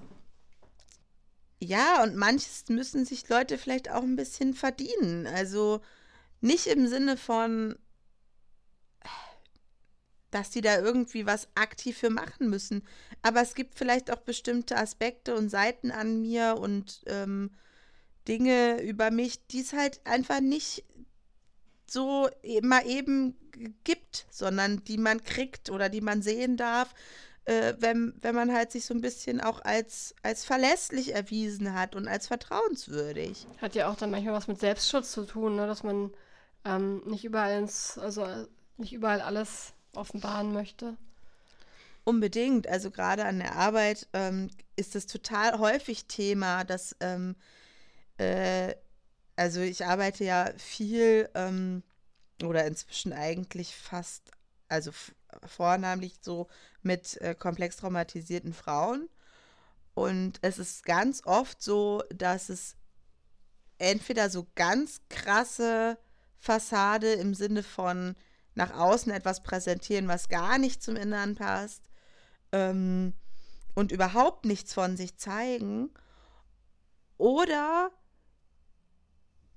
Ja, 1.59 2.03
und 2.03 2.15
manches 2.15 2.65
müssen 2.67 3.05
sich 3.05 3.29
Leute 3.29 3.57
vielleicht 3.57 3.89
auch 3.89 4.03
ein 4.03 4.15
bisschen 4.15 4.53
verdienen. 4.53 5.27
Also 5.27 5.79
nicht 6.41 6.67
im 6.67 6.87
Sinne 6.87 7.15
von, 7.15 7.77
dass 10.29 10.49
die 10.49 10.61
da 10.61 10.79
irgendwie 10.79 11.25
was 11.25 11.47
aktiv 11.55 11.97
für 11.97 12.09
machen 12.09 12.49
müssen. 12.49 12.83
Aber 13.21 13.41
es 13.41 13.53
gibt 13.55 13.75
vielleicht 13.75 14.11
auch 14.11 14.17
bestimmte 14.17 14.75
Aspekte 14.75 15.35
und 15.35 15.49
Seiten 15.49 15.91
an 15.91 16.21
mir 16.21 16.57
und 16.59 17.01
ähm, 17.05 17.51
Dinge 18.27 18.81
über 18.81 19.11
mich, 19.11 19.45
die 19.47 19.61
es 19.61 19.73
halt 19.73 20.01
einfach 20.05 20.39
nicht 20.39 20.83
so 21.87 22.29
mal 22.61 22.85
eben 22.87 23.35
gibt, 23.83 24.25
sondern 24.31 24.83
die 24.85 24.97
man 24.97 25.23
kriegt 25.23 25.69
oder 25.69 25.89
die 25.89 26.01
man 26.01 26.21
sehen 26.21 26.57
darf, 26.57 26.93
äh, 27.45 27.73
wenn, 27.79 28.13
wenn 28.21 28.35
man 28.35 28.53
halt 28.53 28.71
sich 28.71 28.85
so 28.85 28.93
ein 28.93 29.01
bisschen 29.01 29.41
auch 29.41 29.61
als, 29.63 30.15
als 30.23 30.45
verlässlich 30.45 31.13
erwiesen 31.13 31.73
hat 31.73 31.95
und 31.95 32.07
als 32.07 32.27
vertrauenswürdig. 32.27 33.47
Hat 33.61 33.75
ja 33.75 33.89
auch 33.89 33.95
dann 33.95 34.11
manchmal 34.11 34.33
was 34.33 34.47
mit 34.47 34.59
Selbstschutz 34.59 35.11
zu 35.11 35.25
tun, 35.25 35.55
ne? 35.55 35.67
dass 35.67 35.83
man 35.83 36.11
ähm, 36.65 37.01
nicht 37.05 37.25
überall 37.25 37.59
ins, 37.59 37.97
also 37.97 38.25
nicht 38.77 38.93
überall 38.93 39.21
alles 39.21 39.73
offenbaren 39.93 40.53
möchte. 40.53 40.97
Unbedingt. 42.05 42.67
Also 42.67 42.91
gerade 42.91 43.25
an 43.25 43.39
der 43.39 43.55
Arbeit 43.55 44.07
ähm, 44.13 44.49
ist 44.75 44.95
es 44.95 45.05
total 45.05 45.59
häufig 45.59 46.05
Thema, 46.05 46.63
dass, 46.63 46.95
ähm, 46.99 47.35
äh, 48.17 48.75
also 49.35 49.61
ich 49.61 49.85
arbeite 49.85 50.23
ja 50.23 50.51
viel 50.57 51.29
ähm, 51.33 51.83
oder 52.43 52.65
inzwischen 52.65 53.13
eigentlich 53.13 53.75
fast, 53.75 54.31
also 54.67 54.91
vornehmlich 55.45 56.19
so 56.21 56.47
mit 56.81 57.19
äh, 57.21 57.35
komplex 57.35 57.77
traumatisierten 57.77 58.53
Frauen. 58.53 59.09
Und 59.95 60.39
es 60.41 60.59
ist 60.59 60.85
ganz 60.85 61.21
oft 61.25 61.61
so, 61.61 62.03
dass 62.13 62.49
es 62.49 62.75
entweder 63.77 64.29
so 64.29 64.47
ganz 64.55 65.01
krasse 65.09 65.97
Fassade 66.39 67.13
im 67.13 67.33
Sinne 67.33 67.63
von, 67.63 68.15
nach 68.55 68.71
außen 68.71 69.11
etwas 69.11 69.43
präsentieren, 69.43 70.07
was 70.07 70.29
gar 70.29 70.57
nicht 70.57 70.83
zum 70.83 70.95
Inneren 70.95 71.35
passt 71.35 71.83
ähm, 72.51 73.13
und 73.75 73.91
überhaupt 73.91 74.45
nichts 74.45 74.73
von 74.73 74.97
sich 74.97 75.17
zeigen. 75.17 75.89
Oder 77.17 77.91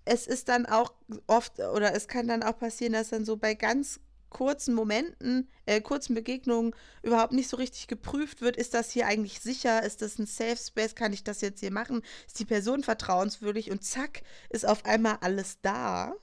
es 0.06 0.26
ist 0.26 0.48
dann 0.48 0.64
auch 0.66 0.94
oft, 1.26 1.58
oder 1.58 1.94
es 1.94 2.08
kann 2.08 2.28
dann 2.28 2.42
auch 2.42 2.58
passieren, 2.58 2.94
dass 2.94 3.10
dann 3.10 3.24
so 3.24 3.36
bei 3.36 3.54
ganz 3.54 4.00
kurzen 4.30 4.74
Momenten, 4.74 5.48
äh, 5.66 5.80
kurzen 5.80 6.14
Begegnungen 6.14 6.74
überhaupt 7.02 7.32
nicht 7.32 7.48
so 7.48 7.56
richtig 7.56 7.88
geprüft 7.88 8.40
wird, 8.40 8.56
ist 8.56 8.74
das 8.74 8.90
hier 8.90 9.06
eigentlich 9.06 9.40
sicher, 9.40 9.82
ist 9.82 10.02
das 10.02 10.18
ein 10.18 10.26
Safe 10.26 10.56
Space, 10.56 10.94
kann 10.94 11.12
ich 11.12 11.24
das 11.24 11.40
jetzt 11.40 11.60
hier 11.60 11.72
machen, 11.72 12.02
ist 12.26 12.38
die 12.38 12.44
Person 12.44 12.82
vertrauenswürdig? 12.82 13.70
Und 13.70 13.84
zack, 13.84 14.22
ist 14.48 14.66
auf 14.66 14.84
einmal 14.84 15.18
alles 15.20 15.58
da. 15.62 16.14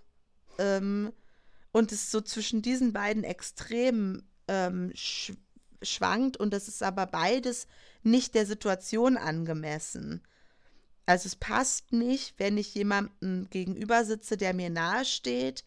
Ähm, 0.58 1.12
und 1.72 1.92
es 1.92 2.12
so 2.12 2.22
zwischen 2.22 2.62
diesen 2.62 2.94
beiden 2.94 3.24
Extremen 3.24 4.30
ähm, 4.48 4.92
sch 4.96 5.34
schwankt. 5.82 6.38
Und 6.38 6.54
das 6.54 6.70
ist 6.70 6.82
aber 6.82 7.06
beides 7.06 7.68
nicht 8.04 8.36
der 8.36 8.46
Situation 8.46 9.18
angemessen. 9.18 10.22
Also 11.06 11.28
es 11.28 11.36
passt 11.36 11.92
nicht, 11.92 12.36
wenn 12.40 12.58
ich 12.58 12.74
jemandem 12.76 13.48
gegenüber 13.50 14.06
sitze, 14.06 14.38
der 14.38 14.54
mir 14.54 14.70
nahe 14.70 15.06
steht, 15.06 15.66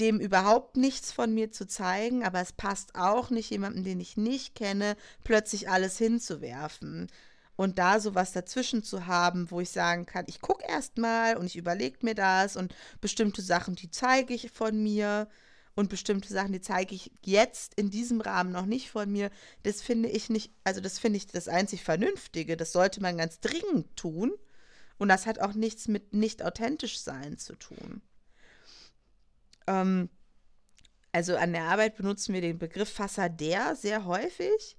dem 0.00 0.18
überhaupt 0.18 0.76
nichts 0.76 1.12
von 1.12 1.32
mir 1.32 1.52
zu 1.52 1.66
zeigen, 1.66 2.24
aber 2.24 2.40
es 2.40 2.52
passt 2.52 2.96
auch 2.96 3.30
nicht, 3.30 3.50
jemandem, 3.50 3.84
den 3.84 4.00
ich 4.00 4.16
nicht 4.16 4.54
kenne, 4.56 4.96
plötzlich 5.22 5.68
alles 5.68 5.98
hinzuwerfen 5.98 7.08
und 7.56 7.78
da 7.78 8.00
sowas 8.00 8.32
dazwischen 8.32 8.82
zu 8.82 9.06
haben, 9.06 9.50
wo 9.50 9.60
ich 9.60 9.70
sagen 9.70 10.06
kann, 10.06 10.24
ich 10.28 10.40
gucke 10.40 10.64
erst 10.66 10.98
mal 10.98 11.36
und 11.36 11.46
ich 11.46 11.56
überlege 11.56 11.98
mir 12.02 12.14
das 12.14 12.56
und 12.56 12.74
bestimmte 13.00 13.42
Sachen, 13.42 13.76
die 13.76 13.90
zeige 13.90 14.34
ich 14.34 14.50
von 14.50 14.82
mir 14.82 15.28
und 15.74 15.88
bestimmte 15.88 16.32
Sachen, 16.32 16.52
die 16.52 16.60
zeige 16.60 16.94
ich 16.94 17.10
jetzt 17.24 17.74
in 17.74 17.90
diesem 17.90 18.20
Rahmen 18.20 18.52
noch 18.52 18.66
nicht 18.66 18.90
von 18.90 19.10
mir. 19.10 19.30
Das 19.62 19.82
finde 19.82 20.08
ich 20.08 20.30
nicht, 20.30 20.52
also 20.62 20.80
das 20.80 20.98
finde 20.98 21.16
ich 21.16 21.26
das 21.26 21.48
einzig 21.48 21.82
Vernünftige. 21.82 22.56
Das 22.56 22.72
sollte 22.72 23.00
man 23.00 23.18
ganz 23.18 23.40
dringend 23.40 23.96
tun. 23.96 24.32
Und 24.98 25.08
das 25.08 25.26
hat 25.26 25.40
auch 25.40 25.54
nichts 25.54 25.88
mit 25.88 26.14
nicht 26.14 26.44
authentisch 26.44 27.00
sein 27.00 27.36
zu 27.38 27.56
tun. 27.56 28.02
Ähm, 29.66 30.08
also 31.12 31.36
an 31.36 31.52
der 31.52 31.64
Arbeit 31.64 31.96
benutzen 31.96 32.34
wir 32.34 32.40
den 32.40 32.58
Begriff 32.58 32.92
Fassader 32.92 33.76
sehr 33.76 34.04
häufig 34.04 34.76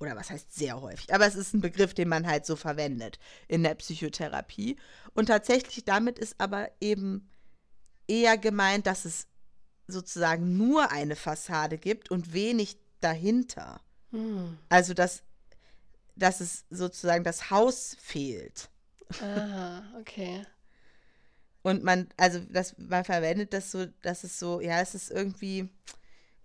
oder 0.00 0.16
was 0.16 0.30
heißt 0.30 0.54
sehr 0.54 0.80
häufig, 0.80 1.14
aber 1.14 1.26
es 1.26 1.34
ist 1.34 1.54
ein 1.54 1.60
Begriff, 1.60 1.94
den 1.94 2.08
man 2.08 2.26
halt 2.26 2.46
so 2.46 2.56
verwendet 2.56 3.18
in 3.48 3.62
der 3.62 3.74
Psychotherapie. 3.74 4.76
Und 5.14 5.26
tatsächlich 5.26 5.84
damit 5.84 6.18
ist 6.18 6.34
aber 6.38 6.70
eben 6.80 7.30
eher 8.06 8.36
gemeint, 8.36 8.86
dass 8.86 9.04
es 9.04 9.28
sozusagen 9.86 10.56
nur 10.56 10.90
eine 10.90 11.16
Fassade 11.16 11.78
gibt 11.78 12.10
und 12.10 12.32
wenig 12.32 12.76
dahinter. 13.00 13.80
Hm. 14.10 14.56
Also 14.68 14.94
dass, 14.94 15.22
dass 16.16 16.40
es 16.40 16.64
sozusagen 16.70 17.24
das 17.24 17.50
Haus 17.50 17.96
fehlt. 18.00 18.70
Ah, 19.20 19.82
okay. 19.98 20.46
Und 21.62 21.82
man, 21.82 22.08
also 22.16 22.40
das, 22.50 22.76
man 22.76 23.04
verwendet 23.04 23.52
das 23.54 23.70
so, 23.70 23.86
dass 24.02 24.24
es 24.24 24.38
so, 24.38 24.60
ja, 24.60 24.80
es 24.80 24.94
ist 24.94 25.10
irgendwie, 25.10 25.68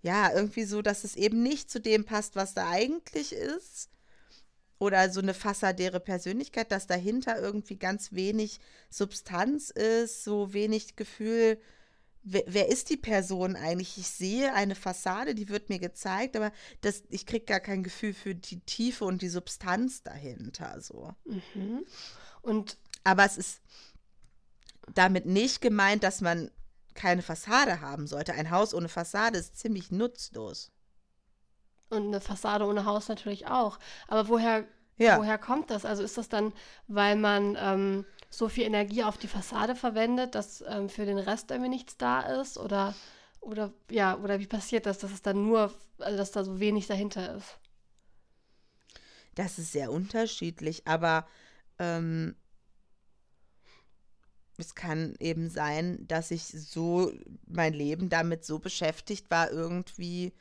ja, 0.02 0.32
irgendwie 0.32 0.64
so, 0.64 0.80
dass 0.80 1.04
es 1.04 1.14
eben 1.14 1.42
nicht 1.42 1.70
zu 1.70 1.78
dem 1.78 2.04
passt, 2.04 2.36
was 2.36 2.54
da 2.54 2.68
eigentlich 2.70 3.34
ist. 3.34 3.90
Oder 4.78 5.10
so 5.10 5.20
eine 5.20 5.34
fassadäre 5.34 6.00
Persönlichkeit, 6.00 6.72
dass 6.72 6.86
dahinter 6.86 7.38
irgendwie 7.38 7.76
ganz 7.76 8.12
wenig 8.12 8.60
Substanz 8.88 9.68
ist, 9.68 10.24
so 10.24 10.54
wenig 10.54 10.96
Gefühl, 10.96 11.60
wer, 12.22 12.44
wer 12.46 12.68
ist 12.68 12.90
die 12.90 12.96
Person 12.96 13.56
eigentlich? 13.56 13.98
Ich 13.98 14.08
sehe 14.08 14.54
eine 14.54 14.74
Fassade, 14.74 15.34
die 15.34 15.48
wird 15.48 15.68
mir 15.68 15.78
gezeigt, 15.78 16.36
aber 16.36 16.52
das, 16.80 17.02
ich 17.08 17.26
kriege 17.26 17.44
gar 17.44 17.60
kein 17.60 17.82
Gefühl 17.82 18.14
für 18.14 18.34
die 18.34 18.60
Tiefe 18.60 19.04
und 19.04 19.22
die 19.22 19.28
Substanz 19.28 20.02
dahinter. 20.02 20.80
So. 20.80 21.14
Mhm. 21.24 21.84
Und 22.42 22.78
aber 23.04 23.24
es 23.24 23.36
ist 23.36 23.60
damit 24.94 25.26
nicht 25.26 25.60
gemeint, 25.60 26.02
dass 26.02 26.20
man 26.20 26.50
keine 26.94 27.22
Fassade 27.22 27.80
haben 27.80 28.06
sollte. 28.06 28.34
Ein 28.34 28.50
Haus 28.50 28.74
ohne 28.74 28.88
Fassade 28.88 29.38
ist 29.38 29.56
ziemlich 29.56 29.90
nutzlos. 29.90 30.72
Und 31.88 32.08
eine 32.08 32.20
Fassade 32.20 32.66
ohne 32.66 32.84
Haus 32.84 33.08
natürlich 33.08 33.46
auch. 33.46 33.78
Aber 34.08 34.28
woher, 34.28 34.64
ja. 34.96 35.18
woher 35.18 35.38
kommt 35.38 35.70
das? 35.70 35.84
Also 35.84 36.02
ist 36.02 36.18
das 36.18 36.28
dann, 36.28 36.52
weil 36.88 37.16
man 37.16 37.56
ähm, 37.58 38.06
so 38.30 38.48
viel 38.48 38.64
Energie 38.64 39.02
auf 39.02 39.18
die 39.18 39.28
Fassade 39.28 39.74
verwendet, 39.74 40.34
dass 40.34 40.64
ähm, 40.66 40.88
für 40.88 41.04
den 41.04 41.18
Rest 41.18 41.50
irgendwie 41.50 41.68
nichts 41.70 41.96
da 41.96 42.20
ist? 42.40 42.56
Oder, 42.56 42.94
oder 43.40 43.72
ja, 43.90 44.16
oder 44.16 44.38
wie 44.38 44.46
passiert 44.46 44.86
das, 44.86 44.98
dass 44.98 45.10
es 45.12 45.22
dann 45.22 45.44
nur, 45.44 45.74
also 45.98 46.16
dass 46.16 46.30
da 46.30 46.44
so 46.44 46.60
wenig 46.60 46.86
dahinter 46.86 47.36
ist? 47.36 47.58
Das 49.34 49.58
ist 49.58 49.72
sehr 49.72 49.90
unterschiedlich, 49.92 50.86
aber 50.86 51.26
ähm, 51.78 52.36
es 54.58 54.74
kann 54.74 55.14
eben 55.18 55.48
sein, 55.50 56.06
dass 56.06 56.30
ich 56.30 56.44
so 56.44 57.12
mein 57.46 57.72
Leben 57.72 58.08
damit 58.10 58.44
so 58.44 58.58
beschäftigt 58.58 59.30
war, 59.30 59.50
irgendwie 59.50 60.32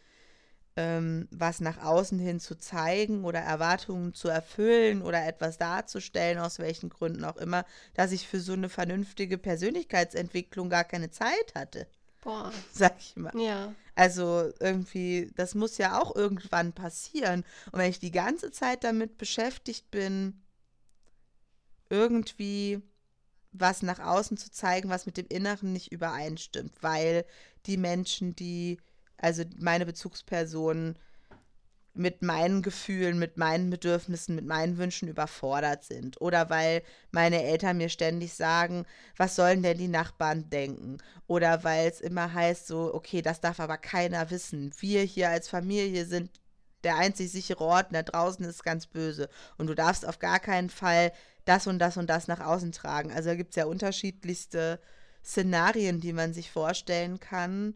ähm, 0.80 1.28
was 1.30 1.60
nach 1.60 1.84
außen 1.84 2.20
hin 2.20 2.40
zu 2.40 2.58
zeigen 2.58 3.26
oder 3.26 3.40
Erwartungen 3.40 4.14
zu 4.14 4.30
erfüllen 4.30 5.02
oder 5.02 5.28
etwas 5.28 5.58
darzustellen, 5.58 6.38
aus 6.38 6.58
welchen 6.58 6.90
Gründen 6.90 7.26
auch 7.26 7.36
immer, 7.36 7.66
dass 7.96 8.14
ich 8.14 8.26
für 8.26 8.40
so 8.40 8.54
eine 8.54 8.70
vernünftige 8.70 9.38
Persönlichkeitsentwicklung 9.38 10.70
gar 10.70 10.86
keine 10.86 11.12
Zeit 11.12 11.54
hatte. 11.54 11.86
Boah. 12.22 12.54
Sag 12.74 12.96
ich 12.98 13.18
mal. 13.18 13.34
Ja. 13.38 13.74
Also 13.96 14.54
irgendwie, 14.62 15.30
das 15.36 15.54
muss 15.54 15.78
ja 15.78 16.02
auch 16.02 16.16
irgendwann 16.16 16.72
passieren. 16.72 17.44
Und 17.74 17.80
wenn 17.80 17.90
ich 17.90 18.00
die 18.00 18.12
ganze 18.12 18.50
Zeit 18.50 18.86
damit 18.86 19.18
beschäftigt 19.18 19.92
bin, 19.92 20.42
irgendwie 21.90 22.82
was 23.52 23.82
nach 23.82 24.00
außen 24.00 24.38
zu 24.38 24.50
zeigen, 24.50 24.88
was 24.88 25.06
mit 25.06 25.18
dem 25.18 25.26
Inneren 25.28 25.74
nicht 25.74 25.92
übereinstimmt, 25.92 26.72
weil 26.82 27.26
die 27.66 27.76
Menschen, 27.76 28.34
die, 28.34 28.78
also 29.20 29.44
meine 29.58 29.86
Bezugspersonen, 29.86 30.98
mit 31.94 32.22
meinen 32.22 32.62
Gefühlen, 32.62 33.20
mit 33.20 33.38
meinen 33.38 33.70
Bedürfnissen, 33.70 34.36
mit 34.36 34.46
meinen 34.46 34.78
Wünschen 34.78 35.10
überfordert 35.10 35.84
sind. 35.84 36.22
Oder 36.22 36.50
weil 36.50 36.82
meine 37.12 37.44
Eltern 37.44 37.78
mir 37.78 37.90
ständig 37.90 38.34
sagen, 38.34 38.86
was 39.18 39.36
sollen 39.36 39.64
denn 39.64 39.78
die 39.78 39.90
Nachbarn 39.90 40.50
denken? 40.50 41.00
Oder 41.28 41.64
weil 41.64 41.90
es 41.90 42.00
immer 42.00 42.34
heißt, 42.34 42.68
so, 42.68 42.94
okay, 42.94 43.22
das 43.22 43.42
darf 43.42 43.60
aber 43.60 43.78
keiner 43.78 44.30
wissen. 44.30 44.72
Wir 44.80 45.02
hier 45.02 45.30
als 45.30 45.50
Familie 45.50 46.06
sind 46.06 46.32
der 46.86 46.96
einzig 46.96 47.32
sichere 47.32 47.66
Ort, 47.66 47.88
da 47.92 48.04
draußen 48.04 48.46
ist 48.46 48.64
ganz 48.64 48.88
böse. 48.88 49.28
Und 49.58 49.68
du 49.68 49.76
darfst 49.76 50.06
auf 50.06 50.20
gar 50.20 50.40
keinen 50.40 50.70
Fall 50.70 51.12
das 51.44 51.68
und 51.68 51.80
das 51.80 51.98
und 51.98 52.10
das 52.10 52.28
nach 52.30 52.40
außen 52.40 52.72
tragen. 52.72 53.12
Also 53.12 53.30
da 53.30 53.36
gibt 53.36 53.50
es 53.50 53.56
ja 53.58 53.66
unterschiedlichste 53.66 54.80
Szenarien, 55.26 56.00
die 56.00 56.14
man 56.14 56.34
sich 56.34 56.50
vorstellen 56.50 57.20
kann, 57.20 57.74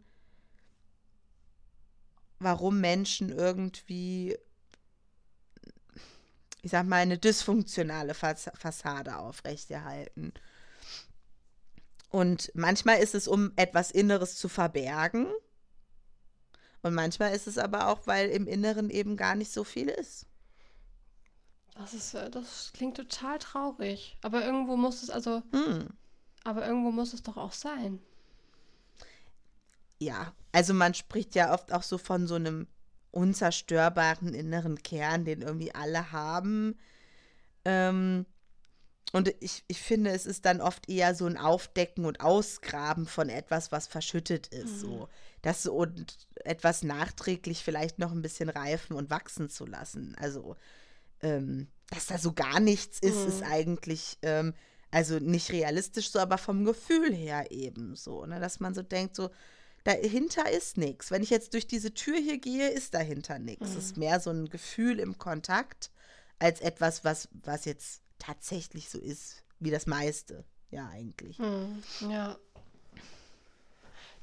warum 2.38 2.80
Menschen 2.80 3.30
irgendwie, 3.30 4.36
ich 6.62 6.70
sag 6.70 6.86
mal, 6.86 6.96
eine 6.96 7.18
dysfunktionale 7.18 8.14
Fassade 8.14 9.18
aufrechterhalten. 9.18 10.32
Und 12.10 12.52
manchmal 12.54 12.98
ist 12.98 13.14
es, 13.14 13.26
um 13.26 13.52
etwas 13.56 13.90
Inneres 13.90 14.36
zu 14.36 14.48
verbergen. 14.48 15.26
Und 16.82 16.94
manchmal 16.94 17.34
ist 17.34 17.46
es 17.46 17.58
aber 17.58 17.88
auch, 17.88 18.06
weil 18.06 18.28
im 18.30 18.46
Inneren 18.46 18.90
eben 18.90 19.16
gar 19.16 19.34
nicht 19.34 19.52
so 19.52 19.64
viel 19.64 19.88
ist. 19.88 20.26
Das 21.74 21.92
ist, 21.92 22.14
äh, 22.14 22.30
das 22.30 22.70
klingt 22.72 22.96
total 22.96 23.38
traurig. 23.38 24.16
Aber 24.22 24.44
irgendwo 24.44 24.76
muss 24.76 25.02
es, 25.02 25.10
also, 25.10 25.42
Hm. 25.50 25.88
aber 26.44 26.66
irgendwo 26.66 26.92
muss 26.92 27.14
es 27.14 27.22
doch 27.22 27.36
auch 27.36 27.52
sein. 27.52 28.00
Ja, 30.04 30.34
also 30.52 30.74
man 30.74 30.94
spricht 30.94 31.34
ja 31.34 31.52
oft 31.52 31.72
auch 31.72 31.82
so 31.82 31.98
von 31.98 32.26
so 32.26 32.34
einem 32.34 32.66
unzerstörbaren 33.10 34.34
inneren 34.34 34.82
Kern, 34.82 35.24
den 35.24 35.42
irgendwie 35.42 35.74
alle 35.74 36.12
haben. 36.12 36.78
Ähm, 37.64 38.26
und 39.12 39.32
ich, 39.40 39.64
ich 39.68 39.80
finde, 39.80 40.10
es 40.10 40.26
ist 40.26 40.44
dann 40.44 40.60
oft 40.60 40.88
eher 40.88 41.14
so 41.14 41.26
ein 41.26 41.36
Aufdecken 41.36 42.04
und 42.04 42.20
Ausgraben 42.20 43.06
von 43.06 43.28
etwas, 43.28 43.70
was 43.70 43.86
verschüttet 43.86 44.48
ist. 44.48 44.80
So. 44.80 45.08
Das 45.42 45.62
so 45.62 45.72
und 45.74 46.26
etwas 46.44 46.82
nachträglich 46.82 47.62
vielleicht 47.62 47.98
noch 47.98 48.10
ein 48.10 48.22
bisschen 48.22 48.48
reifen 48.48 48.96
und 48.96 49.10
wachsen 49.10 49.48
zu 49.48 49.66
lassen. 49.66 50.16
Also, 50.18 50.56
ähm, 51.22 51.68
dass 51.90 52.06
da 52.06 52.18
so 52.18 52.32
gar 52.32 52.58
nichts 52.58 52.98
ist, 52.98 53.24
ist 53.26 53.42
eigentlich, 53.44 54.18
ähm, 54.22 54.52
also 54.90 55.18
nicht 55.18 55.52
realistisch 55.52 56.10
so, 56.10 56.18
aber 56.18 56.38
vom 56.38 56.64
Gefühl 56.64 57.14
her 57.14 57.50
eben 57.50 57.94
so. 57.94 58.26
Ne? 58.26 58.40
Dass 58.40 58.58
man 58.58 58.74
so 58.74 58.82
denkt, 58.82 59.14
so, 59.14 59.30
dahinter 59.84 60.50
ist 60.50 60.76
nichts. 60.76 61.10
Wenn 61.10 61.22
ich 61.22 61.30
jetzt 61.30 61.54
durch 61.54 61.66
diese 61.66 61.94
Tür 61.94 62.16
hier 62.16 62.38
gehe, 62.38 62.68
ist 62.68 62.94
dahinter 62.94 63.38
nichts. 63.38 63.70
Es 63.70 63.76
ist 63.76 63.96
mehr 63.96 64.18
so 64.20 64.30
ein 64.30 64.48
Gefühl 64.48 64.98
im 64.98 65.18
Kontakt 65.18 65.90
als 66.38 66.60
etwas, 66.60 67.04
was, 67.04 67.28
was 67.32 67.64
jetzt 67.64 68.02
tatsächlich 68.18 68.88
so 68.88 68.98
ist, 68.98 69.44
wie 69.60 69.70
das 69.70 69.86
meiste. 69.86 70.44
Ja, 70.70 70.88
eigentlich. 70.88 71.38
Hm, 71.38 71.82
ja. 72.08 72.36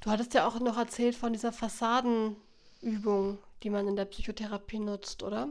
Du 0.02 0.10
hattest 0.10 0.34
ja 0.34 0.48
auch 0.48 0.60
noch 0.60 0.78
erzählt 0.78 1.16
von 1.16 1.32
dieser 1.32 1.54
Fassadenübung, 1.54 3.38
die 3.64 3.70
man 3.70 3.88
in 3.88 3.96
der 3.96 4.06
Psychotherapie 4.06 4.80
nutzt, 4.80 5.22
oder? 5.22 5.48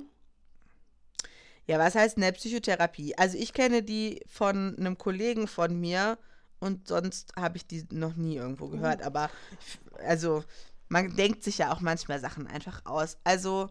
Ja, 1.66 1.78
was 1.78 1.94
heißt 1.94 2.16
in 2.16 2.22
der 2.22 2.32
Psychotherapie? 2.32 3.16
Also 3.16 3.38
ich 3.38 3.52
kenne 3.52 3.84
die 3.84 4.20
von 4.26 4.76
einem 4.76 4.98
Kollegen 4.98 5.46
von 5.46 5.78
mir 5.78 6.18
und 6.60 6.86
sonst 6.86 7.32
habe 7.36 7.56
ich 7.56 7.66
die 7.66 7.86
noch 7.90 8.14
nie 8.16 8.36
irgendwo 8.36 8.68
gehört. 8.68 9.02
Aber 9.02 9.30
also 10.04 10.44
man 10.88 11.16
denkt 11.16 11.42
sich 11.42 11.58
ja 11.58 11.72
auch 11.72 11.80
manchmal 11.80 12.20
Sachen 12.20 12.46
einfach 12.46 12.84
aus. 12.84 13.16
Also 13.24 13.70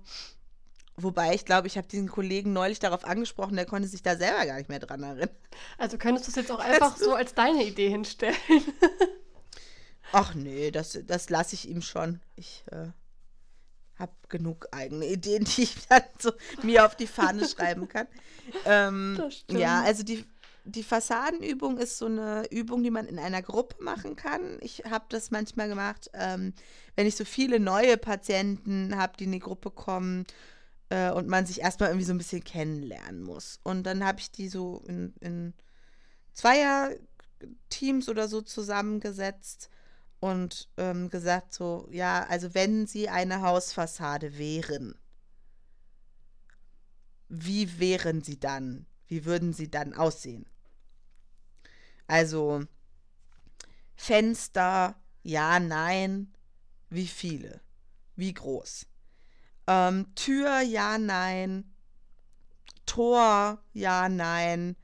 wobei 0.97 1.33
ich 1.33 1.45
glaube, 1.45 1.67
ich 1.67 1.77
habe 1.77 1.87
diesen 1.87 2.09
Kollegen 2.09 2.51
neulich 2.51 2.79
darauf 2.79 3.05
angesprochen, 3.05 3.55
der 3.55 3.65
konnte 3.65 3.87
sich 3.87 4.01
da 4.01 4.15
selber 4.17 4.45
gar 4.45 4.57
nicht 4.57 4.69
mehr 4.69 4.79
dran 4.79 5.03
erinnern. 5.03 5.29
Also 5.77 5.97
könntest 5.97 6.27
du 6.27 6.31
es 6.31 6.35
jetzt 6.35 6.51
auch 6.51 6.59
einfach 6.59 6.97
so 6.97 7.13
als 7.13 7.33
deine 7.33 7.63
Idee 7.63 7.89
hinstellen? 7.89 8.35
Ach 10.11 10.33
nee, 10.33 10.71
das, 10.71 10.97
das 11.05 11.29
lasse 11.29 11.53
ich 11.53 11.69
ihm 11.69 11.83
schon. 11.83 12.19
Ich 12.35 12.63
äh, 12.71 12.87
habe 13.99 14.13
genug 14.29 14.67
eigene 14.71 15.05
Ideen, 15.05 15.43
die 15.55 15.63
ich 15.63 15.87
dann 15.87 16.03
so 16.17 16.31
mir 16.63 16.85
auf 16.85 16.95
die 16.95 17.07
Fahne 17.07 17.47
schreiben 17.47 17.87
kann. 17.87 18.07
Ähm, 18.65 19.21
ja, 19.49 19.83
also 19.83 20.03
die, 20.03 20.25
die 20.71 20.83
Fassadenübung 20.83 21.77
ist 21.77 21.97
so 21.97 22.05
eine 22.05 22.45
Übung, 22.51 22.83
die 22.83 22.91
man 22.91 23.07
in 23.07 23.19
einer 23.19 23.41
Gruppe 23.41 23.83
machen 23.83 24.15
kann. 24.15 24.57
Ich 24.61 24.83
habe 24.89 25.05
das 25.09 25.31
manchmal 25.31 25.67
gemacht, 25.67 26.09
ähm, 26.13 26.53
wenn 26.95 27.07
ich 27.07 27.15
so 27.15 27.25
viele 27.25 27.59
neue 27.59 27.97
Patienten 27.97 28.95
habe, 28.95 29.17
die 29.17 29.25
in 29.25 29.31
die 29.31 29.39
Gruppe 29.39 29.71
kommen 29.71 30.25
äh, 30.89 31.11
und 31.11 31.27
man 31.27 31.45
sich 31.45 31.61
erstmal 31.61 31.89
irgendwie 31.89 32.05
so 32.05 32.13
ein 32.13 32.17
bisschen 32.17 32.43
kennenlernen 32.43 33.23
muss. 33.23 33.59
Und 33.63 33.83
dann 33.83 34.03
habe 34.03 34.19
ich 34.19 34.31
die 34.31 34.49
so 34.49 34.83
in, 34.87 35.13
in 35.19 35.53
Zweier-Teams 36.33 38.09
oder 38.09 38.27
so 38.27 38.41
zusammengesetzt 38.41 39.69
und 40.19 40.69
ähm, 40.77 41.09
gesagt 41.09 41.53
so, 41.53 41.87
ja, 41.91 42.25
also 42.27 42.53
wenn 42.53 42.87
sie 42.87 43.09
eine 43.09 43.41
Hausfassade 43.41 44.37
wären, 44.37 44.95
wie 47.29 47.79
wären 47.79 48.21
sie 48.21 48.39
dann? 48.39 48.85
Wie 49.07 49.25
würden 49.25 49.53
sie 49.53 49.71
dann 49.71 49.93
aussehen? 49.93 50.45
Also 52.09 52.63
Fenster, 53.95 54.95
ja, 55.21 55.59
nein, 55.59 56.33
wie 56.89 57.05
viele? 57.05 57.61
Wie 58.15 58.33
groß? 58.33 58.87
Ähm, 59.67 60.07
Tür, 60.15 60.61
ja, 60.61 60.97
nein. 60.97 61.71
Tor, 62.87 63.63
ja, 63.73 64.09
nein. 64.09 64.75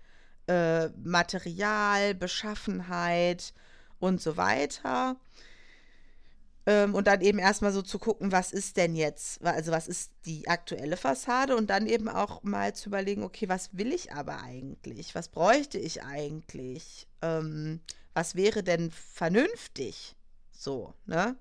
Äh, 0.45 0.89
Material, 0.89 2.13
Beschaffenheit 2.13 3.55
und 3.97 4.21
so 4.21 4.37
weiter. 4.37 5.19
Ähm, 6.67 6.95
und 6.95 7.07
dann 7.07 7.21
eben 7.21 7.37
erstmal 7.37 7.71
so 7.71 7.81
zu 7.81 7.99
gucken, 7.99 8.31
was 8.31 8.51
ist 8.51 8.77
denn 8.77 8.95
jetzt, 8.95 9.43
also 9.43 9.71
was 9.71 9.87
ist 9.87 10.11
die 10.25 10.47
aktuelle 10.47 10.97
Fassade 10.97 11.55
und 11.55 11.69
dann 11.69 11.85
eben 11.87 12.09
auch 12.09 12.41
mal 12.43 12.73
zu 12.73 12.89
überlegen, 12.89 13.23
okay, 13.23 13.47
was 13.47 13.77
will 13.77 13.93
ich 13.93 14.13
aber 14.13 14.41
eigentlich? 14.41 15.13
Was 15.13 15.29
bräuchte 15.29 15.77
ich 15.77 16.03
eigentlich? 16.03 17.07
Ähm, 17.21 17.81
was 18.13 18.35
wäre 18.35 18.63
denn 18.63 18.91
vernünftig? 18.91 20.15
So, 20.51 20.93
ne? 21.05 21.35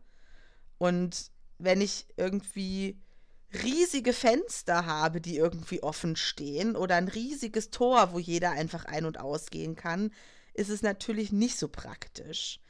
Und 0.76 1.30
wenn 1.58 1.80
ich 1.80 2.06
irgendwie 2.16 3.00
riesige 3.62 4.12
Fenster 4.12 4.84
habe, 4.84 5.20
die 5.20 5.36
irgendwie 5.36 5.82
offen 5.82 6.16
stehen 6.16 6.76
oder 6.76 6.96
ein 6.96 7.08
riesiges 7.08 7.70
Tor, 7.70 8.12
wo 8.12 8.18
jeder 8.18 8.50
einfach 8.50 8.84
ein- 8.84 9.06
und 9.06 9.18
ausgehen 9.20 9.76
kann, 9.76 10.12
ist 10.52 10.70
es 10.70 10.82
natürlich 10.82 11.32
nicht 11.32 11.58
so 11.58 11.68
praktisch. 11.68 12.60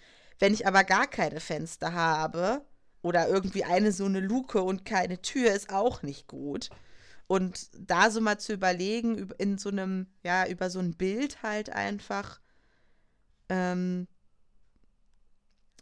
Wenn 0.45 0.53
ich 0.53 0.67
aber 0.67 0.85
gar 0.85 1.07
keine 1.07 1.41
Fenster 1.41 1.95
habe 1.95 2.61
oder 3.01 3.29
irgendwie 3.29 3.65
eine 3.65 3.93
so 3.93 4.05
eine 4.05 4.21
Luke 4.21 4.63
und 4.63 4.85
keine 4.85 5.23
Tür, 5.23 5.51
ist 5.55 5.73
auch 5.73 6.03
nicht 6.03 6.29
gut. 6.29 6.69
Und 7.27 7.71
da 7.79 8.11
so 8.11 8.21
mal 8.21 8.39
zu 8.39 8.53
überlegen, 8.53 9.17
üb- 9.17 9.35
in 9.39 9.57
so 9.57 9.71
einem, 9.71 10.07
ja, 10.23 10.47
über 10.47 10.69
so 10.69 10.81
ein 10.81 10.97
Bild 10.99 11.43
halt 11.43 11.71
einfach, 11.71 12.41
ähm, 13.49 14.07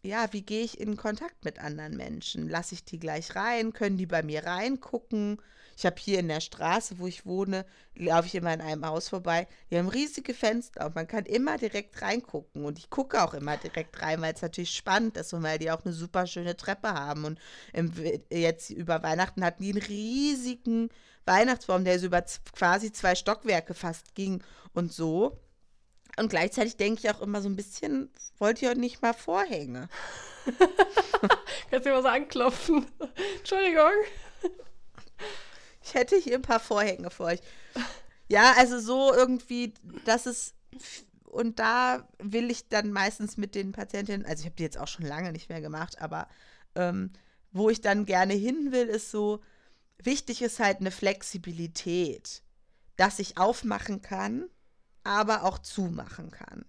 ja, 0.03 0.32
wie 0.32 0.42
gehe 0.42 0.64
ich 0.64 0.80
in 0.80 0.96
Kontakt 0.96 1.44
mit 1.44 1.61
anderen 1.61 1.96
Menschen? 1.96 2.48
Lasse 2.48 2.74
ich 2.74 2.84
die 2.84 2.98
gleich 2.98 3.36
rein? 3.36 3.72
Können 3.72 3.96
die 3.96 4.07
bei 4.07 4.22
mir 4.22 4.44
reingucken? 4.44 5.40
Ich 5.76 5.86
habe 5.86 5.96
hier 5.98 6.18
in 6.18 6.28
der 6.28 6.40
Straße, 6.40 6.98
wo 6.98 7.07
ich 7.07 7.24
wohne, 7.24 7.64
laufe 7.94 8.26
ich 8.26 8.34
immer 8.34 8.53
in 8.53 8.61
einem 8.61 8.84
Haus 8.84 9.09
vorbei. 9.09 9.46
Die 9.70 9.78
haben 9.78 9.88
riesige 9.88 10.34
Fenster 10.34 10.86
und 10.86 10.94
man 10.94 11.07
kann 11.07 11.24
immer 11.24 11.57
direkt 11.57 12.03
reingucken. 12.03 12.64
Und 12.64 12.78
ich 12.78 12.90
gucke 12.90 13.22
auch 13.22 13.32
immer 13.32 13.57
direkt 13.57 14.03
rein, 14.03 14.20
weil 14.20 14.34
es 14.34 14.42
natürlich 14.42 14.74
spannend 14.74 15.16
ist 15.16 15.32
und 15.32 15.42
weil 15.44 15.59
die 15.59 15.70
auch 15.70 15.84
eine 15.84 15.94
super 15.94 16.26
schöne 16.26 16.57
Treppe 16.57 16.88
haben. 16.92 17.24
Und 17.24 17.38
im, 17.72 17.92
jetzt 18.30 18.70
über 18.70 19.03
Weihnachten 19.03 19.44
hatten 19.44 19.62
die 19.62 19.70
einen 19.70 19.82
riesigen 19.82 20.90
Weihnachtsbaum, 21.26 21.84
der 21.84 21.98
so 21.98 22.07
über 22.07 22.24
quasi 22.55 22.92
zwei 22.92 23.14
Stockwerke 23.14 23.74
fast 23.74 24.14
ging 24.14 24.42
und 24.74 24.92
so. 24.92 25.38
Und 26.18 26.28
gleichzeitig 26.28 26.76
denke 26.76 27.00
ich 27.02 27.10
auch 27.10 27.20
immer 27.20 27.40
so 27.40 27.48
ein 27.48 27.56
bisschen, 27.56 28.10
wollt 28.38 28.60
ihr 28.60 28.74
nicht 28.74 29.00
mal 29.00 29.14
Vorhänge? 29.14 29.88
Kannst 31.70 31.86
du 31.86 31.90
mal 31.90 32.02
so 32.02 32.08
anklopfen? 32.08 32.86
Entschuldigung. 33.38 33.92
Ich 35.82 35.94
hätte 35.94 36.16
hier 36.16 36.36
ein 36.36 36.42
paar 36.42 36.60
Vorhänge 36.60 37.10
für 37.10 37.24
euch. 37.24 37.40
Ja, 38.28 38.54
also 38.56 38.78
so 38.78 39.12
irgendwie, 39.12 39.74
das 40.04 40.26
ist. 40.26 40.54
Und 41.24 41.58
da 41.58 42.06
will 42.18 42.50
ich 42.50 42.68
dann 42.68 42.92
meistens 42.92 43.38
mit 43.38 43.54
den 43.54 43.72
Patientinnen, 43.72 44.26
also 44.26 44.40
ich 44.40 44.46
habe 44.46 44.56
die 44.56 44.64
jetzt 44.64 44.78
auch 44.78 44.88
schon 44.88 45.06
lange 45.06 45.32
nicht 45.32 45.48
mehr 45.48 45.62
gemacht, 45.62 46.00
aber 46.00 46.28
ähm, 46.74 47.10
wo 47.52 47.70
ich 47.70 47.80
dann 47.80 48.04
gerne 48.04 48.34
hin 48.34 48.70
will, 48.70 48.86
ist 48.86 49.10
so, 49.10 49.40
wichtig 50.02 50.42
ist 50.42 50.60
halt 50.60 50.80
eine 50.80 50.90
Flexibilität, 50.90 52.42
dass 52.96 53.18
ich 53.18 53.38
aufmachen 53.38 54.02
kann, 54.02 54.50
aber 55.05 55.44
auch 55.44 55.59
zumachen 55.59 56.30
kann. 56.30 56.64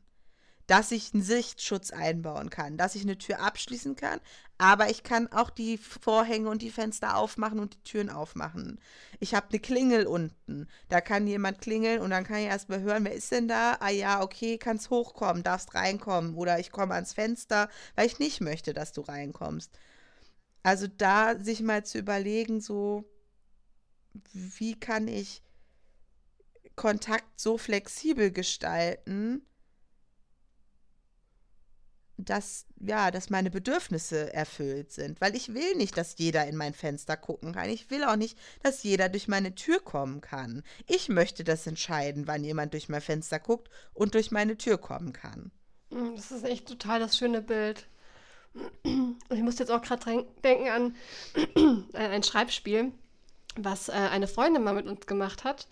Dass 0.67 0.91
ich 0.91 1.13
einen 1.13 1.23
Sichtschutz 1.23 1.91
einbauen 1.91 2.49
kann, 2.49 2.77
dass 2.77 2.95
ich 2.95 3.01
eine 3.01 3.17
Tür 3.17 3.41
abschließen 3.41 3.97
kann, 3.97 4.21
aber 4.57 4.89
ich 4.89 5.03
kann 5.03 5.27
auch 5.33 5.49
die 5.49 5.77
Vorhänge 5.77 6.49
und 6.49 6.61
die 6.61 6.71
Fenster 6.71 7.17
aufmachen 7.17 7.59
und 7.59 7.73
die 7.73 7.83
Türen 7.83 8.09
aufmachen. 8.09 8.79
Ich 9.19 9.35
habe 9.35 9.49
eine 9.49 9.59
Klingel 9.59 10.07
unten. 10.07 10.67
Da 10.87 11.01
kann 11.01 11.27
jemand 11.27 11.59
klingeln 11.59 11.99
und 11.99 12.11
dann 12.11 12.23
kann 12.23 12.37
ich 12.37 12.45
erst 12.45 12.69
mal 12.69 12.79
hören, 12.79 13.03
wer 13.03 13.13
ist 13.13 13.31
denn 13.31 13.49
da? 13.49 13.77
Ah 13.81 13.89
ja, 13.89 14.21
okay, 14.21 14.57
kannst 14.57 14.89
hochkommen, 14.89 15.43
darfst 15.43 15.75
reinkommen. 15.75 16.35
Oder 16.35 16.59
ich 16.59 16.71
komme 16.71 16.93
ans 16.93 17.11
Fenster, 17.11 17.67
weil 17.95 18.07
ich 18.07 18.19
nicht 18.19 18.39
möchte, 18.39 18.73
dass 18.73 18.93
du 18.93 19.01
reinkommst. 19.01 19.77
Also 20.63 20.87
da 20.87 21.37
sich 21.37 21.61
mal 21.61 21.83
zu 21.83 21.97
überlegen, 21.97 22.61
so, 22.61 23.03
wie 24.31 24.79
kann 24.79 25.07
ich 25.09 25.42
Kontakt 26.75 27.39
so 27.39 27.57
flexibel 27.57 28.31
gestalten, 28.31 29.45
dass, 32.17 32.65
ja, 32.79 33.11
dass 33.11 33.29
meine 33.29 33.51
Bedürfnisse 33.51 34.33
erfüllt 34.33 34.91
sind. 34.91 35.19
Weil 35.19 35.35
ich 35.35 35.53
will 35.53 35.75
nicht, 35.75 35.97
dass 35.97 36.17
jeder 36.17 36.45
in 36.47 36.55
mein 36.55 36.73
Fenster 36.73 37.17
gucken 37.17 37.53
kann. 37.53 37.69
Ich 37.69 37.89
will 37.89 38.03
auch 38.03 38.15
nicht, 38.15 38.37
dass 38.61 38.83
jeder 38.83 39.09
durch 39.09 39.27
meine 39.27 39.55
Tür 39.55 39.79
kommen 39.79 40.21
kann. 40.21 40.63
Ich 40.87 41.09
möchte 41.09 41.43
das 41.43 41.67
entscheiden, 41.67 42.27
wann 42.27 42.43
jemand 42.43 42.73
durch 42.73 42.89
mein 42.89 43.01
Fenster 43.01 43.39
guckt 43.39 43.69
und 43.93 44.13
durch 44.13 44.31
meine 44.31 44.57
Tür 44.57 44.77
kommen 44.77 45.13
kann. 45.13 45.51
Hm, 45.91 46.15
das 46.15 46.31
ist 46.31 46.43
echt 46.43 46.67
total 46.67 46.99
das 46.99 47.17
schöne 47.17 47.41
Bild. 47.41 47.87
Ich 49.29 49.41
musste 49.41 49.63
jetzt 49.63 49.71
auch 49.71 49.81
gerade 49.81 50.27
denken 50.43 50.67
an 50.69 50.95
ein 51.95 52.21
Schreibspiel, 52.21 52.91
was 53.55 53.89
äh, 53.89 53.93
eine 53.93 54.27
Freundin 54.27 54.63
mal 54.63 54.75
mit 54.75 54.85
uns 54.85 55.07
gemacht 55.07 55.43
hat. 55.43 55.67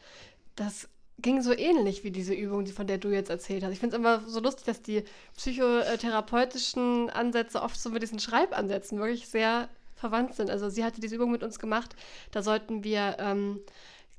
Das 0.56 0.90
ging 1.22 1.42
so 1.42 1.54
ähnlich 1.54 2.04
wie 2.04 2.12
diese 2.12 2.34
Übung, 2.34 2.66
von 2.68 2.88
der 2.88 2.98
du 2.98 3.10
jetzt 3.10 3.30
erzählt 3.30 3.64
hast. 3.64 3.72
Ich 3.72 3.80
finde 3.80 3.96
es 3.96 4.00
immer 4.00 4.22
so 4.28 4.40
lustig, 4.40 4.66
dass 4.66 4.82
die 4.82 5.04
psychotherapeutischen 5.36 7.10
Ansätze 7.10 7.62
oft 7.62 7.80
so 7.80 7.90
mit 7.90 8.02
diesen 8.02 8.20
Schreibansätzen 8.20 9.00
wirklich 9.00 9.28
sehr 9.28 9.70
verwandt 9.96 10.36
sind. 10.36 10.50
Also 10.50 10.70
sie 10.70 10.84
hatte 10.84 11.00
diese 11.00 11.16
Übung 11.16 11.32
mit 11.32 11.44
uns 11.44 11.60
gemacht. 11.60 11.96
Da 12.32 12.42
sollten 12.42 12.84
wir, 12.84 13.18
ähm, 13.20 13.62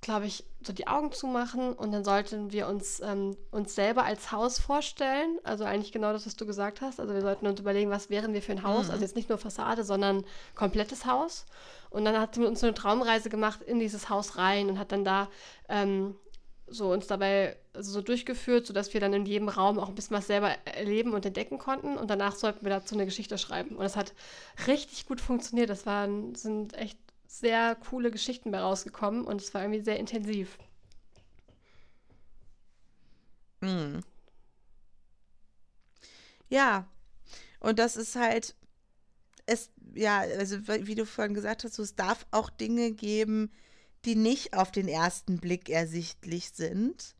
glaube 0.00 0.26
ich, 0.26 0.44
so 0.64 0.72
die 0.72 0.86
Augen 0.86 1.12
zumachen 1.12 1.72
und 1.72 1.92
dann 1.92 2.04
sollten 2.04 2.52
wir 2.52 2.68
uns, 2.68 3.00
ähm, 3.00 3.36
uns 3.50 3.74
selber 3.74 4.04
als 4.04 4.32
Haus 4.32 4.58
vorstellen. 4.58 5.38
Also 5.42 5.64
eigentlich 5.64 5.92
genau 5.92 6.12
das, 6.12 6.26
was 6.26 6.36
du 6.36 6.46
gesagt 6.46 6.80
hast. 6.80 7.00
Also 7.00 7.14
wir 7.14 7.20
sollten 7.20 7.46
uns 7.46 7.60
überlegen, 7.60 7.90
was 7.90 8.10
wären 8.10 8.32
wir 8.32 8.42
für 8.42 8.52
ein 8.52 8.62
Haus. 8.62 8.86
Mhm. 8.86 8.92
Also 8.92 9.02
jetzt 9.02 9.16
nicht 9.16 9.28
nur 9.28 9.38
Fassade, 9.38 9.84
sondern 9.84 10.24
komplettes 10.54 11.04
Haus. 11.04 11.46
Und 11.90 12.04
dann 12.04 12.18
hat 12.18 12.34
sie 12.34 12.40
mit 12.40 12.48
uns 12.48 12.60
so 12.60 12.66
eine 12.66 12.74
Traumreise 12.74 13.28
gemacht 13.28 13.60
in 13.62 13.78
dieses 13.78 14.08
Haus 14.08 14.38
rein 14.38 14.70
und 14.70 14.78
hat 14.78 14.92
dann 14.92 15.04
da 15.04 15.28
ähm, 15.68 16.16
so 16.72 16.92
uns 16.92 17.06
dabei 17.06 17.56
so 17.78 18.00
durchgeführt, 18.02 18.66
sodass 18.66 18.92
wir 18.92 19.00
dann 19.00 19.12
in 19.12 19.26
jedem 19.26 19.48
Raum 19.48 19.78
auch 19.78 19.88
ein 19.88 19.94
bisschen 19.94 20.16
was 20.16 20.26
selber 20.26 20.50
erleben 20.66 21.12
und 21.14 21.24
entdecken 21.26 21.58
konnten. 21.58 21.96
Und 21.96 22.10
danach 22.10 22.34
sollten 22.34 22.64
wir 22.64 22.70
dazu 22.70 22.94
eine 22.94 23.04
Geschichte 23.04 23.38
schreiben. 23.38 23.76
Und 23.76 23.82
das 23.82 23.96
hat 23.96 24.14
richtig 24.66 25.06
gut 25.06 25.20
funktioniert. 25.20 25.70
Das 25.70 25.86
waren, 25.86 26.34
sind 26.34 26.74
echt 26.74 26.98
sehr 27.26 27.76
coole 27.76 28.10
Geschichten 28.10 28.50
bei 28.50 28.60
rausgekommen 28.60 29.24
und 29.24 29.40
es 29.40 29.54
war 29.54 29.62
irgendwie 29.62 29.80
sehr 29.80 29.98
intensiv. 29.98 30.58
Mhm. 33.60 34.00
Ja, 36.50 36.86
und 37.60 37.78
das 37.78 37.96
ist 37.96 38.16
halt, 38.16 38.54
es, 39.46 39.70
ja, 39.94 40.18
also 40.18 40.58
wie 40.68 40.94
du 40.94 41.06
vorhin 41.06 41.32
gesagt 41.32 41.64
hast, 41.64 41.74
so, 41.74 41.82
es 41.82 41.96
darf 41.96 42.26
auch 42.30 42.50
Dinge 42.50 42.92
geben, 42.92 43.50
die 44.04 44.16
nicht 44.16 44.54
auf 44.54 44.70
den 44.70 44.88
ersten 44.88 45.38
Blick 45.38 45.68
ersichtlich 45.68 46.50
sind. 46.50 47.14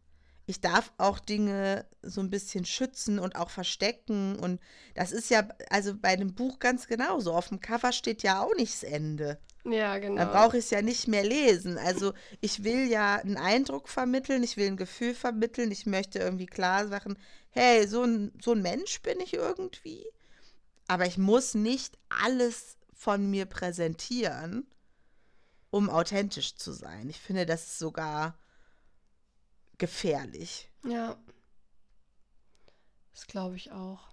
Ich 0.46 0.60
darf 0.60 0.92
auch 0.98 1.20
Dinge 1.20 1.86
so 2.02 2.20
ein 2.20 2.30
bisschen 2.30 2.64
schützen 2.64 3.18
und 3.18 3.36
auch 3.36 3.50
verstecken. 3.50 4.36
Und 4.36 4.60
das 4.94 5.12
ist 5.12 5.30
ja, 5.30 5.48
also 5.70 5.94
bei 5.96 6.08
einem 6.08 6.34
Buch 6.34 6.58
ganz 6.58 6.88
genauso. 6.88 7.32
Auf 7.32 7.48
dem 7.48 7.60
Cover 7.60 7.92
steht 7.92 8.22
ja 8.22 8.40
auch 8.40 8.54
nicht 8.56 8.74
das 8.74 8.82
Ende. 8.82 9.38
Ja, 9.64 9.98
genau. 9.98 10.16
Da 10.16 10.24
brauche 10.24 10.58
ich 10.58 10.64
es 10.64 10.70
ja 10.70 10.82
nicht 10.82 11.06
mehr 11.06 11.22
lesen. 11.22 11.78
Also 11.78 12.12
ich 12.40 12.64
will 12.64 12.90
ja 12.90 13.16
einen 13.16 13.36
Eindruck 13.36 13.88
vermitteln, 13.88 14.42
ich 14.42 14.56
will 14.56 14.66
ein 14.66 14.76
Gefühl 14.76 15.14
vermitteln, 15.14 15.70
ich 15.70 15.86
möchte 15.86 16.18
irgendwie 16.18 16.46
klar 16.46 16.88
sagen, 16.88 17.16
hey, 17.50 17.86
so 17.86 18.02
ein, 18.02 18.32
so 18.42 18.52
ein 18.52 18.62
Mensch 18.62 19.00
bin 19.02 19.20
ich 19.20 19.34
irgendwie. 19.34 20.04
Aber 20.88 21.06
ich 21.06 21.18
muss 21.18 21.54
nicht 21.54 21.96
alles 22.08 22.76
von 22.92 23.30
mir 23.30 23.46
präsentieren 23.46 24.66
um 25.72 25.88
authentisch 25.88 26.54
zu 26.54 26.70
sein. 26.70 27.08
Ich 27.08 27.18
finde, 27.18 27.46
das 27.46 27.64
ist 27.64 27.78
sogar 27.78 28.38
gefährlich. 29.78 30.70
Ja. 30.84 31.16
Das 33.14 33.26
glaube 33.26 33.56
ich 33.56 33.72
auch. 33.72 34.06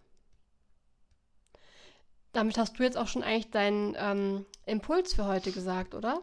Damit 2.32 2.58
hast 2.58 2.80
du 2.80 2.84
jetzt 2.84 2.98
auch 2.98 3.08
schon 3.08 3.24
eigentlich 3.24 3.52
deinen 3.52 3.96
ähm, 3.98 4.46
Impuls 4.66 5.14
für 5.14 5.26
heute 5.26 5.52
gesagt, 5.52 5.96
oder? 5.96 6.22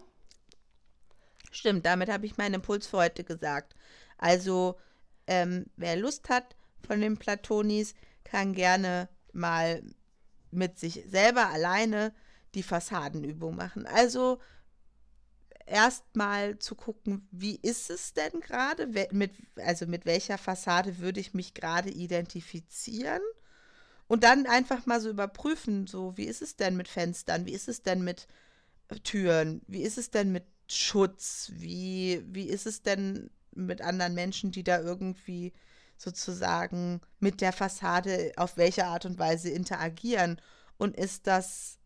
Stimmt, 1.52 1.84
damit 1.84 2.08
habe 2.08 2.24
ich 2.24 2.38
meinen 2.38 2.54
Impuls 2.54 2.86
für 2.86 2.96
heute 2.96 3.22
gesagt. 3.22 3.74
Also, 4.16 4.78
ähm, 5.26 5.66
wer 5.76 5.96
Lust 5.96 6.30
hat 6.30 6.56
von 6.86 7.00
den 7.00 7.18
Platonis, 7.18 7.94
kann 8.24 8.54
gerne 8.54 9.10
mal 9.34 9.82
mit 10.50 10.78
sich 10.78 11.04
selber 11.06 11.48
alleine 11.48 12.14
die 12.54 12.62
Fassadenübung 12.62 13.54
machen. 13.54 13.86
Also 13.86 14.40
erstmal 15.66 16.58
zu 16.58 16.74
gucken, 16.74 17.28
wie 17.30 17.56
ist 17.56 17.90
es 17.90 18.14
denn 18.14 18.40
gerade, 18.40 18.86
mit, 19.10 19.32
also 19.56 19.86
mit 19.86 20.06
welcher 20.06 20.38
Fassade 20.38 20.98
würde 20.98 21.20
ich 21.20 21.34
mich 21.34 21.54
gerade 21.54 21.90
identifizieren? 21.90 23.22
Und 24.08 24.22
dann 24.22 24.46
einfach 24.46 24.86
mal 24.86 25.00
so 25.00 25.10
überprüfen, 25.10 25.88
so 25.88 26.16
wie 26.16 26.26
ist 26.26 26.40
es 26.40 26.56
denn 26.56 26.76
mit 26.76 26.86
Fenstern, 26.86 27.44
wie 27.44 27.52
ist 27.52 27.68
es 27.68 27.82
denn 27.82 28.02
mit 28.02 28.28
Türen, 29.02 29.62
wie 29.66 29.82
ist 29.82 29.98
es 29.98 30.10
denn 30.10 30.30
mit 30.30 30.44
Schutz, 30.68 31.50
wie, 31.54 32.24
wie 32.28 32.48
ist 32.48 32.66
es 32.66 32.82
denn 32.82 33.30
mit 33.52 33.82
anderen 33.82 34.14
Menschen, 34.14 34.52
die 34.52 34.62
da 34.62 34.80
irgendwie 34.80 35.52
sozusagen 35.98 37.00
mit 37.18 37.40
der 37.40 37.52
Fassade 37.52 38.32
auf 38.36 38.56
welche 38.56 38.86
Art 38.86 39.06
und 39.06 39.18
Weise 39.18 39.50
interagieren? 39.50 40.40
Und 40.78 40.96
ist 40.96 41.26
das 41.26 41.78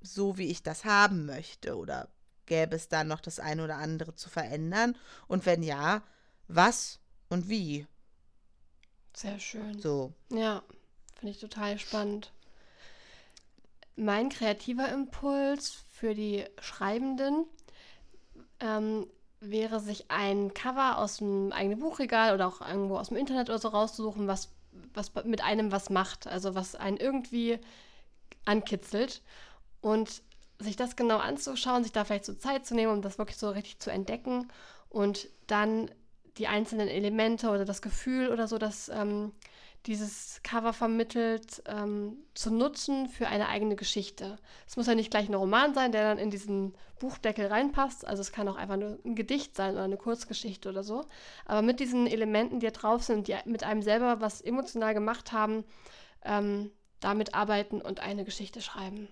so, 0.00 0.38
wie 0.38 0.46
ich 0.46 0.62
das 0.62 0.84
haben 0.84 1.26
möchte? 1.26 1.76
Oder 1.76 2.08
gäbe 2.48 2.74
es 2.74 2.88
da 2.88 3.04
noch 3.04 3.20
das 3.20 3.38
eine 3.38 3.62
oder 3.62 3.76
andere 3.76 4.14
zu 4.14 4.28
verändern? 4.28 4.96
Und 5.28 5.46
wenn 5.46 5.62
ja, 5.62 6.02
was 6.48 6.98
und 7.28 7.48
wie? 7.48 7.86
Sehr 9.14 9.38
schön. 9.38 9.78
So. 9.78 10.12
Ja, 10.30 10.62
finde 11.18 11.32
ich 11.32 11.40
total 11.40 11.78
spannend. 11.78 12.32
Mein 13.96 14.28
kreativer 14.28 14.88
Impuls 14.88 15.84
für 15.90 16.14
die 16.14 16.44
Schreibenden 16.60 17.44
ähm, 18.60 19.06
wäre, 19.40 19.80
sich 19.80 20.10
ein 20.10 20.54
Cover 20.54 20.98
aus 20.98 21.18
dem 21.18 21.52
eigenen 21.52 21.80
Buchregal 21.80 22.34
oder 22.34 22.46
auch 22.46 22.60
irgendwo 22.60 22.96
aus 22.96 23.08
dem 23.08 23.16
Internet 23.16 23.48
oder 23.48 23.58
so 23.58 23.68
rauszusuchen, 23.68 24.26
was, 24.26 24.50
was 24.94 25.12
mit 25.24 25.42
einem 25.42 25.72
was 25.72 25.90
macht, 25.90 26.26
also 26.26 26.54
was 26.54 26.74
einen 26.74 26.96
irgendwie 26.96 27.58
ankitzelt. 28.44 29.22
Und 29.80 30.22
sich 30.58 30.76
das 30.76 30.96
genau 30.96 31.18
anzuschauen, 31.18 31.82
sich 31.82 31.92
da 31.92 32.04
vielleicht 32.04 32.24
so 32.24 32.34
Zeit 32.34 32.66
zu 32.66 32.74
nehmen, 32.74 32.92
um 32.92 33.02
das 33.02 33.18
wirklich 33.18 33.38
so 33.38 33.50
richtig 33.50 33.78
zu 33.78 33.90
entdecken 33.90 34.48
und 34.88 35.28
dann 35.46 35.90
die 36.36 36.46
einzelnen 36.46 36.88
Elemente 36.88 37.48
oder 37.50 37.64
das 37.64 37.82
Gefühl 37.82 38.28
oder 38.28 38.46
so, 38.48 38.58
das 38.58 38.88
ähm, 38.88 39.32
dieses 39.86 40.40
Cover 40.42 40.72
vermittelt, 40.72 41.62
ähm, 41.66 42.18
zu 42.34 42.52
nutzen 42.52 43.08
für 43.08 43.28
eine 43.28 43.48
eigene 43.48 43.76
Geschichte. 43.76 44.38
Es 44.66 44.76
muss 44.76 44.86
ja 44.86 44.94
nicht 44.94 45.10
gleich 45.10 45.28
ein 45.28 45.34
Roman 45.34 45.72
sein, 45.74 45.92
der 45.92 46.02
dann 46.02 46.18
in 46.18 46.30
diesen 46.30 46.74
Buchdeckel 46.98 47.46
reinpasst. 47.46 48.06
Also 48.06 48.20
es 48.20 48.32
kann 48.32 48.48
auch 48.48 48.56
einfach 48.56 48.76
nur 48.76 48.98
ein 49.04 49.14
Gedicht 49.14 49.56
sein 49.56 49.74
oder 49.74 49.84
eine 49.84 49.96
Kurzgeschichte 49.96 50.68
oder 50.68 50.82
so. 50.82 51.04
Aber 51.46 51.62
mit 51.62 51.80
diesen 51.80 52.06
Elementen, 52.06 52.60
die 52.60 52.66
da 52.66 52.72
drauf 52.72 53.02
sind, 53.02 53.28
die 53.28 53.36
mit 53.44 53.64
einem 53.64 53.82
selber 53.82 54.20
was 54.20 54.40
emotional 54.40 54.94
gemacht 54.94 55.32
haben, 55.32 55.64
ähm, 56.24 56.70
damit 57.00 57.34
arbeiten 57.34 57.80
und 57.80 58.00
eine 58.00 58.24
Geschichte 58.24 58.60
schreiben. 58.60 59.08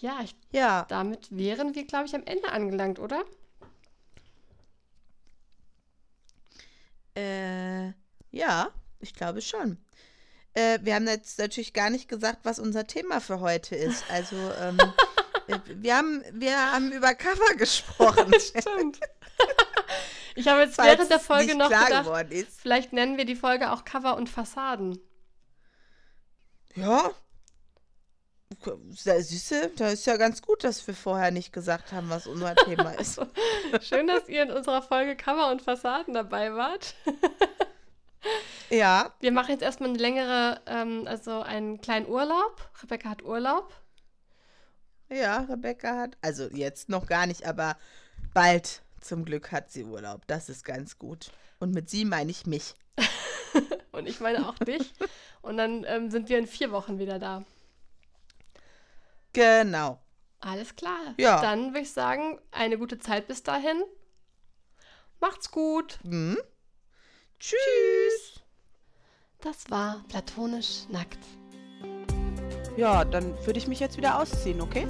Ja, 0.00 0.20
ich, 0.22 0.34
ja. 0.50 0.86
damit 0.88 1.28
wären 1.30 1.74
wir, 1.74 1.84
glaube 1.86 2.06
ich, 2.06 2.14
am 2.14 2.24
Ende 2.24 2.50
angelangt, 2.50 2.98
oder? 2.98 3.22
Äh, 7.14 7.88
ja, 8.30 8.70
ich 9.00 9.14
glaube 9.14 9.42
schon. 9.42 9.76
Äh, 10.54 10.78
wir 10.82 10.94
haben 10.94 11.06
jetzt 11.06 11.38
natürlich 11.38 11.74
gar 11.74 11.90
nicht 11.90 12.08
gesagt, 12.08 12.40
was 12.44 12.58
unser 12.58 12.86
Thema 12.86 13.20
für 13.20 13.40
heute 13.40 13.76
ist. 13.76 14.04
Also, 14.10 14.36
ähm, 14.36 14.78
äh, 15.48 15.58
wir, 15.66 15.96
haben, 15.96 16.24
wir 16.32 16.72
haben 16.72 16.92
über 16.92 17.14
Cover 17.14 17.54
gesprochen. 17.56 18.32
Stimmt. 18.40 19.00
Ich 20.36 20.46
habe 20.46 20.60
jetzt 20.60 20.76
Falls 20.76 20.96
während 20.96 21.10
der 21.10 21.20
Folge 21.20 21.56
noch 21.56 21.68
gedacht, 21.68 22.08
vielleicht 22.56 22.92
nennen 22.92 23.18
wir 23.18 23.24
die 23.24 23.34
Folge 23.34 23.72
auch 23.72 23.84
Cover 23.84 24.16
und 24.16 24.28
Fassaden. 24.28 24.98
Ja. 26.76 27.10
Süße, 28.62 29.72
da 29.76 29.88
ist 29.88 30.06
ja 30.06 30.16
ganz 30.16 30.42
gut, 30.42 30.64
dass 30.64 30.86
wir 30.86 30.94
vorher 30.94 31.30
nicht 31.30 31.52
gesagt 31.52 31.92
haben, 31.92 32.10
was 32.10 32.26
unser 32.26 32.54
Thema 32.54 32.90
ist. 33.00 33.20
Schön, 33.80 34.06
dass 34.06 34.28
ihr 34.28 34.42
in 34.42 34.50
unserer 34.50 34.82
Folge 34.82 35.16
Cover 35.16 35.50
und 35.50 35.62
Fassaden 35.62 36.14
dabei 36.14 36.54
wart. 36.54 36.94
Ja, 38.68 39.12
Wir 39.18 39.32
machen 39.32 39.50
jetzt 39.50 39.62
erstmal 39.62 39.88
eine 39.88 39.98
längere, 39.98 40.60
ähm, 40.66 41.04
also 41.06 41.40
einen 41.40 41.80
kleinen 41.80 42.06
Urlaub. 42.06 42.70
Rebecca 42.82 43.08
hat 43.08 43.22
Urlaub. 43.24 43.72
ja, 45.08 45.38
Rebecca 45.48 45.96
hat, 45.96 46.16
also 46.20 46.48
jetzt 46.52 46.88
noch 46.88 47.06
gar 47.06 47.26
nicht, 47.26 47.44
aber 47.46 47.76
bald 48.32 48.82
zum 49.00 49.24
Glück 49.24 49.50
hat 49.50 49.72
sie 49.72 49.82
Urlaub. 49.84 50.22
Das 50.28 50.48
ist 50.48 50.64
ganz 50.64 50.98
gut. 50.98 51.32
Und 51.58 51.74
mit 51.74 51.90
sie 51.90 52.04
meine 52.04 52.30
ich 52.30 52.46
mich. 52.46 52.74
Und 53.92 54.06
ich 54.06 54.20
meine 54.20 54.48
auch 54.48 54.54
dich. 54.58 54.92
Und 55.42 55.56
dann 55.56 55.84
ähm, 55.88 56.10
sind 56.10 56.28
wir 56.28 56.38
in 56.38 56.46
vier 56.46 56.70
Wochen 56.70 56.98
wieder 57.00 57.18
da. 57.18 57.44
Genau. 59.32 60.00
Alles 60.40 60.74
klar. 60.74 61.14
Ja. 61.18 61.40
Dann 61.40 61.68
würde 61.68 61.80
ich 61.80 61.92
sagen, 61.92 62.40
eine 62.50 62.78
gute 62.78 62.98
Zeit 62.98 63.28
bis 63.28 63.42
dahin. 63.42 63.82
Macht's 65.20 65.50
gut. 65.50 65.98
Hm? 66.02 66.38
Tschüss. 67.38 68.40
Das 69.40 69.70
war 69.70 70.04
platonisch 70.08 70.86
nackt. 70.88 71.18
Ja, 72.76 73.04
dann 73.04 73.34
würde 73.46 73.58
ich 73.58 73.66
mich 73.66 73.80
jetzt 73.80 73.96
wieder 73.96 74.18
ausziehen, 74.18 74.60
okay? 74.60 74.86